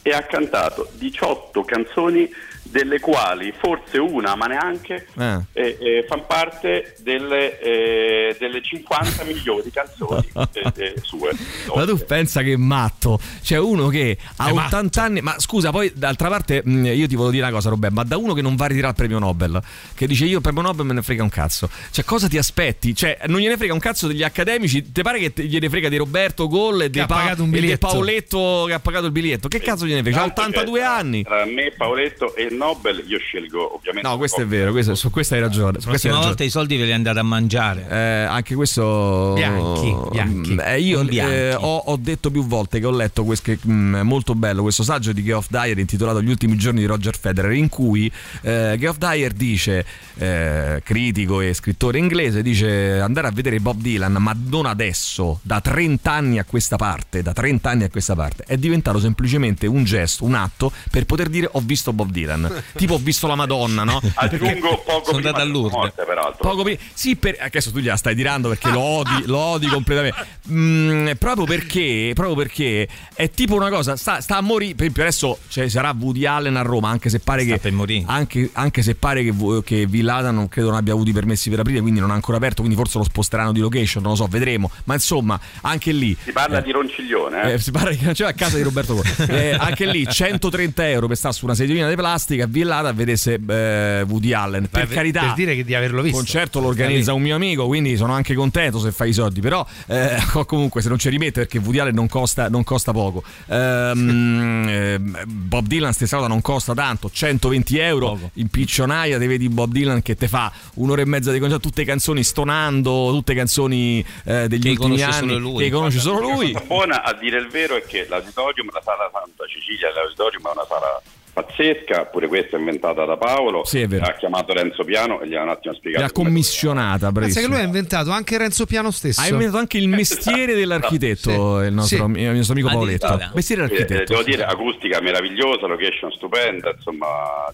e 0.03 0.11
ha 0.11 0.23
cantato 0.23 0.89
18 0.93 1.63
canzoni 1.65 2.29
delle 2.75 2.99
quali 2.99 3.55
forse 3.57 3.99
una, 3.99 4.35
ma 4.35 4.47
neanche, 4.47 5.07
Eh. 5.17 5.39
eh, 5.53 5.79
eh, 5.81 6.05
fanno 6.09 6.25
parte 6.27 6.97
delle, 6.99 7.61
eh, 7.61 8.37
delle 8.37 8.61
50 8.61 9.23
migliori 9.31 9.71
canzoni 9.71 10.29
eh, 10.55 10.73
eh, 10.75 10.95
sue. 11.01 11.31
Ma 11.73 11.85
tu 11.85 11.97
pensa 12.05 12.43
che 12.43 12.55
è 12.55 12.57
matto? 12.57 13.21
C'è 13.41 13.59
uno 13.59 13.87
che 13.87 14.19
ha 14.39 14.49
È 14.49 14.51
80 14.51 15.03
anni. 15.03 15.21
Ma 15.21 15.39
scusa, 15.39 15.71
poi 15.71 15.93
d'altra 15.95 16.29
parte, 16.29 16.63
mh, 16.65 16.87
io 16.87 17.07
ti 17.07 17.15
volevo 17.15 17.31
dire 17.31 17.45
una 17.45 17.53
cosa, 17.53 17.69
Roberto. 17.69 17.95
Ma 17.95 18.03
da 18.03 18.17
uno 18.17 18.35
che 18.35 18.43
non 18.43 18.57
va 18.57 18.65
a 18.65 18.69
ritirare 18.69 18.91
il 18.91 18.97
premio 18.97 19.21
Nobel, 19.21 19.63
che 19.95 20.09
dice 20.09 20.25
io 20.25 20.39
il 20.39 20.43
premio 20.43 20.63
Nobel 20.63 20.85
me 20.85 20.95
ne 20.95 21.03
frega 21.03 21.23
un 21.23 21.29
cazzo. 21.29 21.71
Cioè, 21.93 22.05
cosa 22.05 22.27
ti 22.27 22.39
aspetti? 22.39 22.93
Cioè, 22.93 23.19
non 23.27 23.39
gliene 23.39 23.57
frega 23.57 23.73
un 23.73 23.79
cazzo 23.79 24.09
degli 24.09 24.25
accademici. 24.25 24.91
Ti 24.91 25.03
pare 25.03 25.21
che 25.21 25.33
te- 25.33 25.45
gliene 25.45 25.69
frega 25.69 25.89
di 25.89 25.97
Roberto 25.97 26.49
Gol 26.49 26.83
e 26.83 26.91
di, 26.91 26.99
e 26.99 27.07
biglietto. 27.37 27.87
Paoletto 27.87 28.65
che 28.67 28.73
ha 28.73 28.81
pagato 28.81 29.07
il 29.07 29.13
biglietto? 29.13 29.47
Che 29.47 29.61
cazzo 29.61 29.87
gliene 29.87 30.03
frega? 30.03 30.23
Ha 30.23 30.31
Tanto 30.31 30.59
82 30.59 30.79
che 30.81 30.85
anni. 30.85 31.23
Tra 31.23 31.45
me, 31.45 31.73
Paoletto 31.77 32.35
e 32.35 32.43
il 32.43 32.55
Nobel 32.65 33.05
io 33.07 33.19
scelgo 33.19 33.75
ovviamente... 33.77 34.09
No, 34.09 34.17
questo 34.17 34.41
è 34.41 34.47
vero, 34.47 34.73
questo- 34.73 34.95
su 34.95 35.11
questo 35.11 35.35
hai 35.35 35.41
ragione. 35.41 35.79
Su 35.81 35.87
La 35.87 35.91
prossima 35.91 36.13
ragione. 36.15 36.27
volta 36.29 36.45
i 36.45 36.51
soldi 36.51 36.77
ve 36.77 36.85
li 36.87 36.93
andate 36.93 37.19
a 37.19 37.23
mangiare. 37.23 37.87
Eh, 37.89 37.97
anche 38.25 38.55
questo 38.55 39.33
Bianchi, 39.35 39.95
bianchi. 40.11 40.57
Eh, 40.57 40.81
io 40.81 40.97
Non 40.99 41.07
bianchi. 41.07 41.35
eh, 41.35 41.55
ho, 41.55 41.77
ho 41.77 41.97
detto 41.97 42.31
più 42.31 42.45
volte 42.47 42.81
che 42.81 42.87
ho 42.87 42.91
letto 42.91 43.25
questo 43.25 43.53
che, 43.53 43.59
mh, 43.69 44.01
molto 44.03 44.35
bello 44.35 44.63
questo 44.63 44.83
saggio 44.83 45.13
di 45.13 45.23
Geoff 45.23 45.49
Dyer 45.51 45.79
intitolato 45.79 46.23
Gli 46.23 46.29
ultimi 46.31 46.57
giorni 46.57 46.81
di 46.81 46.87
Roger 46.87 47.19
Federer 47.19 47.53
in 47.53 47.69
cui 47.69 48.11
eh, 48.43 48.77
Geoff 48.79 48.97
Dyer 48.99 49.33
dice 49.33 49.85
eh, 50.17 50.81
critico 50.85 51.41
e 51.41 51.53
scrittore 51.55 51.99
inglese 51.99 52.43
dice 52.43 52.99
andare 53.01 53.27
a 53.29 53.31
vedere 53.31 53.61
Bob 53.61 53.81
Dylan 53.81 54.13
ma 54.15 54.35
non 54.49 54.67
adesso 54.67 55.41
da 55.43 55.61
30 55.61 56.11
anni 56.11 56.39
a 56.39 56.45
questa 56.45 56.77
parte 56.77 57.23
da 57.23 57.33
30 57.33 57.69
anni 57.71 57.85
a 57.85 57.91
questa 57.91 58.15
parte 58.15 58.45
è 58.47 58.57
diventato 58.57 58.99
semplicemente 58.99 59.67
un 59.67 59.85
gesto 59.85 60.25
un 60.25 60.35
atto 60.35 60.71
per 60.91 61.05
poter 61.07 61.29
dire 61.29 61.49
ho 61.51 61.61
visto 61.61 61.93
Bob 61.93 62.11
Dylan 62.11 62.44
tipo 62.77 62.95
ho 62.95 62.99
visto 62.99 63.27
la 63.27 63.35
Madonna 63.35 63.85
no? 63.85 64.01
Aggiungo 64.15 64.83
poco 64.85 65.05
Sono 65.07 65.17
prima 65.19 65.33
della 65.33 65.45
Lourdes. 65.45 65.73
morte, 65.73 66.05
peraltro. 66.05 66.49
Poco 66.49 66.63
prima. 66.63 66.79
Sì, 66.93 67.17
per... 67.17 67.37
adesso 67.41 67.71
tu 67.71 67.79
gliela 67.79 67.97
stai 67.97 68.15
tirando 68.15 68.49
perché 68.49 68.71
lo 68.71 68.81
odi, 68.81 69.23
lo 69.27 69.39
odi 69.39 69.67
completamente. 69.67 70.27
Mm, 70.51 71.11
proprio 71.19 71.47
perché, 71.47 72.13
proprio 72.15 72.37
perché 72.37 72.89
è 73.15 73.31
tipo 73.31 73.55
una 73.55 73.71
cosa, 73.71 73.97
sta, 73.97 74.21
sta 74.21 74.37
a 74.37 74.41
morire. 74.41 74.75
Per 74.75 74.83
esempio, 74.83 75.03
adesso 75.03 75.39
cioè, 75.49 75.69
sarà 75.69 75.95
Woody 75.99 76.25
Allen 76.27 76.57
a 76.57 76.63
Roma, 76.63 76.89
anche 76.89 77.09
se 77.09 77.21
pare 77.21 77.43
Sta 77.45 77.59
che. 77.59 78.05
Anche, 78.07 78.51
anche 78.53 78.83
se 78.83 78.95
pare 78.95 79.23
che, 79.23 79.35
che 79.65 79.87
Villada 79.87 80.31
non 80.31 80.49
credo 80.49 80.69
non 80.69 80.79
abbia 80.79 80.93
avuto 80.93 81.11
i 81.11 81.13
permessi 81.13 81.51
per 81.51 81.61
aprire, 81.61 81.81
quindi 81.81 82.01
non 82.01 82.11
ha 82.11 82.15
ancora 82.15 82.37
aperto, 82.37 82.63
quindi 82.63 82.77
forse 82.77 82.99
lo 82.99 83.05
sposteranno 83.05 83.53
di 83.53 83.61
location, 83.61 84.03
non 84.03 84.13
lo 84.13 84.19
so, 84.19 84.27
vedremo. 84.27 84.71
Ma 84.85 84.95
insomma, 84.95 85.39
anche 85.63 85.93
lì. 85.93 86.17
Si 86.23 86.33
parla 86.33 86.61
di 86.61 86.71
Ronciglione, 86.71 87.43
eh? 87.43 87.53
Eh, 87.53 87.59
si 87.59 87.71
parla 87.71 87.95
non 88.01 88.13
c'era 88.15 88.31
a 88.31 88.35
casa 88.35 88.57
di 88.57 88.63
Roberto 88.63 88.95
Gol. 88.95 89.03
Eh, 89.35 89.53
anche 89.53 89.87
lì 89.87 90.07
130 90.07 90.89
euro 90.91 91.07
per 91.09 91.17
stare 91.17 91.35
su 91.35 91.45
una 91.45 91.55
sediolina 91.55 91.89
di 91.89 91.95
plastica 91.97 92.34
a 92.43 92.47
Villada 92.47 92.89
a 92.91 92.93
vedesse 92.93 93.39
eh, 93.47 94.05
Woody 94.07 94.33
Allen. 94.33 94.69
Per 94.69 94.87
Beh, 94.87 94.95
carità, 94.95 95.21
Per 95.21 95.35
dire 95.35 95.55
che 95.55 95.65
di 95.65 95.75
averlo 95.75 96.03
visto. 96.03 96.17
concerto 96.17 96.61
lo 96.61 96.69
organizza 96.69 97.13
un 97.13 97.23
mio 97.23 97.35
amico, 97.35 97.67
quindi 97.67 97.97
sono 97.97 98.13
anche 98.13 98.35
contento 98.35 98.79
se 98.79 98.93
fai 98.93 99.11
i 99.11 99.13
soldi. 99.13 99.41
Però 99.41 99.67
eh, 99.87 100.17
comunque 100.47 100.83
se 100.83 100.89
non 100.89 100.99
ci 100.99 101.09
rimette 101.09 101.41
perché 101.41 101.59
Woody 101.59 101.79
Allen 101.79 101.95
non 101.95 102.09
costa, 102.09 102.49
non 102.49 102.65
costa 102.65 102.93
poco. 102.93 103.23
Ehm, 103.47 104.67
eh, 104.69 104.99
Bob 105.27 105.67
Dylan 105.67 105.93
stessa 105.93 106.17
cosa 106.17 106.29
non 106.29 106.41
costa 106.41 106.75
tanto, 106.75 107.11
120 107.11 107.79
euro 107.79 108.31
in 108.35 108.49
piccionaia, 108.49 109.19
te 109.19 109.27
vedi 109.27 109.49
Bob 109.49 109.71
Dylan 109.73 110.03
che 110.03 110.15
te 110.17 110.29
fa 110.29 110.53
un'ora 110.75 111.03
e 111.03 111.07
mezza 111.07 111.33
di 111.33 111.39
concerto, 111.39 111.69
tutte 111.69 111.85
canzoni 111.85 112.23
stonando, 112.23 113.11
tutte 113.11 113.35
canzoni 113.35 114.05
eh, 114.25 114.49
degli 114.49 114.63
Che 114.63 114.69
ultimi 114.71 115.03
anni 115.03 115.39
lui. 115.39 115.65
che 115.65 115.71
conosce 115.71 115.99
solo 116.01 116.21
lui. 116.21 116.53
La 116.53 116.61
cosa 116.61 116.67
buona 116.75 117.03
a 117.05 117.13
dire 117.15 117.39
il 117.39 117.49
vero 117.49 117.77
è 117.77 117.83
che 117.85 118.07
l'auditorium, 118.09 118.69
la 118.73 118.81
sala 118.83 119.11
Santa 119.13 119.45
Cecilia, 119.47 119.93
l'auditorium 119.93 120.47
è 120.49 120.51
una 120.53 120.67
sala 120.69 121.01
pazzesca, 121.35 122.07
pure 122.07 122.29
questa 122.29 122.57
è 122.57 122.59
inventata 122.61 123.05
da 123.05 123.17
Paolo, 123.19 123.65
Sì, 123.65 123.81
è 123.81 123.87
vero. 123.89 124.05
ha 124.07 124.13
chiamato 124.13 124.53
Renzo 124.55 124.85
Piano 124.85 125.21
e 125.21 125.29
gli 125.29 125.35
ha 125.35 125.43
un 125.43 125.49
attimo 125.51 125.75
spiegato. 125.75 126.05
L'ha 126.05 126.13
commissionata, 126.13 127.13
Pensa 127.13 127.41
che 127.41 127.47
lui 127.49 127.57
ha 127.57 127.63
inventato 127.63 128.11
anche 128.11 128.39
Renzo 128.39 128.65
Piano 128.67 128.91
stesso. 128.91 129.21
Ha 129.21 129.27
inventato 129.27 129.59
anche 129.59 129.77
il 129.79 129.89
mestiere 129.91 130.55
dell'architetto, 130.55 131.61
Sì. 131.61 131.67
il, 131.67 131.73
nostro, 131.75 132.11
Sì. 132.15 132.21
il 132.21 132.31
nostro 132.37 132.53
amico 132.55 132.69
Addirittura. 132.69 133.11
Paoletto. 133.17 133.35
Mestiere 133.35 133.65
Eh, 133.65 133.69
dell'architetto. 133.69 134.13
devo 134.13 134.23
dire 134.25 134.45
acustica 134.45 135.01
meravigliosa, 135.01 135.67
location 135.67 136.11
stupenda, 136.13 136.73
insomma, 136.75 137.07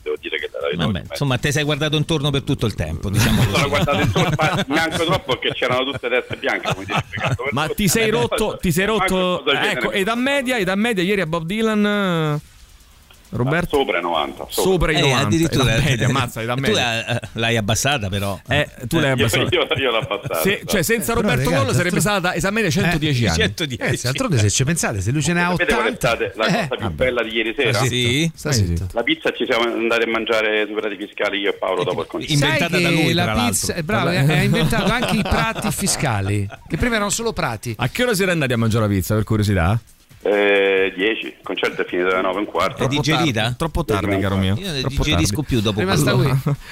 devo 0.02 0.16
dire 0.20 0.38
che 0.38 0.48
l'auditorium 0.52 0.92
Vabbè, 0.92 1.04
insomma, 1.10 1.38
te 1.38 1.50
sei 1.52 1.64
guardato 1.64 1.96
intorno 1.96 2.30
per 2.30 2.42
tutto 2.42 2.66
il 2.66 2.74
tempo, 2.74 3.08
diciamo 3.10 3.42
sono 3.42 3.68
guardato 3.68 4.00
intorno, 4.00 4.30
ma 4.36 4.64
neanche 4.68 5.04
troppo 5.04 5.36
perché 5.38 5.54
c'erano 5.58 5.84
tutte 5.90 6.08
teste 6.08 6.36
bianche, 6.36 6.68
Ma 7.52 7.66
ti 7.68 7.88
sei 7.88 8.08
Eh, 8.08 8.10
rotto, 8.10 8.58
ti 8.60 8.70
sei 8.72 8.84
rotto. 8.86 9.44
Ecco, 9.46 9.90
età 9.90 10.14
media, 10.14 10.58
età 10.58 10.74
media 10.74 11.02
ieri 11.02 11.22
a 11.22 11.26
Bob 11.26 11.44
Dylan. 11.46 12.40
Eh, 13.32 13.36
Roberto 13.36 13.76
Sopra 13.78 13.98
i 13.98 14.02
90. 14.02 14.46
sopra 14.48 14.92
i 14.92 14.96
Eh, 14.96 15.00
90. 15.00 15.26
addirittura 15.26 15.74
Età 15.76 15.82
media, 15.88 16.06
ammazza, 16.10 16.42
età 16.42 16.54
tu 16.54 16.60
media. 16.60 16.80
la- 17.06 17.20
l'hai 17.34 17.56
abbassata 17.56 18.08
però. 18.08 18.38
Eh, 18.48 18.68
tu 18.88 18.96
l'hai 18.98 19.06
Io, 19.08 19.12
abbassato. 19.26 19.48
io, 19.54 19.66
io 19.76 19.90
l'ho 19.90 19.98
abbassata. 19.98 20.40
Se- 20.40 20.62
cioè, 20.66 20.82
senza 20.82 21.14
Però, 21.14 21.20
Roberto 21.26 21.50
ragazzi, 21.50 21.64
Gol 21.66 21.74
sarebbe 21.74 21.96
altro- 21.96 22.30
stata 22.30 22.50
media 22.50 22.70
110 22.70 23.26
anni. 23.26 23.36
110. 23.38 23.82
Eh, 23.82 23.98
d'altronde 24.02 24.38
se 24.38 24.50
ci 24.50 24.64
pensate, 24.64 25.00
se 25.00 25.10
lui 25.12 25.22
ce 25.22 25.32
ne 25.32 25.42
ha 25.44 25.50
Sapete 25.50 25.74
qual 25.74 25.86
è 25.86 25.90
80. 25.90 26.30
stata 26.32 26.32
la 26.34 26.46
Eh, 26.64 26.68
cosa 26.68 26.86
più 26.86 26.90
bella 26.96 27.22
di 27.22 27.30
ieri 27.30 27.54
sera? 27.56 27.78
Sì? 27.84 28.30
sta 28.34 28.48
Eh, 28.50 28.52
sì. 28.52 28.82
La 28.92 29.02
pizza 29.02 29.32
ci 29.32 29.44
siamo 29.48 29.64
andati 29.72 30.02
a 30.02 30.06
mangiare 30.10 30.64
sui 30.66 30.74
prati 30.74 30.96
fiscali 30.96 31.38
io 31.38 31.50
e 31.50 31.52
Paolo 31.54 31.84
dopo 31.84 32.00
il 32.02 32.06
concerto. 32.06 32.32
Inventata 32.34 32.78
da 32.80 32.90
lui, 32.90 33.12
la 33.12 33.32
pizza, 33.46 33.74
eh, 33.74 33.82
bravo, 33.82 34.06
Vabbè. 34.12 34.32
ha 34.38 34.42
inventato 34.42 34.90
anche 34.92 35.16
i 35.16 35.22
prati 35.28 35.70
fiscali, 35.70 36.48
che 36.68 36.76
prima 36.76 36.96
erano 36.96 37.10
solo 37.10 37.32
prati. 37.32 37.74
A 37.78 37.88
che 37.88 38.02
ora 38.02 38.14
siete 38.14 38.30
andati 38.30 38.52
a 38.52 38.56
mangiare 38.58 38.86
la 38.86 38.92
pizza, 38.92 39.14
per 39.14 39.24
curiosità? 39.24 39.78
Eh, 40.22 40.92
10, 40.94 41.26
il 41.26 41.34
concerto 41.42 41.80
è 41.80 41.86
finito 41.86 42.08
alle 42.08 42.20
9 42.20 42.34
e 42.36 42.38
un 42.40 42.44
quarto. 42.44 42.84
È 42.84 42.88
digerita? 42.88 43.54
Troppo 43.56 43.84
tardi, 43.86 44.18
caro 44.18 44.36
mio. 44.36 44.54
Io 44.58 44.70
ne 44.70 44.80
Troppo 44.80 45.02
digerisco 45.02 45.34
tardi. 45.36 45.46
più 45.48 45.60
dopo 45.60 45.78
È 45.78 45.80
rimasta 45.82 46.12
qui. 46.12 46.26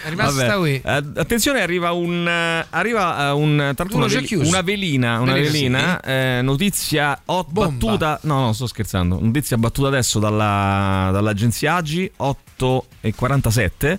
È 0.05 0.09
rimasta 0.11 0.47
Vabbè. 0.47 0.59
qui. 0.59 0.83
Eh, 0.85 1.03
attenzione, 1.21 1.63
arriva 1.63 1.93
un. 1.93 2.29
eh, 2.29 2.67
Arriva 2.69 3.29
eh, 3.29 3.31
un. 3.33 3.57
Tra 3.75 3.85
l'altro 3.89 3.97
una, 3.97 4.07
chiuso. 4.21 4.47
una 4.49 4.61
velina. 4.61 5.19
Una 5.21 5.33
Velina, 5.33 5.99
velina. 6.03 6.39
eh, 6.39 6.43
notizia 6.43 7.19
hot 7.25 7.47
Bomba. 7.51 7.71
battuta. 7.71 8.19
No, 8.25 8.41
no, 8.41 8.53
sto 8.53 8.67
scherzando. 8.67 9.19
Notizia 9.19 9.57
battuta 9.57 9.89
adesso 9.89 10.19
dalla, 10.19 11.09
dall'agenzia 11.11 11.77
Agi 11.77 12.11
8 12.17 12.87
e 13.01 13.15
47. 13.15 13.99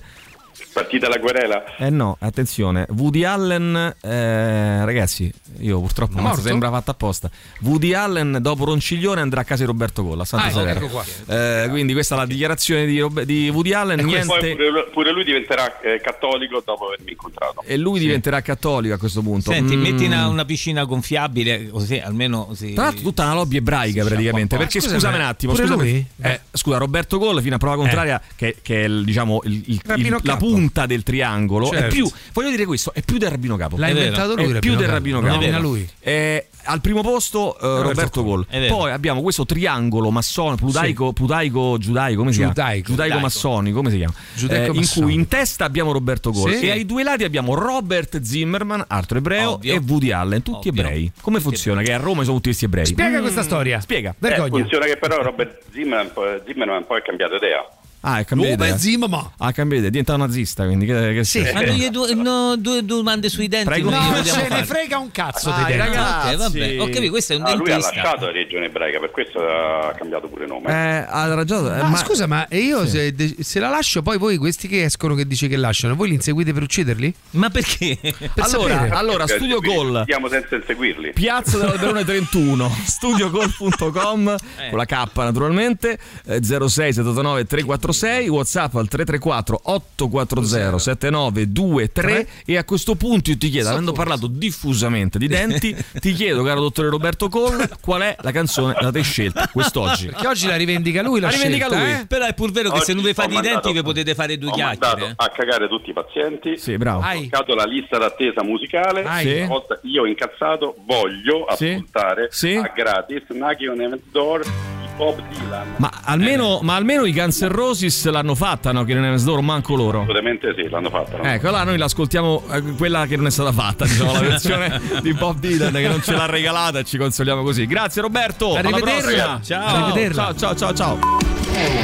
Partita 0.71 1.09
la 1.09 1.19
querela. 1.19 1.75
Eh 1.77 1.89
no, 1.89 2.15
attenzione. 2.19 2.85
Woody 2.95 3.23
Allen. 3.23 3.95
eh, 4.01 4.85
ragazzi, 4.85 5.31
io 5.59 5.79
purtroppo 5.81 6.21
non 6.21 6.35
sembra 6.37 6.69
fatta 6.69 6.91
apposta. 6.91 7.29
Woody 7.61 7.93
Allen, 7.93 8.37
dopo 8.39 8.65
Ronciglione, 8.65 9.19
andrà 9.19 9.41
a 9.41 9.43
casa 9.43 9.61
di 9.61 9.67
Roberto 9.67 10.03
Golla. 10.03 10.21
a 10.23 10.25
Santa 10.25 10.59
Ah, 10.61 10.69
ecco 10.69 10.87
qua. 10.87 11.03
Eh, 11.27 11.67
quindi 11.69 11.93
questa 11.93 12.15
è 12.15 12.17
la 12.19 12.25
dichiarazione 12.25 12.85
di, 12.85 12.99
Robe- 12.99 13.25
di 13.25 13.49
Woody 13.49 13.73
Allen. 13.73 13.99
E 13.99 14.03
poi 14.03 14.11
Niente. 14.13 14.55
pure, 14.55 14.83
pure 14.91 15.11
lui 15.11 15.23
diventerà 15.23 15.79
eh, 15.81 15.99
cattolico 16.01 16.61
dopo 16.63 16.85
avermi 16.87 17.11
incontrato. 17.11 17.61
E 17.65 17.75
lui 17.75 17.99
diventerà 17.99 18.41
cattolico 18.41 18.93
a 18.93 18.97
questo 18.97 19.21
punto. 19.21 19.51
Senti, 19.51 19.75
Mm. 19.75 19.81
metti 19.81 20.05
una, 20.05 20.27
una 20.27 20.45
piscina 20.45 20.83
gonfiabile, 20.83 21.69
così 21.69 21.97
almeno 21.97 22.51
si... 22.53 22.73
Tra 22.73 22.83
l'altro 22.85 23.01
tutta 23.01 23.23
una 23.23 23.33
lobby 23.33 23.57
ebraica 23.57 24.05
praticamente, 24.05 24.55
perché 24.55 24.79
Scusami, 24.79 24.99
scusami 24.99 25.15
un 25.15 25.21
attimo, 25.21 25.55
scusami. 25.55 26.07
Eh, 26.21 26.39
scusa, 26.51 26.77
Roberto 26.77 27.17
Gol 27.17 27.41
fino 27.41 27.55
a 27.55 27.57
prova 27.57 27.75
contraria 27.75 28.21
che, 28.35 28.57
che 28.61 28.81
è 28.83 28.85
il, 28.85 29.03
diciamo 29.03 29.41
il, 29.45 29.63
il- 29.65 29.81
la 30.23 30.37
punta 30.37 30.57
punta 30.59 30.85
del 30.85 31.03
triangolo. 31.03 31.71
È 31.71 31.77
Certo. 31.77 31.95
più, 31.95 32.11
voglio 32.33 32.49
dire 32.49 32.65
questo, 32.65 32.91
è 32.93 33.01
più 33.01 33.17
del 33.17 33.29
Rabbino 33.29 33.55
Capo. 33.55 33.77
L'ha 33.77 33.87
È 33.87 33.93
vero. 33.93 34.05
inventato 34.05 34.35
lui, 34.35 34.51
È 34.55 34.59
più 34.59 34.71
del 34.71 34.79
Capo. 34.81 34.91
Rabbino 34.93 35.19
Capo. 35.21 35.33
nomina 35.35 35.59
lui. 35.59 35.89
Eh, 35.99 36.47
al 36.63 36.81
primo 36.81 37.01
posto 37.01 37.57
eh, 37.57 37.81
Roberto 37.81 38.23
Gol. 38.23 38.45
È. 38.49 38.67
Poi 38.67 38.91
abbiamo 38.91 39.21
questo 39.21 39.45
triangolo 39.45 40.11
massonico, 40.11 40.57
plutaico, 40.57 41.13
plutaico 41.13 41.77
giudaico, 41.77 42.19
come 42.19 42.31
si 42.31 42.37
chiama? 42.39 42.53
Giudaico. 42.53 42.87
Giudaico 42.89 43.19
massonico, 43.19 43.77
come 43.77 43.89
si 43.91 43.97
chiama? 43.97 44.13
Giudaico 44.35 44.73
Eh, 44.73 44.77
in 44.77 44.87
cui 44.93 45.13
in 45.13 45.27
testa 45.27 45.65
abbiamo 45.65 45.91
Roberto 45.91 46.31
Gol 46.31 46.53
Sì. 46.55 46.65
e 46.67 46.71
ai 46.71 46.85
due 46.85 47.03
lati 47.03 47.23
abbiamo 47.23 47.55
Robert 47.55 48.21
Zimmerman, 48.21 48.83
altro 48.87 49.17
ebreo, 49.19 49.51
Ovvio. 49.53 49.73
e 49.73 49.77
Woody 49.87 50.11
Allen, 50.11 50.41
tutti 50.43 50.67
Ovvio. 50.67 50.83
ebrei. 50.83 51.11
Come 51.21 51.39
funziona? 51.39 51.81
Che 51.81 51.93
a 51.93 51.97
Roma 51.97 52.21
sono 52.23 52.35
tutti 52.35 52.47
questi 52.49 52.65
ebrei. 52.65 52.85
Spiega 52.85 53.21
questa 53.21 53.41
storia. 53.43 53.77
Mm. 53.77 53.81
Spiega. 53.81 54.09
Eh, 54.11 54.15
Vergogna. 54.19 54.49
funziona 54.59 54.85
che 54.85 54.97
però 54.97 55.21
Robert 55.21 55.61
Zimmerman, 55.71 56.41
Zimmerman 56.45 56.85
poi 56.85 56.97
ha 56.99 57.01
cambiato 57.01 57.35
idea. 57.35 57.65
Ah, 58.01 58.19
è 58.19 58.25
cambiato. 58.25 58.55
Robert 58.55 58.77
Zimmerman. 58.77 59.29
Ah, 59.39 59.51
cambiato 59.51 59.75
idea, 59.75 59.87
è 59.87 59.89
diventato 59.91 60.17
nazista, 60.19 60.65
quindi 60.65 60.85
che, 60.85 61.13
che 61.13 61.23
Sì. 61.25 61.41
Ma 61.53 61.63
due, 61.63 61.89
due, 61.89 62.13
no, 62.15 62.55
due 62.57 62.85
domande 62.85 63.27
sui 63.29 63.47
denti. 63.47 63.67
Prego. 63.67 63.89
come 63.91 64.09
No, 64.17 64.23
ce 64.23 64.47
ne 64.49 64.63
frega 64.63 64.97
un 64.97 65.11
cazzo 65.11 65.49
Dai, 65.49 65.65
dei 65.65 65.77
denti. 65.77 65.93
ragazzi. 65.95 66.27
Ok, 66.33 66.37
vabbè. 66.37 66.79
Ho 66.79 66.85
capito, 66.89 67.09
questo 67.11 67.33
è 67.33 67.35
un 67.35 67.41
Ah, 67.45 67.53
lui 67.55 67.69
ha 67.71 67.73
dentista. 67.75 67.95
lasciato 67.95 68.25
la 68.27 68.31
regione 68.31 68.65
ebraica, 68.67 68.99
per 68.99 69.11
questo 69.11 69.39
ha 69.39 69.93
cambiato 69.97 70.27
pure 70.27 70.45
nome. 70.47 70.69
Eh, 70.71 71.05
ha 71.09 71.33
ragione. 71.33 71.77
eh, 71.77 71.81
Ma, 71.81 71.89
ma- 71.89 71.97
scusa, 71.97 72.25
ma 72.27 72.47
io 72.51 72.87
se, 72.87 73.13
de- 73.13 73.35
se 73.39 73.59
la 73.59 73.69
lascio, 73.69 74.01
poi 74.01 74.17
voi 74.17 74.37
questi 74.37 74.67
che 74.69 74.83
escono 74.85 75.13
che 75.15 75.27
dice 75.27 75.47
che 75.47 75.57
lasciano, 75.57 75.95
voi 75.95 76.07
li 76.09 76.13
inseguite 76.15 76.53
per 76.53 76.63
ucciderli? 76.63 77.13
Ma 77.31 77.49
perché? 77.49 77.97
Per 78.01 78.31
allora, 78.37 78.87
allora, 78.97 79.25
Perché 79.25 79.35
studio 79.43 79.59
gol. 79.59 80.01
Stiamo 80.03 80.27
senza 80.29 80.55
inseguirli. 80.55 81.11
Piazza 81.13 81.57
dell'Alberone 81.59 82.05
31, 82.05 82.69
studiogol.com 82.85 84.35
con 84.69 84.77
la 84.77 84.85
K 84.85 85.07
naturalmente, 85.15 85.99
eh, 86.25 86.39
06 86.43 86.93
79 86.93 87.45
346, 87.93 88.27
WhatsApp 88.29 88.75
al 88.75 88.87
334 88.87 89.59
840 89.63 90.77
7923 90.77 92.27
e 92.45 92.57
a 92.57 92.63
questo 92.63 92.95
punto 92.95 93.31
io 93.31 93.37
ti 93.37 93.49
chiedo, 93.49 93.69
avendo 93.69 93.91
parlato 93.91 94.27
diffusamente 94.27 95.17
di 95.17 95.27
denti, 95.27 95.75
ti 95.99 96.13
chiedo 96.13 96.43
caro 96.43 96.61
dottore 96.61 96.89
Roberto 96.89 97.27
Cole, 97.29 97.69
qual 97.81 98.01
è 98.01 98.15
la 98.21 98.31
canzone 98.31 98.75
da 98.79 98.91
te 98.91 99.01
scelta 99.01 99.47
quest'oggi? 99.51 100.07
Perché 100.07 100.27
oggi 100.27 100.47
la 100.47 100.55
rivendica 100.55 101.01
lui 101.01 101.19
la, 101.19 101.27
La 101.27 101.33
rivendica 101.33 101.67
scelta, 101.67 101.83
lui. 101.83 101.93
eh? 102.01 102.05
Però 102.07 102.25
è 102.25 102.33
pur 102.33 102.51
vero 102.51 102.69
che 102.69 102.77
se 102.77 102.91
Oggi 102.91 102.93
non 102.95 103.03
vi 103.03 103.13
fate 103.13 103.33
i 103.35 103.41
denti 103.41 103.71
vi 103.71 103.81
potete 103.83 104.13
fare 104.15 104.37
due 104.37 104.49
Ho 104.49 104.53
chiacchiere. 104.53 104.99
mandato 105.01 105.23
a 105.23 105.29
cagare 105.35 105.67
tutti 105.67 105.89
i 105.89 105.93
pazienti. 105.93 106.57
Sì, 106.57 106.77
bravo. 106.77 107.01
Ai. 107.01 107.17
Ho 107.17 107.21
cercato 107.21 107.55
la 107.55 107.65
lista 107.65 107.97
d'attesa 107.97 108.43
musicale. 108.43 109.05
Sì. 109.19 109.47
Io 109.83 110.05
incazzato 110.05 110.75
voglio 110.85 111.45
Sì. 111.55 111.69
ascoltare 111.69 112.27
Sì. 112.31 112.55
a 112.55 112.71
gratis 112.75 113.23
Naki 113.29 113.67
on 113.67 113.81
Event 113.81 114.03
Door 114.11 114.43
di 114.43 114.87
Bob 114.97 115.21
Dylan. 115.29 115.75
Ma 115.77 115.91
almeno, 116.03 116.59
ma 116.61 116.75
almeno 116.75 117.05
i 117.05 117.13
Guns 117.13 117.41
N' 117.41 117.47
Roses 117.79 118.09
l'hanno 118.09 118.35
fatta, 118.35 118.71
no? 118.71 118.83
Che 118.83 118.93
non 118.93 119.05
è 119.05 119.17
loro, 119.19 119.41
manco 119.41 119.75
loro. 119.75 120.01
Assolutamente 120.01 120.53
sì, 120.57 120.67
l'hanno 120.69 120.89
fatta. 120.89 121.17
l'hanno 121.17 121.29
Ecco, 121.29 121.49
là 121.49 121.63
noi 121.63 121.77
l'ascoltiamo, 121.77 122.43
eh, 122.51 122.61
quella 122.75 123.05
che 123.05 123.15
non 123.15 123.27
è 123.27 123.31
stata 123.31 123.51
fatta, 123.53 123.85
diciamo, 123.85 124.11
la 124.13 124.19
versione 124.19 124.81
di 125.01 125.13
Bob 125.13 125.39
Dylan 125.39 125.71
che 125.73 125.87
non 125.87 126.01
ce 126.01 126.13
l'ha 126.13 126.25
regalata 126.25 126.79
e 126.79 126.83
ci 126.83 126.97
consoliamo 126.97 127.41
così. 127.43 127.65
Grazie 127.65 128.01
Roberto, 128.01 128.55
alla 128.55 128.59
Arrivederla. 128.69 129.01
prossima. 129.01 129.41
Ciao. 129.41 129.83
Arrivederla. 129.83 130.23
ciao, 130.37 130.55
ciao, 130.55 130.55
ciao, 130.55 130.73
ciao. 130.73 130.99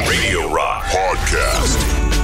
Radio 0.06 0.54
Rock 0.54 0.92
Podcast. 0.92 2.15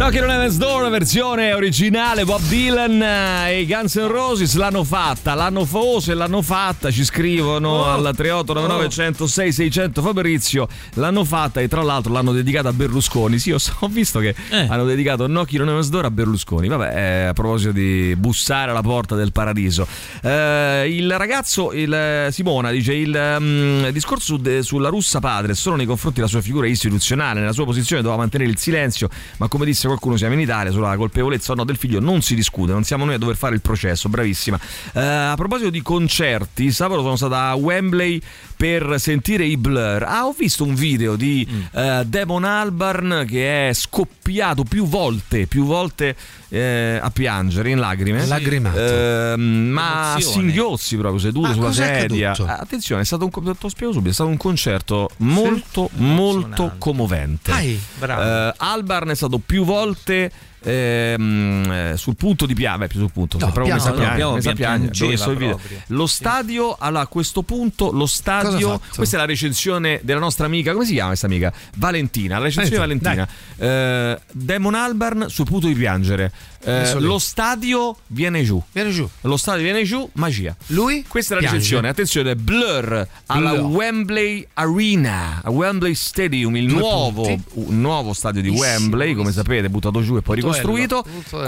No, 0.00 0.08
che 0.08 0.20
non 0.20 0.30
è 0.30 0.38
Next 0.38 0.56
Door, 0.56 0.88
versione 0.88 1.52
originale 1.52 2.24
Bob 2.24 2.40
Dylan 2.48 3.02
eh, 3.02 3.50
e 3.50 3.60
i 3.60 3.66
Guns 3.66 3.96
N' 3.96 4.08
Roses 4.08 4.54
l'hanno 4.54 4.82
fatta, 4.82 5.34
l'hanno 5.34 5.66
forse 5.66 6.14
l'hanno 6.14 6.40
fatta, 6.40 6.90
ci 6.90 7.04
scrivono 7.04 7.68
Oh. 7.68 7.84
al 7.84 8.14
3899 8.16 8.88
106 8.88 9.52
600 9.52 10.00
Fabrizio, 10.00 10.66
l'hanno 10.94 11.22
fatta 11.24 11.60
e 11.60 11.68
tra 11.68 11.82
l'altro 11.82 12.14
l'hanno 12.14 12.32
dedicata 12.32 12.70
a 12.70 12.72
Berlusconi. 12.72 13.38
Sì, 13.38 13.52
ho, 13.52 13.58
visto 13.88 14.20
che 14.20 14.34
Eh. 14.48 14.66
hanno 14.70 14.84
dedicato 14.86 15.26
No, 15.26 15.44
chi 15.44 15.58
non 15.58 15.68
è 15.68 15.72
Next 15.74 15.90
Door 15.90 16.06
a 16.06 16.10
Berlusconi. 16.10 16.66
Vabbè, 16.66 16.94
eh, 16.96 17.24
a 17.26 17.32
proposito 17.34 17.72
di 17.72 18.16
bussare 18.16 18.70
alla 18.70 18.80
porta 18.80 19.16
del 19.16 19.32
paradiso. 19.32 19.86
Eh, 20.22 20.86
il 20.96 21.14
ragazzo, 21.14 21.74
il, 21.74 21.92
eh, 21.92 22.28
Simona, 22.32 22.70
dice 22.70 22.94
il 22.94 23.36
mm, 23.38 23.88
discorso 23.88 24.38
de- 24.38 24.62
sulla 24.62 24.88
russa 24.88 25.20
padre 25.20 25.52
solo 25.52 25.76
nei 25.76 25.84
confronti 25.84 26.20
della 26.20 26.30
sua 26.30 26.40
figura 26.40 26.66
istituzionale, 26.66 27.40
nella 27.40 27.52
sua 27.52 27.66
posizione 27.66 28.00
doveva 28.00 28.18
mantenere 28.18 28.48
il 28.50 28.56
silenzio, 28.56 29.10
ma 29.36 29.46
come 29.48 29.66
disse 29.66 29.88
qualcuno 29.90 30.16
siamo 30.16 30.34
in 30.34 30.40
Italia, 30.40 30.70
sulla 30.70 30.96
colpevolezza 30.96 31.52
o 31.52 31.54
no 31.56 31.64
del 31.64 31.76
figlio 31.76 32.00
non 32.00 32.22
si 32.22 32.34
discute, 32.34 32.72
non 32.72 32.84
siamo 32.84 33.04
noi 33.04 33.14
a 33.14 33.18
dover 33.18 33.36
fare 33.36 33.54
il 33.54 33.60
processo, 33.60 34.08
bravissima. 34.08 34.58
Eh, 34.92 35.00
a 35.00 35.34
proposito 35.36 35.70
di 35.70 35.82
concerti, 35.82 36.70
sabato 36.70 37.02
sono 37.02 37.16
stata 37.16 37.48
a 37.48 37.54
Wembley 37.54 38.20
per 38.56 38.96
sentire 38.98 39.44
i 39.44 39.56
Blur. 39.56 40.02
Ah, 40.02 40.26
ho 40.26 40.34
visto 40.36 40.64
un 40.64 40.74
video 40.74 41.16
di 41.16 41.46
eh, 41.72 42.02
Damon 42.06 42.44
Albarn 42.44 43.24
che 43.26 43.70
è 43.70 43.72
scoppiato 43.72 44.64
più 44.64 44.86
volte, 44.86 45.46
più 45.46 45.64
volte 45.64 46.14
eh, 46.50 46.98
a 47.00 47.10
piangere 47.10 47.70
in 47.70 47.78
lacrime. 47.78 48.26
Lacrimato. 48.26 48.78
Ehm, 48.78 49.40
ma 49.70 50.14
a 50.14 50.20
singhiozzi 50.20 50.96
proprio 50.96 51.20
seduto 51.20 51.48
Ma 51.48 51.54
sulla 51.54 51.72
sedia. 51.72 52.32
Ah, 52.32 52.56
Attenzione, 52.56 53.02
è 53.02 53.04
stato 53.04 53.24
un, 53.24 53.56
te 53.58 53.68
spiego 53.70 53.92
subito, 53.92 54.10
è 54.10 54.14
stato 54.14 54.30
un 54.30 54.36
concerto 54.36 55.10
molto, 55.18 55.88
molto 55.94 56.74
commovente. 56.78 57.50
Dai, 57.50 57.80
bravo. 57.98 58.22
Eh, 58.22 58.54
Albarn 58.58 59.08
è 59.08 59.14
stato 59.14 59.38
più 59.38 59.64
volte 59.64 59.78
volte 59.80 60.30
ehm, 60.62 61.70
eh, 61.70 61.96
sul 61.96 62.16
punto 62.16 62.46
di 62.46 62.54
piangere, 62.54 62.88
più 62.88 62.98
sul 63.00 63.10
punto, 63.10 63.38
No, 63.38 63.50
piano, 63.50 63.74
mi 63.74 63.80
sa 63.80 63.90
no, 63.90 63.96
piangere, 63.96 64.54
piano, 64.54 64.88
piano, 64.90 65.12
il 65.32 65.38
video. 65.38 65.56
proprio. 65.56 65.82
Lo 65.88 66.06
stadio, 66.06 66.76
allora 66.78 67.02
a 67.02 67.06
questo 67.06 67.42
punto 67.42 67.90
lo 67.90 68.06
stadio, 68.06 68.80
questa 68.94 69.16
è 69.16 69.18
la 69.20 69.26
recensione 69.26 70.00
della 70.02 70.20
nostra 70.20 70.46
amica, 70.46 70.72
come 70.72 70.84
si 70.84 70.92
chiama 70.92 71.08
questa 71.08 71.26
amica? 71.26 71.52
Valentina, 71.76 72.38
la 72.38 72.44
recensione 72.44 72.70
di 72.70 72.98
Valentina, 72.98 73.28
Valentina. 73.56 74.12
Eh, 74.14 74.20
Damon 74.32 74.74
Albarn 74.74 75.26
sul 75.28 75.46
punto 75.46 75.66
di 75.66 75.74
piangere. 75.74 76.32
Eh, 76.62 77.00
lo 77.00 77.18
stadio 77.18 77.96
viene 78.08 78.42
giù. 78.44 78.62
Viene 78.72 78.90
giù. 78.90 79.08
Lo 79.22 79.36
stadio 79.38 79.62
viene 79.62 79.82
giù, 79.84 80.08
magia. 80.14 80.54
Lui? 80.66 81.04
Questa 81.08 81.32
è 81.32 81.34
la 81.36 81.40
piange. 81.40 81.56
recensione. 81.56 81.88
Attenzione, 81.88 82.36
Blur 82.36 83.08
alla 83.26 83.54
Blur. 83.54 83.70
Wembley 83.70 84.46
Arena, 84.54 85.40
a 85.42 85.50
Wembley 85.50 85.94
Stadium, 85.94 86.54
il 86.56 86.66
nuovo, 86.66 87.34
nuovo 87.68 88.12
stadio 88.12 88.42
di 88.42 88.50
Wembley, 88.50 89.14
come 89.14 89.32
sapete, 89.32 89.70
buttato 89.70 90.02
giù 90.02 90.16
e 90.16 90.22
poi 90.22 90.36
ricostruito. 90.36 90.49
Bello. 90.50 90.62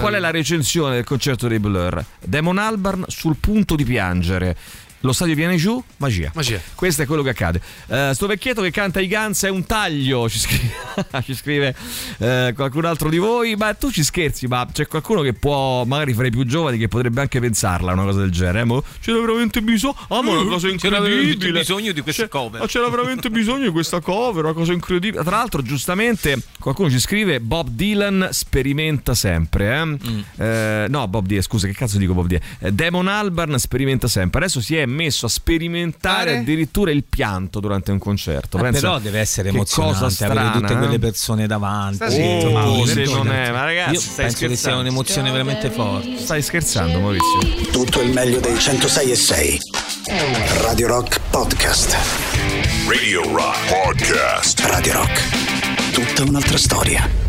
Qual 0.00 0.14
è 0.14 0.18
la 0.18 0.30
recensione 0.30 0.94
del 0.96 1.04
concerto 1.04 1.48
dei 1.48 1.58
Blur? 1.58 2.04
Damon 2.20 2.58
Albarn 2.58 3.04
sul 3.08 3.36
punto 3.38 3.76
di 3.76 3.84
piangere. 3.84 4.56
Lo 5.04 5.12
stadio 5.12 5.34
viene 5.34 5.56
giù, 5.56 5.82
magia. 5.96 6.30
Magia. 6.34 6.60
Questo 6.74 7.02
è 7.02 7.06
quello 7.06 7.22
che 7.22 7.30
accade. 7.30 7.60
Eh, 7.88 8.12
sto 8.14 8.26
vecchietto 8.28 8.62
che 8.62 8.70
canta 8.70 9.00
i 9.00 9.08
Guns 9.08 9.42
è 9.42 9.48
un 9.50 9.66
taglio, 9.66 10.28
ci 10.28 10.38
scrive, 10.38 10.72
ci 11.24 11.34
scrive, 11.34 11.74
eh, 12.18 12.52
qualcun 12.54 12.84
altro 12.84 13.08
di 13.08 13.18
voi. 13.18 13.56
Ma 13.56 13.74
tu 13.74 13.90
ci 13.90 14.04
scherzi, 14.04 14.46
ma 14.46 14.66
c'è 14.72 14.86
qualcuno 14.86 15.22
che 15.22 15.32
può, 15.32 15.84
magari 15.84 16.14
fra 16.14 16.26
i 16.26 16.30
più 16.30 16.44
giovani, 16.44 16.78
che 16.78 16.86
potrebbe 16.88 17.20
anche 17.20 17.40
pensarla 17.40 17.92
una 17.92 18.04
cosa 18.04 18.20
del 18.20 18.30
genere. 18.30 18.60
eh, 18.60 18.64
mo? 18.64 18.84
C'era 19.00 19.18
veramente 19.20 19.60
bisogno. 19.60 19.96
Ah, 20.08 20.22
ma 20.22 20.30
una 20.38 20.44
cosa 20.50 20.68
C'era 20.68 21.00
veramente 21.00 21.32
incredibile. 21.32 21.58
bisogno 21.60 21.92
di 21.92 22.00
questa 22.00 22.22
C'è- 22.22 22.28
cover. 22.28 22.60
ma 22.60 22.66
c'era 22.66 22.88
veramente 22.88 23.28
bisogno 23.30 23.64
di 23.64 23.70
questa 23.70 24.00
cover, 24.00 24.44
una 24.44 24.52
cosa 24.54 24.72
incredibile. 24.72 25.22
Tra 25.24 25.36
l'altro, 25.36 25.62
giustamente, 25.62 26.40
qualcuno 26.60 26.88
ci 26.90 27.00
scrive: 27.00 27.40
Bob 27.40 27.68
Dylan 27.70 28.28
sperimenta 28.30 29.14
sempre. 29.14 29.74
eh? 29.80 29.84
Mm. 29.84 30.20
Eh, 30.36 30.86
no, 30.88 31.08
Bob 31.08 31.26
Dylan, 31.26 31.42
scusa, 31.42 31.66
che 31.66 31.72
cazzo 31.74 31.98
dico 31.98 32.14
Bob 32.14 32.26
Dylan? 32.28 32.42
Damon 32.74 33.08
Albarn 33.08 33.58
sperimenta 33.58 34.06
sempre. 34.06 34.40
Adesso 34.42 34.60
si 34.60 34.76
è 34.76 34.86
messo 34.92 35.26
a 35.26 35.28
sperimentare 35.28 36.38
addirittura 36.38 36.90
il 36.90 37.04
pianto 37.04 37.60
durante 37.60 37.90
un 37.90 37.98
concerto. 37.98 38.58
Ma 38.58 38.64
Pensa 38.64 38.80
però 38.80 38.98
deve 38.98 39.18
essere 39.20 39.48
emozionante 39.48 39.98
cosa 39.98 40.26
avere 40.26 40.50
tutte 40.52 40.72
eh? 40.72 40.76
quelle 40.76 40.98
persone 40.98 41.46
davanti. 41.46 41.96
Sta 41.96 42.10
zitto, 42.10 42.48
Oh, 42.48 42.86
se 42.86 43.04
non 43.04 43.30
è, 43.30 43.50
ma 43.50 43.64
ragazzi, 43.64 43.94
Io 43.94 44.00
stai 44.00 44.26
penso 44.26 44.46
che 44.46 44.56
sia 44.56 44.76
un'emozione 44.76 45.30
veramente 45.30 45.70
forte. 45.70 46.18
Stai 46.18 46.42
scherzando, 46.42 47.00
Maurizio? 47.00 47.70
Tutto 47.70 48.00
il 48.00 48.12
meglio 48.12 48.40
dei 48.40 48.58
106 48.58 49.10
e 49.10 49.16
6. 49.16 49.58
Radio 50.60 50.86
Rock 50.88 51.20
Podcast. 51.30 51.96
Radio 52.88 53.22
Rock 53.34 53.58
Podcast. 53.68 54.60
Radio 54.60 54.92
Rock. 54.92 55.92
Tutta 55.92 56.22
un'altra 56.22 56.58
storia. 56.58 57.21